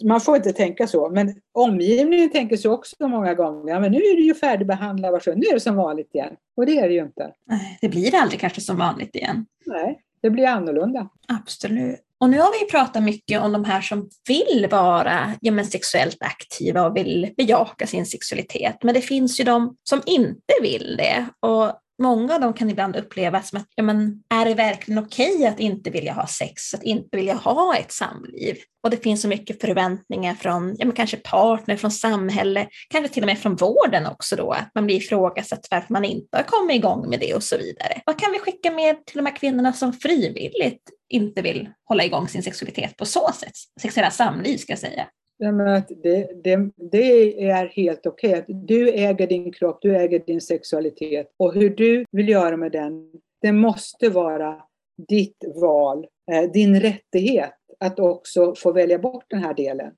man 0.04 0.20
får 0.20 0.36
inte 0.36 0.52
tänka 0.52 0.86
så, 0.86 1.10
men 1.10 1.34
omgivningen 1.52 2.30
tänker 2.30 2.56
så 2.56 2.72
också 2.72 3.08
många 3.08 3.34
gånger. 3.34 3.72
Ja, 3.72 3.80
men 3.80 3.92
nu 3.92 3.98
är 3.98 4.16
du 4.16 4.22
ju 4.22 4.34
färdigbehandlad, 4.34 5.22
nu 5.26 5.32
är 5.32 5.54
det 5.54 5.60
som 5.60 5.76
vanligt 5.76 6.14
igen. 6.14 6.36
Och 6.56 6.66
det 6.66 6.78
är 6.78 6.88
det 6.88 6.94
ju 6.94 7.02
inte. 7.02 7.32
Det 7.80 7.88
blir 7.88 8.14
aldrig 8.14 8.40
kanske 8.40 8.60
som 8.60 8.76
vanligt 8.76 9.16
igen. 9.16 9.46
Nej, 9.66 10.00
det 10.22 10.30
blir 10.30 10.46
annorlunda. 10.46 11.08
Absolut. 11.28 12.05
Och 12.20 12.30
nu 12.30 12.38
har 12.38 12.60
vi 12.60 12.70
pratat 12.70 13.02
mycket 13.02 13.40
om 13.40 13.52
de 13.52 13.64
här 13.64 13.80
som 13.80 14.08
vill 14.28 14.68
vara 14.70 15.34
ja, 15.40 15.52
men 15.52 15.66
sexuellt 15.66 16.16
aktiva 16.20 16.86
och 16.86 16.96
vill 16.96 17.34
bejaka 17.36 17.86
sin 17.86 18.06
sexualitet. 18.06 18.76
Men 18.82 18.94
det 18.94 19.00
finns 19.00 19.40
ju 19.40 19.44
de 19.44 19.76
som 19.88 20.02
inte 20.06 20.54
vill 20.62 20.96
det. 20.98 21.26
Och 21.40 21.72
många 22.02 22.34
av 22.34 22.40
dem 22.40 22.52
kan 22.52 22.70
ibland 22.70 22.96
upplevas 22.96 23.48
som 23.48 23.58
att, 23.58 23.68
ja, 23.74 23.82
men, 23.82 24.22
är 24.34 24.44
det 24.44 24.54
verkligen 24.54 25.04
okej 25.04 25.34
okay 25.34 25.46
att 25.46 25.60
inte 25.60 25.90
vilja 25.90 26.12
ha 26.12 26.26
sex, 26.26 26.74
att 26.74 26.82
inte 26.82 27.16
vilja 27.16 27.34
ha 27.34 27.76
ett 27.76 27.92
samliv? 27.92 28.56
Och 28.82 28.90
det 28.90 28.96
finns 28.96 29.22
så 29.22 29.28
mycket 29.28 29.60
förväntningar 29.60 30.34
från 30.34 30.76
ja, 30.78 30.86
men 30.86 30.94
kanske 30.94 31.16
partner, 31.16 31.76
från 31.76 31.90
samhälle, 31.90 32.68
kanske 32.88 33.14
till 33.14 33.22
och 33.22 33.26
med 33.26 33.38
från 33.38 33.56
vården 33.56 34.06
också 34.06 34.36
då, 34.36 34.50
att 34.50 34.70
man 34.74 34.86
blir 34.86 34.96
ifrågasatt 34.96 35.68
varför 35.70 35.92
man 35.92 36.04
inte 36.04 36.36
har 36.36 36.44
kommit 36.44 36.76
igång 36.76 37.10
med 37.10 37.20
det 37.20 37.34
och 37.34 37.42
så 37.42 37.56
vidare. 37.56 38.00
Vad 38.06 38.20
kan 38.20 38.32
vi 38.32 38.38
skicka 38.38 38.70
med 38.70 39.06
till 39.06 39.16
de 39.16 39.26
här 39.26 39.36
kvinnorna 39.36 39.72
som 39.72 39.92
frivilligt 39.92 40.82
inte 41.08 41.42
vill 41.42 41.68
hålla 41.88 42.04
igång 42.04 42.28
sin 42.28 42.42
sexualitet 42.42 42.96
på 42.96 43.06
så 43.06 43.30
sätt? 43.40 43.54
Sexuella 43.80 44.10
samliv 44.10 44.58
ska 44.58 44.72
jag 44.72 44.78
säga 44.78 45.06
att 45.44 45.88
det, 46.02 46.44
det, 46.44 46.70
det, 46.76 47.48
är 47.48 47.66
helt 47.66 48.06
okej. 48.06 48.30
Okay. 48.30 48.54
Du 48.54 48.88
äger 48.90 49.26
din 49.26 49.52
kropp, 49.52 49.78
du 49.82 49.96
äger 49.96 50.18
din 50.26 50.40
sexualitet. 50.40 51.32
Och 51.36 51.54
hur 51.54 51.70
du 51.70 52.04
vill 52.10 52.28
göra 52.28 52.56
med 52.56 52.72
den, 52.72 53.12
det 53.42 53.52
måste 53.52 54.08
vara 54.08 54.62
ditt 55.08 55.44
val, 55.60 56.06
eh, 56.32 56.50
din 56.50 56.80
rättighet 56.80 57.54
att 57.80 57.98
också 57.98 58.54
få 58.54 58.72
välja 58.72 58.98
bort 58.98 59.24
den 59.28 59.42
här 59.42 59.54
delen. 59.54 59.92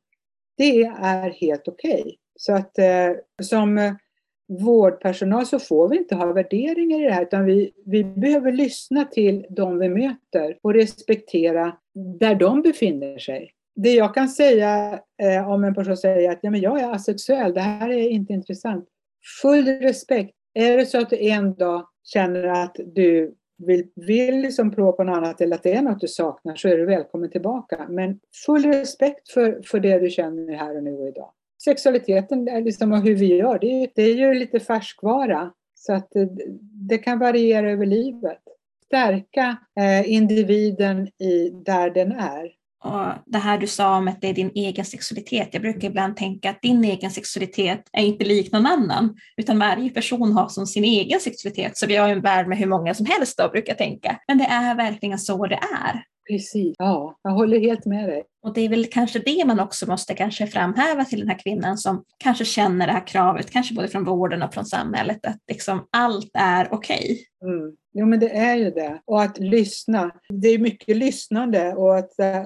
Det 0.57 0.83
är 0.83 1.31
helt 1.31 1.69
okej. 1.69 2.01
Okay. 2.01 2.15
Så 2.39 2.53
att 2.53 2.79
eh, 2.79 3.11
som 3.43 3.79
eh, 3.79 3.93
vårdpersonal 4.49 5.47
så 5.47 5.59
får 5.59 5.89
vi 5.89 5.97
inte 5.97 6.15
ha 6.15 6.33
värderingar 6.33 7.01
i 7.01 7.05
det 7.05 7.13
här 7.13 7.23
utan 7.23 7.45
vi, 7.45 7.73
vi 7.87 8.05
behöver 8.05 8.53
lyssna 8.53 9.05
till 9.05 9.47
de 9.51 9.79
vi 9.79 9.89
möter 9.89 10.59
och 10.63 10.75
respektera 10.75 11.77
där 11.95 12.35
de 12.35 12.63
befinner 12.63 13.19
sig. 13.19 13.53
Det 13.83 13.93
jag 13.93 14.15
kan 14.15 14.29
säga 14.29 15.01
eh, 15.23 15.51
om 15.51 15.65
en 15.65 15.75
person 15.75 15.97
säger 15.97 16.31
att 16.31 16.39
ja, 16.43 16.51
men 16.51 16.61
jag 16.61 16.81
är 16.81 16.95
asexuell, 16.95 17.55
det 17.55 17.61
här 17.61 17.89
är 17.89 18.09
inte 18.09 18.33
intressant. 18.33 18.89
Full 19.43 19.67
respekt. 19.67 20.35
Är 20.55 20.77
det 20.77 20.87
så 20.87 21.01
att 21.01 21.11
du 21.11 21.29
en 21.29 21.55
dag 21.55 21.87
känner 22.05 22.45
att 22.45 22.77
du 22.95 23.35
vill, 23.67 23.87
vill 23.95 24.41
liksom 24.41 24.71
prova 24.71 24.93
på 24.93 25.05
något 25.05 25.17
annat 25.17 25.41
eller 25.41 25.57
att 25.57 25.63
det 25.63 25.75
är 25.75 25.83
något 25.83 26.01
du 26.01 26.09
saknar 26.09 26.57
så 26.57 26.69
är 26.69 26.79
du 26.79 26.87
välkommen 26.87 27.31
tillbaka. 27.31 27.87
Men 27.89 28.21
full 28.47 28.65
respekt 28.65 29.29
för, 29.29 29.63
för 29.63 29.81
det 29.81 29.99
du 29.99 30.11
känner 30.11 30.55
här 30.55 30.77
och 30.77 30.83
nu 30.83 30.93
och 30.93 31.09
idag 31.09 31.33
sexualiteten 31.65 32.45
liksom, 32.45 32.93
och 32.93 33.03
hur 33.03 33.15
vi 33.15 33.37
gör, 33.37 33.59
det 33.59 33.83
är, 33.83 33.89
det 33.95 34.03
är 34.03 34.15
ju 34.15 34.35
lite 34.35 34.61
färskvara. 34.61 35.53
Så 35.75 35.93
att 35.93 36.11
det, 36.11 36.29
det 36.89 36.99
kan 36.99 37.19
variera 37.19 37.71
över 37.71 37.87
livet. 37.87 38.43
Stärka 38.87 39.57
eh, 39.81 40.13
individen 40.13 41.07
i 41.07 41.51
där 41.51 41.91
den 41.91 42.13
är. 42.13 42.58
Och 42.85 43.13
det 43.27 43.39
här 43.39 43.59
du 43.59 43.67
sa 43.67 43.97
om 43.97 44.09
att 44.09 44.21
det 44.21 44.29
är 44.29 44.35
din 44.35 44.51
egen 44.55 44.85
sexualitet. 44.85 45.49
Jag 45.53 45.63
brukar 45.63 45.89
ibland 45.89 46.17
tänka 46.17 46.51
att 46.51 46.63
din 46.63 46.85
egen 46.85 47.11
sexualitet 47.11 47.81
är 47.93 48.05
inte 48.05 48.25
lik 48.25 48.53
någon 48.53 48.67
annan, 48.67 49.17
utan 49.37 49.59
varje 49.59 49.91
person 49.91 50.33
har 50.33 50.49
som 50.49 50.67
sin 50.67 50.85
egen 50.85 51.21
sexualitet. 51.21 51.79
Så 51.79 51.87
vi 51.87 51.97
har 51.97 52.09
en 52.09 52.21
värld 52.21 52.49
med 52.49 52.59
hur 52.59 52.67
många 52.67 52.95
som 52.95 53.07
helst 53.07 53.39
då, 53.39 53.49
brukar 53.49 53.71
jag 53.71 53.79
tänka. 53.79 54.19
Men 54.29 54.39
det 54.39 54.45
är 54.45 54.75
verkligen 54.75 55.19
så 55.19 55.47
det 55.47 55.61
är. 55.85 56.03
Precis, 56.29 56.75
ja, 56.79 57.19
jag 57.23 57.31
håller 57.31 57.61
helt 57.61 57.85
med 57.85 58.09
dig. 58.09 58.25
Och 58.43 58.55
det 58.55 58.61
är 58.61 58.69
väl 58.69 58.87
kanske 58.87 59.19
det 59.19 59.45
man 59.47 59.61
också 59.61 59.87
måste 59.87 60.15
kanske 60.15 60.47
framhäva 60.47 61.05
till 61.05 61.19
den 61.19 61.29
här 61.29 61.39
kvinnan 61.39 61.79
som 61.79 62.05
kanske 62.19 62.45
känner 62.45 62.87
det 62.87 62.93
här 62.93 63.07
kravet, 63.07 63.51
kanske 63.51 63.75
både 63.75 63.89
från 63.89 64.05
vården 64.05 64.43
och 64.43 64.55
från 64.55 64.65
samhället, 64.65 65.27
att 65.27 65.39
liksom 65.49 65.87
allt 65.93 66.31
är 66.35 66.69
okej. 66.73 67.25
Okay. 67.43 67.55
Mm. 67.55 67.77
Jo 67.93 68.07
men 68.07 68.21
det 68.21 68.31
är 68.31 68.57
ju 68.57 68.71
det. 68.71 69.01
Och 69.05 69.23
att 69.23 69.39
lyssna. 69.39 70.11
Det 70.29 70.49
är 70.49 70.59
mycket 70.59 70.97
lyssnande 70.97 71.75
och 71.75 71.99
att 71.99 72.19
äh, 72.19 72.45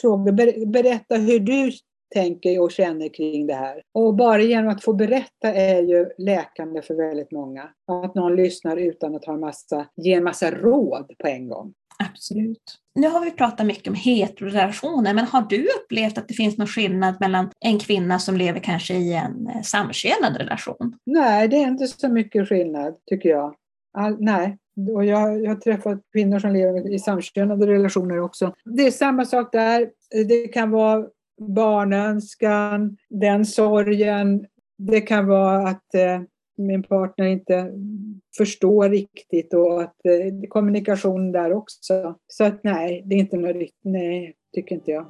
fråga, 0.00 0.32
ber, 0.32 0.66
berätta 0.66 1.16
hur 1.16 1.40
du 1.40 1.70
tänker 2.14 2.60
och 2.60 2.70
känner 2.70 3.14
kring 3.14 3.46
det 3.46 3.54
här. 3.54 3.82
Och 3.94 4.14
bara 4.14 4.42
genom 4.42 4.70
att 4.70 4.84
få 4.84 4.92
berätta 4.92 5.52
är 5.54 5.82
ju 5.82 6.06
läkande 6.18 6.82
för 6.82 6.94
väldigt 6.94 7.32
många. 7.32 7.70
Att 8.04 8.14
någon 8.14 8.36
lyssnar 8.36 8.76
utan 8.76 9.14
att 9.14 9.24
ha 9.24 9.36
massa, 9.36 9.86
ge 9.96 10.12
en 10.12 10.24
massa 10.24 10.50
råd 10.50 11.12
på 11.18 11.26
en 11.26 11.48
gång. 11.48 11.74
Absolut. 11.98 12.78
Nu 12.94 13.08
har 13.08 13.24
vi 13.24 13.30
pratat 13.30 13.66
mycket 13.66 13.88
om 13.88 13.94
heterorelationer, 13.94 15.14
men 15.14 15.24
har 15.24 15.42
du 15.42 15.68
upplevt 15.82 16.18
att 16.18 16.28
det 16.28 16.34
finns 16.34 16.58
någon 16.58 16.66
skillnad 16.66 17.16
mellan 17.20 17.50
en 17.60 17.78
kvinna 17.78 18.18
som 18.18 18.36
lever 18.36 18.60
kanske 18.60 18.94
i 18.94 19.12
en 19.12 19.46
eh, 19.48 19.62
samkönad 19.62 20.36
relation? 20.36 20.98
Nej, 21.06 21.48
det 21.48 21.56
är 21.56 21.68
inte 21.68 21.86
så 21.86 22.08
mycket 22.08 22.48
skillnad 22.48 22.94
tycker 23.06 23.28
jag. 23.28 23.54
All, 23.98 24.16
nej, 24.20 24.58
och 24.94 25.04
jag, 25.04 25.42
jag 25.42 25.50
har 25.50 25.60
träffat 25.60 26.00
kvinnor 26.12 26.38
som 26.38 26.52
lever 26.52 26.94
i 26.94 26.98
samkönade 26.98 27.66
relationer 27.66 28.20
också. 28.20 28.54
Det 28.64 28.86
är 28.86 28.90
samma 28.90 29.24
sak 29.24 29.52
där. 29.52 29.90
Det 30.28 30.48
kan 30.48 30.70
vara 30.70 31.06
barnönskan, 31.40 32.96
den 33.10 33.46
sorgen. 33.46 34.46
Det 34.78 35.00
kan 35.00 35.26
vara 35.26 35.68
att 35.68 35.94
eh, 35.94 36.20
min 36.56 36.82
partner 36.82 37.26
inte 37.26 37.72
förstår 38.36 38.88
riktigt 38.88 39.54
och 39.54 39.82
att 39.82 40.06
eh, 40.06 40.48
kommunikation 40.48 41.32
där 41.32 41.52
också. 41.52 42.14
Så 42.26 42.44
att 42.44 42.64
nej, 42.64 43.02
det 43.06 43.14
är 43.14 43.18
inte 43.18 43.36
något 43.36 43.56
riktigt, 43.56 43.80
nej, 43.84 44.36
tycker 44.54 44.74
inte 44.74 44.90
jag. 44.90 45.06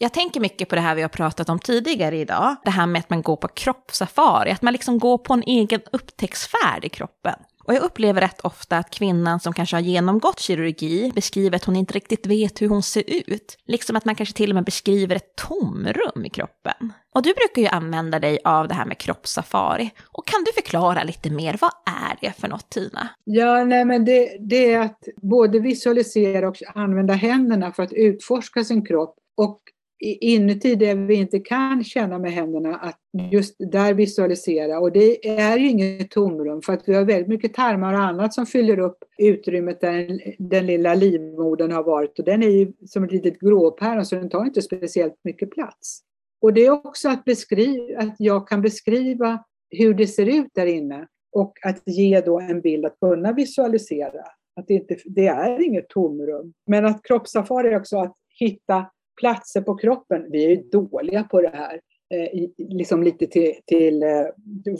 Jag 0.00 0.12
tänker 0.12 0.40
mycket 0.40 0.68
på 0.68 0.74
det 0.74 0.80
här 0.80 0.94
vi 0.94 1.02
har 1.02 1.08
pratat 1.08 1.48
om 1.48 1.58
tidigare 1.58 2.16
idag, 2.16 2.56
det 2.64 2.70
här 2.70 2.86
med 2.86 2.98
att 2.98 3.10
man 3.10 3.22
går 3.22 3.36
på 3.36 3.48
kroppssafari, 3.48 4.50
att 4.50 4.62
man 4.62 4.72
liksom 4.72 4.98
går 4.98 5.18
på 5.18 5.34
en 5.34 5.42
egen 5.42 5.80
upptäcktsfärd 5.92 6.84
i 6.84 6.88
kroppen. 6.88 7.34
Och 7.68 7.74
jag 7.74 7.82
upplever 7.82 8.20
rätt 8.20 8.40
ofta 8.40 8.78
att 8.78 8.90
kvinnan 8.90 9.40
som 9.40 9.52
kanske 9.52 9.76
har 9.76 9.80
genomgått 9.80 10.40
kirurgi 10.40 11.12
beskriver 11.14 11.56
att 11.56 11.64
hon 11.64 11.76
inte 11.76 11.94
riktigt 11.94 12.26
vet 12.26 12.62
hur 12.62 12.68
hon 12.68 12.82
ser 12.82 13.04
ut. 13.06 13.58
Liksom 13.66 13.96
att 13.96 14.04
man 14.04 14.14
kanske 14.14 14.34
till 14.34 14.50
och 14.50 14.54
med 14.54 14.64
beskriver 14.64 15.16
ett 15.16 15.36
tomrum 15.36 16.24
i 16.24 16.30
kroppen. 16.30 16.92
Och 17.14 17.22
du 17.22 17.34
brukar 17.34 17.62
ju 17.62 17.68
använda 17.68 18.18
dig 18.18 18.38
av 18.44 18.68
det 18.68 18.74
här 18.74 18.86
med 18.86 18.98
kroppssafari. 18.98 19.90
Och 20.12 20.26
kan 20.26 20.44
du 20.44 20.52
förklara 20.52 21.02
lite 21.02 21.30
mer, 21.30 21.56
vad 21.60 21.70
är 21.86 22.18
det 22.20 22.32
för 22.32 22.48
något 22.48 22.70
Tina? 22.70 23.08
Ja, 23.24 23.64
nej 23.64 23.84
men 23.84 24.04
det, 24.04 24.36
det 24.40 24.72
är 24.72 24.80
att 24.80 25.00
både 25.22 25.58
visualisera 25.58 26.48
och 26.48 26.56
använda 26.74 27.14
händerna 27.14 27.72
för 27.72 27.82
att 27.82 27.92
utforska 27.92 28.64
sin 28.64 28.86
kropp. 28.86 29.16
Och 29.36 29.60
inuti 30.00 30.74
det 30.74 30.94
vi 30.94 31.14
inte 31.14 31.38
kan 31.38 31.84
känna 31.84 32.18
med 32.18 32.32
händerna, 32.32 32.76
att 32.76 32.98
just 33.32 33.56
där 33.58 33.94
visualisera. 33.94 34.80
Och 34.80 34.92
det 34.92 35.28
är 35.28 35.58
ju 35.58 35.68
inget 35.68 36.10
tomrum 36.10 36.62
för 36.62 36.72
att 36.72 36.88
vi 36.88 36.94
har 36.94 37.04
väldigt 37.04 37.28
mycket 37.28 37.54
tarmar 37.54 37.94
och 37.94 38.00
annat 38.00 38.34
som 38.34 38.46
fyller 38.46 38.78
upp 38.78 38.98
utrymmet 39.18 39.80
där 39.80 40.20
den 40.38 40.66
lilla 40.66 40.94
livmodern 40.94 41.72
har 41.72 41.82
varit. 41.82 42.18
Och 42.18 42.24
den 42.24 42.42
är 42.42 42.48
ju 42.48 42.72
som 42.86 43.04
ett 43.04 43.12
litet 43.12 43.40
gråpäron 43.40 44.06
så 44.06 44.14
den 44.14 44.30
tar 44.30 44.44
inte 44.44 44.62
speciellt 44.62 45.14
mycket 45.24 45.50
plats. 45.50 46.00
Och 46.40 46.54
det 46.54 46.66
är 46.66 46.70
också 46.70 47.08
att, 47.08 47.24
beskriva, 47.24 48.00
att 48.00 48.14
jag 48.18 48.48
kan 48.48 48.62
beskriva 48.62 49.44
hur 49.70 49.94
det 49.94 50.06
ser 50.06 50.26
ut 50.26 50.50
där 50.54 50.66
inne 50.66 51.06
och 51.32 51.52
att 51.62 51.82
ge 51.86 52.20
då 52.20 52.40
en 52.40 52.60
bild 52.60 52.86
att 52.86 53.00
kunna 53.00 53.32
visualisera. 53.32 54.22
Att 54.56 54.66
det, 54.66 54.74
inte, 54.74 54.96
det 55.04 55.26
är 55.26 55.62
inget 55.62 55.88
tomrum. 55.88 56.52
Men 56.66 56.86
att 56.86 57.02
kroppssafari 57.02 57.68
är 57.68 57.76
också 57.76 57.98
att 57.98 58.14
hitta 58.40 58.86
platser 59.20 59.60
på 59.60 59.74
kroppen. 59.74 60.26
Vi 60.30 60.44
är 60.44 60.48
ju 60.48 60.56
dåliga 60.56 61.24
på 61.24 61.40
det 61.40 61.52
här. 61.54 61.80
Eh, 62.14 62.48
liksom 62.58 63.02
lite 63.02 63.26
till, 63.26 63.54
till 63.66 64.02
eh, 64.02 64.24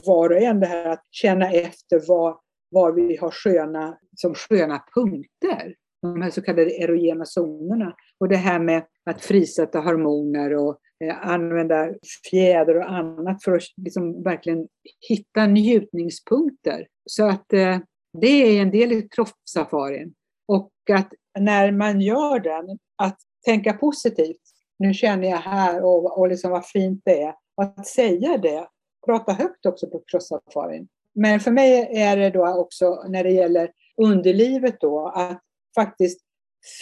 var 0.06 0.30
och 0.30 0.42
en, 0.42 0.60
det 0.60 0.66
här 0.66 0.88
att 0.88 1.04
känna 1.10 1.52
efter 1.52 2.02
vad, 2.08 2.38
var 2.70 2.92
vi 2.92 3.16
har 3.16 3.30
sköna, 3.30 3.98
som 4.16 4.34
sköna 4.34 4.84
punkter. 4.94 5.74
De 6.02 6.22
här 6.22 6.30
så 6.30 6.42
kallade 6.42 6.80
erogena 6.80 7.24
zonerna. 7.24 7.94
Och 8.20 8.28
det 8.28 8.36
här 8.36 8.58
med 8.58 8.82
att 9.10 9.20
frisätta 9.20 9.80
hormoner 9.80 10.54
och 10.54 10.78
eh, 11.04 11.28
använda 11.28 11.94
fjäder 12.30 12.76
och 12.76 12.90
annat 12.90 13.44
för 13.44 13.52
att 13.52 13.62
liksom 13.76 14.22
verkligen 14.22 14.68
hitta 15.08 15.46
njutningspunkter. 15.46 16.86
Så 17.04 17.28
att 17.28 17.52
eh, 17.52 17.78
det 18.20 18.26
är 18.26 18.62
en 18.62 18.70
del 18.70 18.92
i 18.92 19.08
kroppssafarin. 19.10 20.14
Och 20.48 20.72
att 20.92 21.12
när 21.38 21.72
man 21.72 22.00
gör 22.00 22.40
den, 22.40 22.78
att 23.02 23.18
tänka 23.44 23.72
positivt. 23.72 24.40
Nu 24.78 24.94
känner 24.94 25.28
jag 25.28 25.38
här 25.38 25.84
och, 25.84 26.18
och 26.18 26.28
liksom 26.28 26.50
vad 26.50 26.66
fint 26.66 27.02
det 27.04 27.22
är. 27.22 27.34
Och 27.54 27.64
att 27.64 27.86
säga 27.86 28.38
det, 28.38 28.68
prata 29.06 29.32
högt 29.32 29.66
också 29.66 29.86
på 29.86 30.02
crosssafarin. 30.06 30.88
Men 31.14 31.40
för 31.40 31.50
mig 31.50 31.88
är 31.92 32.16
det 32.16 32.30
då 32.30 32.48
också 32.48 33.04
när 33.08 33.24
det 33.24 33.30
gäller 33.30 33.70
underlivet 33.96 34.80
då 34.80 35.08
att 35.08 35.42
faktiskt 35.74 36.20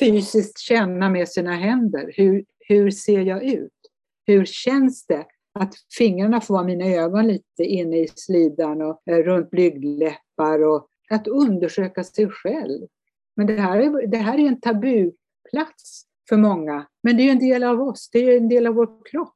fysiskt 0.00 0.58
känna 0.58 1.10
med 1.10 1.28
sina 1.28 1.56
händer. 1.56 2.12
Hur, 2.16 2.44
hur 2.58 2.90
ser 2.90 3.20
jag 3.20 3.44
ut? 3.44 3.72
Hur 4.26 4.44
känns 4.44 5.06
det? 5.06 5.26
Att 5.58 5.74
fingrarna 5.98 6.40
får 6.40 6.54
vara 6.54 6.64
mina 6.64 6.84
ögon 6.84 7.26
lite 7.26 7.64
inne 7.64 7.98
i 7.98 8.08
slidan 8.14 8.82
och 8.82 9.02
eh, 9.10 9.16
runt 9.16 9.50
blygdläppar 9.50 10.66
och 10.66 10.88
att 11.10 11.26
undersöka 11.26 12.04
sig 12.04 12.28
själv. 12.28 12.86
Men 13.36 13.46
det 13.46 13.60
här 13.60 13.78
är, 13.78 14.06
det 14.06 14.16
här 14.16 14.38
är 14.38 14.48
en 14.48 14.60
tabuplats 14.60 16.06
för 16.28 16.36
många. 16.36 16.86
Men 17.02 17.16
det 17.16 17.22
är 17.22 17.24
ju 17.24 17.30
en 17.30 17.38
del 17.38 17.64
av 17.64 17.80
oss, 17.80 18.08
det 18.12 18.18
är 18.18 18.36
en 18.36 18.48
del 18.48 18.66
av 18.66 18.74
vår 18.74 18.88
kropp. 19.10 19.32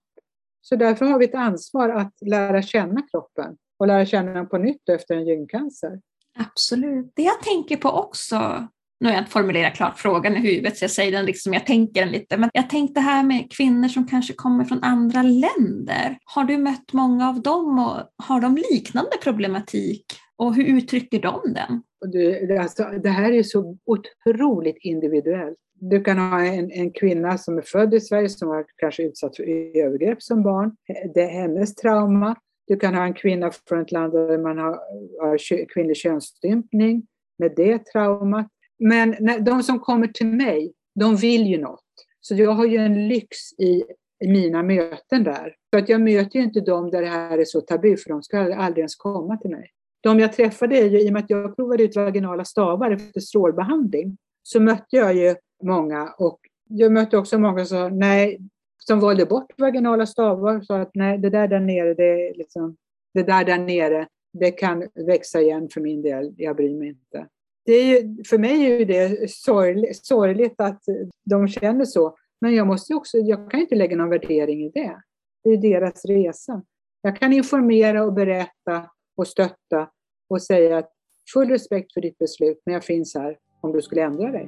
Så 0.61 0.77
därför 0.77 1.07
har 1.07 1.19
vi 1.19 1.25
ett 1.25 1.35
ansvar 1.35 1.89
att 1.89 2.15
lära 2.27 2.63
känna 2.63 3.03
kroppen 3.03 3.57
och 3.79 3.87
lära 3.87 4.07
känna 4.07 4.33
den 4.33 4.49
på 4.49 4.59
nytt 4.59 4.89
efter 4.89 5.15
en 5.15 5.27
gyncancer. 5.27 6.01
Absolut. 6.39 7.13
Det 7.17 7.23
jag 7.23 7.43
tänker 7.43 7.77
på 7.77 7.91
också, 7.91 8.69
nu 9.01 9.09
har 9.09 9.15
jag 9.15 9.21
inte 9.21 9.31
formulerat 9.31 9.75
klart 9.75 9.99
frågan 9.99 10.37
i 10.37 10.41
huvudet 10.41 10.79
så 10.79 10.85
jag 10.85 10.91
säger 10.91 11.13
den 11.13 11.25
liksom, 11.25 11.55
jag 11.55 11.67
tänker 11.67 12.01
den 12.01 12.13
lite, 12.13 12.37
men 12.37 12.51
jag 12.53 12.71
tänkte 12.71 13.01
här 13.01 13.23
med 13.23 13.53
kvinnor 13.53 13.89
som 13.89 14.07
kanske 14.07 14.33
kommer 14.33 14.65
från 14.65 14.85
andra 14.85 15.23
länder. 15.23 16.19
Har 16.25 16.45
du 16.45 16.59
mött 16.59 16.93
många 16.93 17.29
av 17.29 17.43
dem 17.43 17.79
och 17.79 18.27
har 18.27 18.41
de 18.41 18.57
liknande 18.57 19.17
problematik 19.23 20.05
och 20.41 20.55
hur 20.55 20.65
uttrycker 20.65 21.21
de 21.21 21.41
den? 21.55 21.83
Det, 22.13 22.59
alltså, 22.59 22.85
det 23.03 23.09
här 23.09 23.33
är 23.33 23.43
så 23.43 23.77
otroligt 23.85 24.77
individuellt. 24.81 25.59
Du 25.75 26.05
kan 26.05 26.19
ha 26.19 26.45
en, 26.45 26.71
en 26.71 26.93
kvinna 26.93 27.39
som 27.39 27.59
är 27.59 27.63
född 27.63 27.95
i 27.95 28.01
Sverige 28.01 28.29
som 28.29 28.49
har 28.49 28.65
kanske 28.77 29.03
utsatts 29.03 29.37
för 29.37 29.45
övergrepp 29.79 30.23
som 30.23 30.43
barn. 30.43 30.77
Det 31.15 31.21
är 31.21 31.29
hennes 31.29 31.75
trauma. 31.75 32.37
Du 32.67 32.77
kan 32.77 32.95
ha 32.95 33.05
en 33.05 33.15
kvinna 33.15 33.51
från 33.69 33.81
ett 33.81 33.93
land 33.93 34.13
där 34.13 34.39
man 34.39 34.59
har, 34.59 34.79
har 35.21 35.67
kvinnlig 35.75 35.97
könsstympning 35.97 37.07
med 37.39 37.53
det 37.57 37.79
traumat. 37.79 38.49
Men 38.79 39.17
när, 39.21 39.41
de 39.41 39.63
som 39.63 39.81
kommer 39.81 40.07
till 40.07 40.27
mig, 40.27 40.73
de 41.01 41.17
vill 41.17 41.47
ju 41.47 41.59
något. 41.59 41.85
Så 42.21 42.35
jag 42.35 42.51
har 42.51 42.67
ju 42.67 42.77
en 42.77 43.09
lyx 43.09 43.53
i, 43.59 43.85
mina 44.25 44.63
möten 44.63 45.25
där. 45.25 45.55
För 45.71 45.79
att 45.79 45.89
jag 45.89 46.01
möter 46.01 46.39
ju 46.39 46.45
inte 46.45 46.61
dem 46.61 46.91
där 46.91 47.01
det 47.01 47.09
här 47.09 47.39
är 47.39 47.45
så 47.45 47.61
tabu, 47.61 47.97
för 47.97 48.11
de 48.11 48.23
ska 48.23 48.39
aldrig 48.39 48.79
ens 48.79 48.97
komma 48.97 49.37
till 49.37 49.51
mig. 49.51 49.71
De 50.01 50.19
jag 50.19 50.33
träffade 50.33 50.79
är 50.79 50.87
ju, 50.87 51.01
i 51.01 51.09
och 51.09 51.13
med 51.13 51.23
att 51.25 51.31
jag 51.31 51.57
provade 51.57 51.83
ut 51.83 51.97
vaginala 51.97 52.45
stavar 52.45 52.91
efter 52.91 53.21
strålbehandling, 53.21 54.17
så 54.43 54.61
mötte 54.61 54.97
jag 54.97 55.15
ju 55.15 55.35
många. 55.63 56.15
Och 56.19 56.41
jag 56.69 56.93
mötte 56.93 57.19
också 57.19 57.39
många 57.39 57.65
som 57.65 57.79
sa 57.79 57.89
nej, 57.89 58.41
som 58.79 59.01
valde 59.01 59.27
bort 59.27 59.53
vaginala 59.59 60.07
stavar 60.07 60.57
och 60.57 60.67
sa 60.67 60.81
att 60.81 60.95
nej, 60.95 61.19
det 61.19 61.31
där 61.31 61.49
där 61.49 61.61
nere, 61.61 61.95
det, 61.95 62.33
liksom, 62.37 62.77
det 63.15 63.23
där 63.23 63.45
där 63.45 63.59
nere, 63.59 64.07
det 64.33 64.51
kan 64.51 64.89
växa 64.95 65.41
igen 65.41 65.69
för 65.69 65.81
min 65.81 66.03
del, 66.03 66.35
jag 66.37 66.57
bryr 66.57 66.77
mig 66.79 66.89
inte. 66.89 67.27
Det 67.65 67.73
är 67.73 67.85
ju, 67.85 68.25
för 68.25 68.39
mig 68.39 68.83
är 68.83 68.87
det 68.87 69.31
sorgligt, 69.31 70.07
sorgligt 70.07 70.61
att 70.61 70.83
de 71.25 71.49
känner 71.49 71.85
så, 71.85 72.17
men 72.41 72.55
jag, 72.55 72.67
måste 72.67 72.95
också, 72.95 73.19
jag 73.19 73.51
kan 73.51 73.61
inte 73.61 73.75
lägga 73.75 73.97
någon 73.97 74.09
värdering 74.09 74.65
i 74.65 74.71
det. 74.71 75.03
Det 75.45 75.51
är 75.51 75.57
deras 75.57 76.05
resa. 76.05 76.63
Jag 77.03 77.17
kan 77.17 77.33
informera 77.33 78.05
och 78.05 78.13
berätta 78.13 78.91
och 79.21 79.29
stötta 79.29 79.89
och 80.31 80.43
säga 80.43 80.79
att 80.79 80.93
full 81.33 81.49
respekt 81.49 81.93
för 81.93 82.01
ditt 82.01 82.19
beslut, 82.19 82.63
men 82.65 82.75
jag 82.75 82.85
finns 82.85 83.15
här 83.15 83.37
om 83.61 83.73
du 83.73 83.83
skulle 83.83 84.03
ändra 84.03 84.31
dig. 84.31 84.47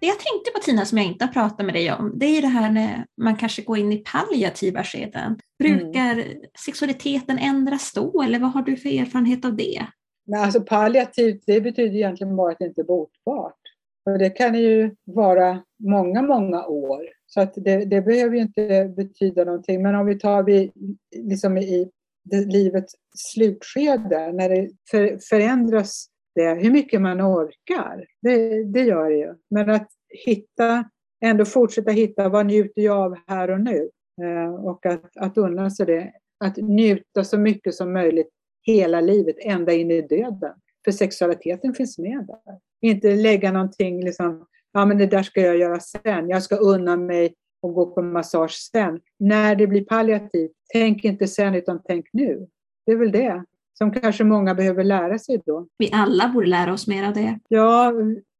Det 0.00 0.06
jag 0.06 0.18
tänkte 0.18 0.50
på 0.54 0.60
Tina 0.62 0.84
som 0.84 0.98
jag 0.98 1.06
inte 1.06 1.24
har 1.24 1.32
pratat 1.32 1.66
med 1.66 1.74
dig 1.74 1.92
om, 1.92 2.12
det 2.18 2.26
är 2.26 2.42
det 2.42 2.48
här 2.48 2.70
när 2.70 3.06
man 3.22 3.36
kanske 3.36 3.62
går 3.62 3.78
in 3.78 3.92
i 3.92 3.96
palliativa 3.96 4.84
skeden. 4.84 5.38
Brukar 5.58 6.12
mm. 6.12 6.38
sexualiteten 6.66 7.38
ändras 7.38 7.92
då 7.92 8.22
eller 8.22 8.38
vad 8.38 8.52
har 8.52 8.62
du 8.62 8.76
för 8.76 8.88
erfarenhet 8.88 9.44
av 9.44 9.56
det? 9.56 9.86
Men 10.26 10.40
alltså 10.40 10.60
palliativt, 10.60 11.42
det 11.46 11.60
betyder 11.60 11.96
egentligen 11.96 12.36
bara 12.36 12.52
att 12.52 12.58
det 12.58 12.66
inte 12.66 12.80
är 12.80 12.84
botbart. 12.84 13.61
Och 14.04 14.18
det 14.18 14.30
kan 14.30 14.54
ju 14.54 14.94
vara 15.04 15.62
många, 15.78 16.22
många 16.22 16.66
år. 16.66 17.02
Så 17.26 17.40
att 17.40 17.54
det, 17.56 17.84
det 17.84 18.02
behöver 18.02 18.36
ju 18.36 18.42
inte 18.42 18.92
betyda 18.96 19.44
någonting. 19.44 19.82
Men 19.82 19.94
om 19.94 20.06
vi 20.06 20.18
tar 20.18 20.42
vi, 20.42 20.72
liksom 21.16 21.58
i 21.58 21.90
livets 22.30 22.94
slutskede, 23.16 24.32
när 24.32 24.48
det 24.48 24.70
för, 24.90 25.18
förändras 25.28 26.06
det, 26.34 26.54
hur 26.54 26.70
mycket 26.70 27.00
man 27.00 27.22
orkar, 27.22 28.06
det, 28.22 28.64
det 28.64 28.80
gör 28.80 29.10
det 29.10 29.16
ju. 29.16 29.34
Men 29.50 29.70
att 29.70 29.88
hitta, 30.24 30.84
ändå 31.24 31.44
fortsätta 31.44 31.90
hitta 31.90 32.28
vad 32.28 32.46
njuter 32.46 32.82
jag 32.82 32.96
av 32.96 33.16
här 33.26 33.50
och 33.50 33.60
nu? 33.60 33.90
Eh, 34.22 34.54
och 34.54 34.86
att, 34.86 35.16
att 35.16 35.38
unna 35.38 35.70
sig 35.70 35.86
det. 35.86 36.12
Att 36.44 36.56
njuta 36.56 37.24
så 37.24 37.38
mycket 37.38 37.74
som 37.74 37.92
möjligt 37.92 38.30
hela 38.62 39.00
livet, 39.00 39.36
ända 39.38 39.72
in 39.72 39.90
i 39.90 40.02
döden. 40.02 40.54
För 40.84 40.92
sexualiteten 40.92 41.74
finns 41.74 41.98
med 41.98 42.26
där. 42.26 42.58
Inte 42.82 43.16
lägga 43.16 43.52
någonting, 43.52 44.04
liksom, 44.04 44.46
ja 44.72 44.84
men 44.84 44.98
det 44.98 45.06
där 45.06 45.22
ska 45.22 45.40
jag 45.40 45.58
göra 45.58 45.80
sen. 45.80 46.28
Jag 46.28 46.42
ska 46.42 46.56
unna 46.56 46.96
mig 46.96 47.34
och 47.62 47.74
gå 47.74 47.86
på 47.86 48.02
massage 48.02 48.70
sen. 48.72 49.00
När 49.18 49.54
det 49.54 49.66
blir 49.66 49.84
palliativt, 49.84 50.52
tänk 50.72 51.04
inte 51.04 51.28
sen 51.28 51.54
utan 51.54 51.80
tänk 51.84 52.06
nu. 52.12 52.46
Det 52.86 52.92
är 52.92 52.96
väl 52.96 53.12
det 53.12 53.44
som 53.78 53.92
kanske 53.92 54.24
många 54.24 54.54
behöver 54.54 54.84
lära 54.84 55.18
sig 55.18 55.42
då. 55.46 55.66
Vi 55.78 55.90
alla 55.92 56.28
borde 56.28 56.46
lära 56.46 56.72
oss 56.72 56.86
mer 56.86 57.06
av 57.06 57.14
det. 57.14 57.38
Ja, 57.48 57.92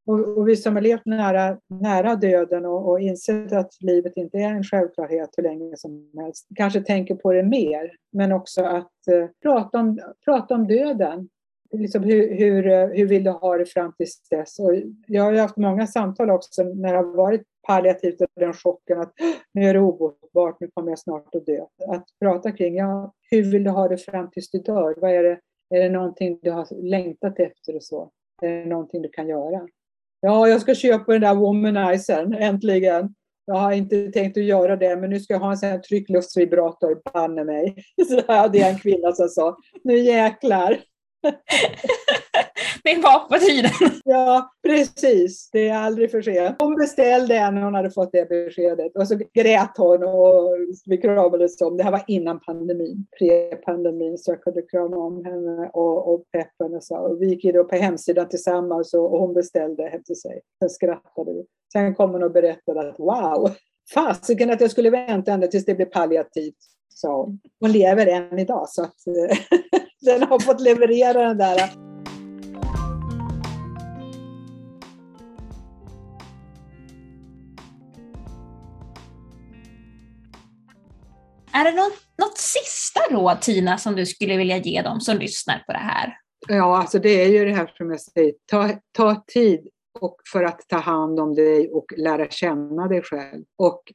och, 0.06 0.38
och 0.38 0.48
vi 0.48 0.56
som 0.56 0.74
har 0.74 0.82
levt 0.82 1.06
nära, 1.06 1.58
nära 1.68 2.16
döden 2.16 2.66
och, 2.66 2.90
och 2.90 3.00
insett 3.00 3.52
att 3.52 3.72
livet 3.80 4.12
inte 4.16 4.38
är 4.38 4.52
en 4.52 4.64
självklarhet 4.64 5.30
hur 5.36 5.42
länge 5.42 5.76
som 5.76 6.10
helst, 6.16 6.46
kanske 6.54 6.80
tänker 6.80 7.14
på 7.14 7.32
det 7.32 7.42
mer. 7.42 7.90
Men 8.12 8.32
också 8.32 8.64
att 8.64 9.08
eh, 9.10 9.28
prata, 9.42 9.78
om, 9.78 10.00
prata 10.24 10.54
om 10.54 10.66
döden. 10.66 11.28
Liksom 11.72 12.02
hur, 12.02 12.34
hur, 12.34 12.66
eh, 12.66 12.86
hur 12.86 13.06
vill 13.06 13.24
du 13.24 13.30
ha 13.30 13.58
det 13.58 13.66
fram 13.66 13.92
till 13.92 14.06
dess? 14.30 14.58
Och 14.58 14.74
jag 15.06 15.22
har 15.22 15.32
haft 15.32 15.56
många 15.56 15.86
samtal 15.86 16.30
också 16.30 16.62
när 16.62 16.92
det 16.92 16.98
har 16.98 17.16
varit 17.16 17.42
palliativt 17.66 18.20
och 18.20 18.26
den 18.36 18.52
chocken 18.52 19.00
att 19.00 19.12
nu 19.54 19.64
är 19.64 19.74
det 19.74 19.80
obotbart, 19.80 20.60
nu 20.60 20.70
kommer 20.74 20.90
jag 20.90 20.98
snart 20.98 21.34
att 21.34 21.46
dö. 21.46 21.60
Att 21.88 22.06
prata 22.20 22.52
kring, 22.52 22.76
ja, 22.76 23.14
hur 23.30 23.42
vill 23.42 23.64
du 23.64 23.70
ha 23.70 23.88
det 23.88 23.96
fram 23.96 24.30
tills 24.30 24.50
du 24.50 24.58
dör? 24.58 24.94
Vad 24.96 25.10
är 25.10 25.22
det, 25.22 25.40
är 25.74 25.82
det 25.82 25.88
någonting 25.88 26.38
du 26.42 26.50
har 26.50 26.82
längtat 26.82 27.38
efter 27.38 27.76
och 27.76 27.84
så? 27.84 28.10
Är 28.42 28.48
det 28.48 28.64
någonting 28.64 29.02
du 29.02 29.08
kan 29.08 29.28
göra? 29.28 29.68
Ja, 30.20 30.48
jag 30.48 30.60
ska 30.60 30.74
köpa 30.74 31.12
den 31.12 31.20
där 31.20 31.34
womanizern, 31.34 32.34
äntligen. 32.34 33.14
jag 33.44 33.54
har 33.54 33.72
inte 33.72 34.12
tänkt 34.12 34.36
att 34.36 34.44
göra 34.44 34.76
det, 34.76 34.96
men 34.96 35.10
nu 35.10 35.20
ska 35.20 35.34
jag 35.34 35.40
ha 35.40 35.50
en 35.50 35.56
sån 35.56 35.68
här 35.68 35.78
tryckluftsvibrator, 35.78 37.02
banne 37.12 37.44
mig. 37.44 37.76
Så 38.08 38.32
hade 38.32 38.58
jag 38.58 38.70
en 38.70 38.78
kvinna 38.78 39.12
som 39.12 39.28
sa, 39.28 39.56
nu 39.84 39.98
jäklar 39.98 40.78
det 42.84 43.02
var 43.02 43.28
på 43.28 43.38
tiden. 43.38 44.00
Ja, 44.04 44.52
precis. 44.62 45.50
Det 45.52 45.68
är 45.68 45.74
aldrig 45.74 46.10
för 46.10 46.22
sent. 46.22 46.56
Hon 46.58 46.76
beställde 46.76 47.36
en 47.36 47.54
när 47.54 47.62
hon 47.62 47.74
hade 47.74 47.90
fått 47.90 48.12
det 48.12 48.28
beskedet 48.28 48.96
och 48.96 49.08
så 49.08 49.18
grät 49.34 49.76
hon 49.76 50.04
och 50.04 50.56
vi 50.86 50.96
kramades 50.96 51.60
om. 51.60 51.76
Det 51.76 51.84
här 51.84 51.90
var 51.90 52.04
innan 52.06 52.40
pandemin, 52.40 53.06
pre-pandemin, 53.20 54.16
så 54.16 54.30
jag 54.30 54.42
kunde 54.42 54.62
krama 54.62 54.96
om 54.96 55.24
henne 55.24 55.70
och, 55.72 56.14
och 56.14 56.24
peppa 56.32 56.64
henne. 56.64 56.80
Så. 56.80 56.96
Och 56.96 57.22
vi 57.22 57.26
gick 57.26 57.54
då 57.54 57.64
på 57.64 57.76
hemsidan 57.76 58.28
tillsammans 58.28 58.94
och, 58.94 59.12
och 59.12 59.20
hon 59.20 59.34
beställde 59.34 59.88
hem 59.88 60.02
till 60.02 60.20
sig. 60.20 60.40
Sen 60.58 60.70
skrattade 60.70 61.32
vi. 61.32 61.44
Sen 61.72 61.94
kom 61.94 62.10
hon 62.10 62.22
och 62.22 62.32
berättade 62.32 62.88
att 62.88 62.98
wow, 62.98 63.50
fasiken 63.94 64.50
att 64.50 64.60
jag 64.60 64.70
skulle 64.70 64.90
vänta 64.90 65.32
ända 65.32 65.46
tills 65.46 65.64
det 65.64 65.74
blev 65.74 65.86
palliativt. 65.86 66.56
Så 66.94 67.36
hon 67.60 67.72
lever 67.72 68.06
än 68.06 68.38
idag 68.38 68.68
så 68.68 68.82
att 68.82 69.06
eh, 69.06 69.36
den 70.02 70.22
har 70.22 70.38
fått 70.38 70.60
leverera 70.60 71.22
den 71.22 71.38
där 71.38 71.70
Är 81.54 81.64
det 81.64 81.72
något, 81.72 81.92
något 82.18 82.38
sista 82.38 83.00
råd 83.10 83.40
Tina 83.40 83.78
som 83.78 83.96
du 83.96 84.06
skulle 84.06 84.36
vilja 84.36 84.56
ge 84.56 84.82
dem 84.82 85.00
som 85.00 85.18
lyssnar 85.18 85.58
på 85.58 85.72
det 85.72 85.78
här? 85.78 86.16
Ja, 86.48 86.78
alltså 86.78 86.98
det 86.98 87.22
är 87.22 87.28
ju 87.28 87.44
det 87.44 87.54
här 87.54 87.72
som 87.76 87.90
jag 87.90 88.00
säger, 88.00 88.32
ta, 88.50 88.70
ta 88.96 89.24
tid 89.26 89.68
och 90.00 90.16
för 90.32 90.44
att 90.44 90.60
ta 90.68 90.76
hand 90.76 91.20
om 91.20 91.34
dig 91.34 91.70
och 91.70 91.84
lära 91.96 92.28
känna 92.28 92.88
dig 92.88 93.02
själv. 93.02 93.44
Och 93.58 93.92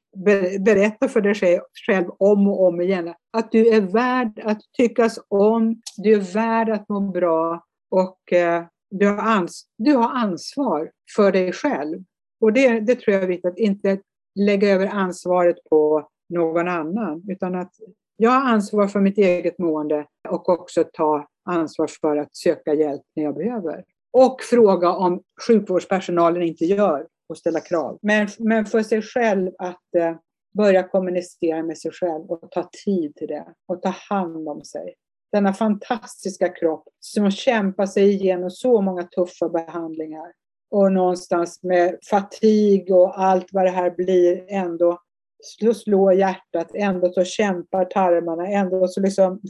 berätta 0.60 1.08
för 1.08 1.22
dig 1.22 1.62
själv 1.88 2.10
om 2.18 2.48
och 2.48 2.68
om 2.68 2.82
igen 2.82 3.14
att 3.34 3.52
du 3.52 3.68
är 3.68 3.82
värd 3.82 4.42
att 4.44 4.60
tyckas 4.78 5.20
om, 5.28 5.82
du 5.98 6.14
är 6.14 6.34
värd 6.34 6.70
att 6.70 6.90
må 6.90 7.00
bra 7.00 7.64
och 7.92 8.34
eh, 8.34 8.64
du, 8.90 9.08
har 9.08 9.18
ans 9.18 9.66
du 9.78 9.96
har 9.96 10.10
ansvar 10.10 10.92
för 11.16 11.32
dig 11.32 11.52
själv. 11.52 12.00
Och 12.42 12.54
det, 12.54 12.80
det 12.80 12.96
tror 12.96 13.14
jag 13.14 13.24
är 13.24 13.28
viktigt, 13.28 13.52
att 13.52 13.58
inte 13.58 14.00
lägga 14.36 14.70
över 14.70 14.88
ansvaret 14.88 15.58
på 15.70 16.10
någon 16.30 16.68
annan, 16.68 17.24
utan 17.28 17.56
att 17.56 17.72
jag 18.18 18.32
har 18.32 18.50
ansvar 18.50 18.88
för 18.88 19.00
mitt 19.00 19.18
eget 19.18 19.60
mående 19.60 20.06
och 20.30 20.50
också 20.50 20.84
ta 20.94 21.28
ansvar 21.46 21.88
för 22.02 22.18
att 22.18 22.36
söka 22.36 22.74
hjälp 22.74 23.02
när 23.16 23.24
jag 23.24 23.36
behöver. 23.36 23.84
Och 24.20 24.42
fråga 24.42 24.90
om 24.90 25.24
sjukvårdspersonalen 25.48 26.44
inte 26.44 26.66
gör 26.66 27.08
och 27.30 27.38
ställa 27.38 27.60
krav. 27.60 28.00
Men, 28.02 28.28
men 28.40 28.66
för 28.66 28.84
sig 28.84 29.02
själv 29.02 29.52
att 29.58 29.96
eh, 29.98 30.16
börja 30.58 30.84
kommunicera 30.84 31.64
med 31.64 31.78
sig 31.78 31.92
själv 31.92 32.32
och 32.32 32.52
ta 32.52 32.70
tid 32.86 33.16
till 33.16 33.28
det 33.28 33.46
och 33.68 33.82
ta 33.82 33.90
hand 34.10 34.50
om 34.50 34.64
sig. 34.64 34.94
Denna 35.32 35.54
fantastiska 35.54 36.50
kropp 36.50 36.88
som 37.00 37.32
kämpar 37.32 37.86
sig 37.86 38.10
igenom 38.10 38.52
så 38.52 38.82
många 38.82 39.04
tuffa 39.04 39.50
behandlingar 39.50 40.34
och 40.72 40.92
någonstans 40.92 41.64
med 41.64 41.98
fatig 42.10 42.92
och 42.92 43.20
allt 43.22 43.48
vad 43.52 43.66
det 43.66 43.72
här 43.72 43.92
blir 43.92 44.46
ändå 44.50 45.02
så 45.44 45.74
slår 45.74 46.14
hjärtat, 46.14 46.72
ändå 46.74 47.14
så 47.14 47.24
kämpar 47.24 47.86
tarmarna, 47.86 48.48
ändå 48.48 48.88
så 48.88 49.02
liksom 49.02 49.42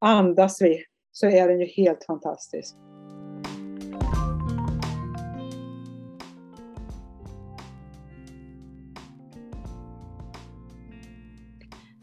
andas 0.00 0.62
vi. 0.62 0.84
Så 1.12 1.26
är 1.26 1.48
den 1.48 1.60
ju 1.60 1.66
helt 1.66 2.04
fantastisk. 2.04 2.76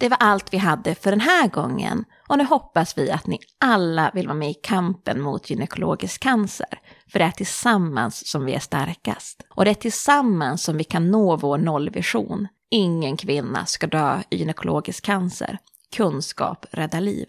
Det 0.02 0.10
var 0.10 0.18
allt 0.18 0.54
vi 0.54 0.58
hade 0.58 0.96
för 0.96 1.12
den 1.12 1.20
här 1.20 1.48
gången 1.48 2.06
och 2.28 2.38
nu 2.38 2.44
hoppas 2.44 2.98
vi 2.98 3.12
att 3.12 3.28
ni 3.28 3.40
alla 3.60 4.12
vill 4.14 4.28
vara 4.28 4.38
med 4.38 4.50
i 4.50 4.54
kampen 4.54 5.22
mot 5.22 5.50
gynekologisk 5.50 6.22
cancer. 6.22 6.80
För 7.12 7.20
det 7.20 7.26
är 7.26 7.32
tillsammans 7.32 8.28
som 8.28 8.46
vi 8.46 8.54
är 8.54 8.60
starkast. 8.60 9.46
Och 9.50 9.66
det 9.66 9.72
är 9.72 9.76
tillsammans 9.76 10.64
som 10.64 10.78
vi 10.78 10.84
kan 10.84 11.12
nå 11.12 11.36
vår 11.36 11.58
nollvision. 11.58 12.48
Ingen 12.72 13.18
kvinna 13.18 13.66
ska 13.66 13.88
dö 13.88 14.20
i 14.30 14.38
gynekologisk 14.38 15.06
cancer. 15.06 15.58
Kunskap 15.96 16.66
räddar 16.72 17.02
liv. 17.02 17.28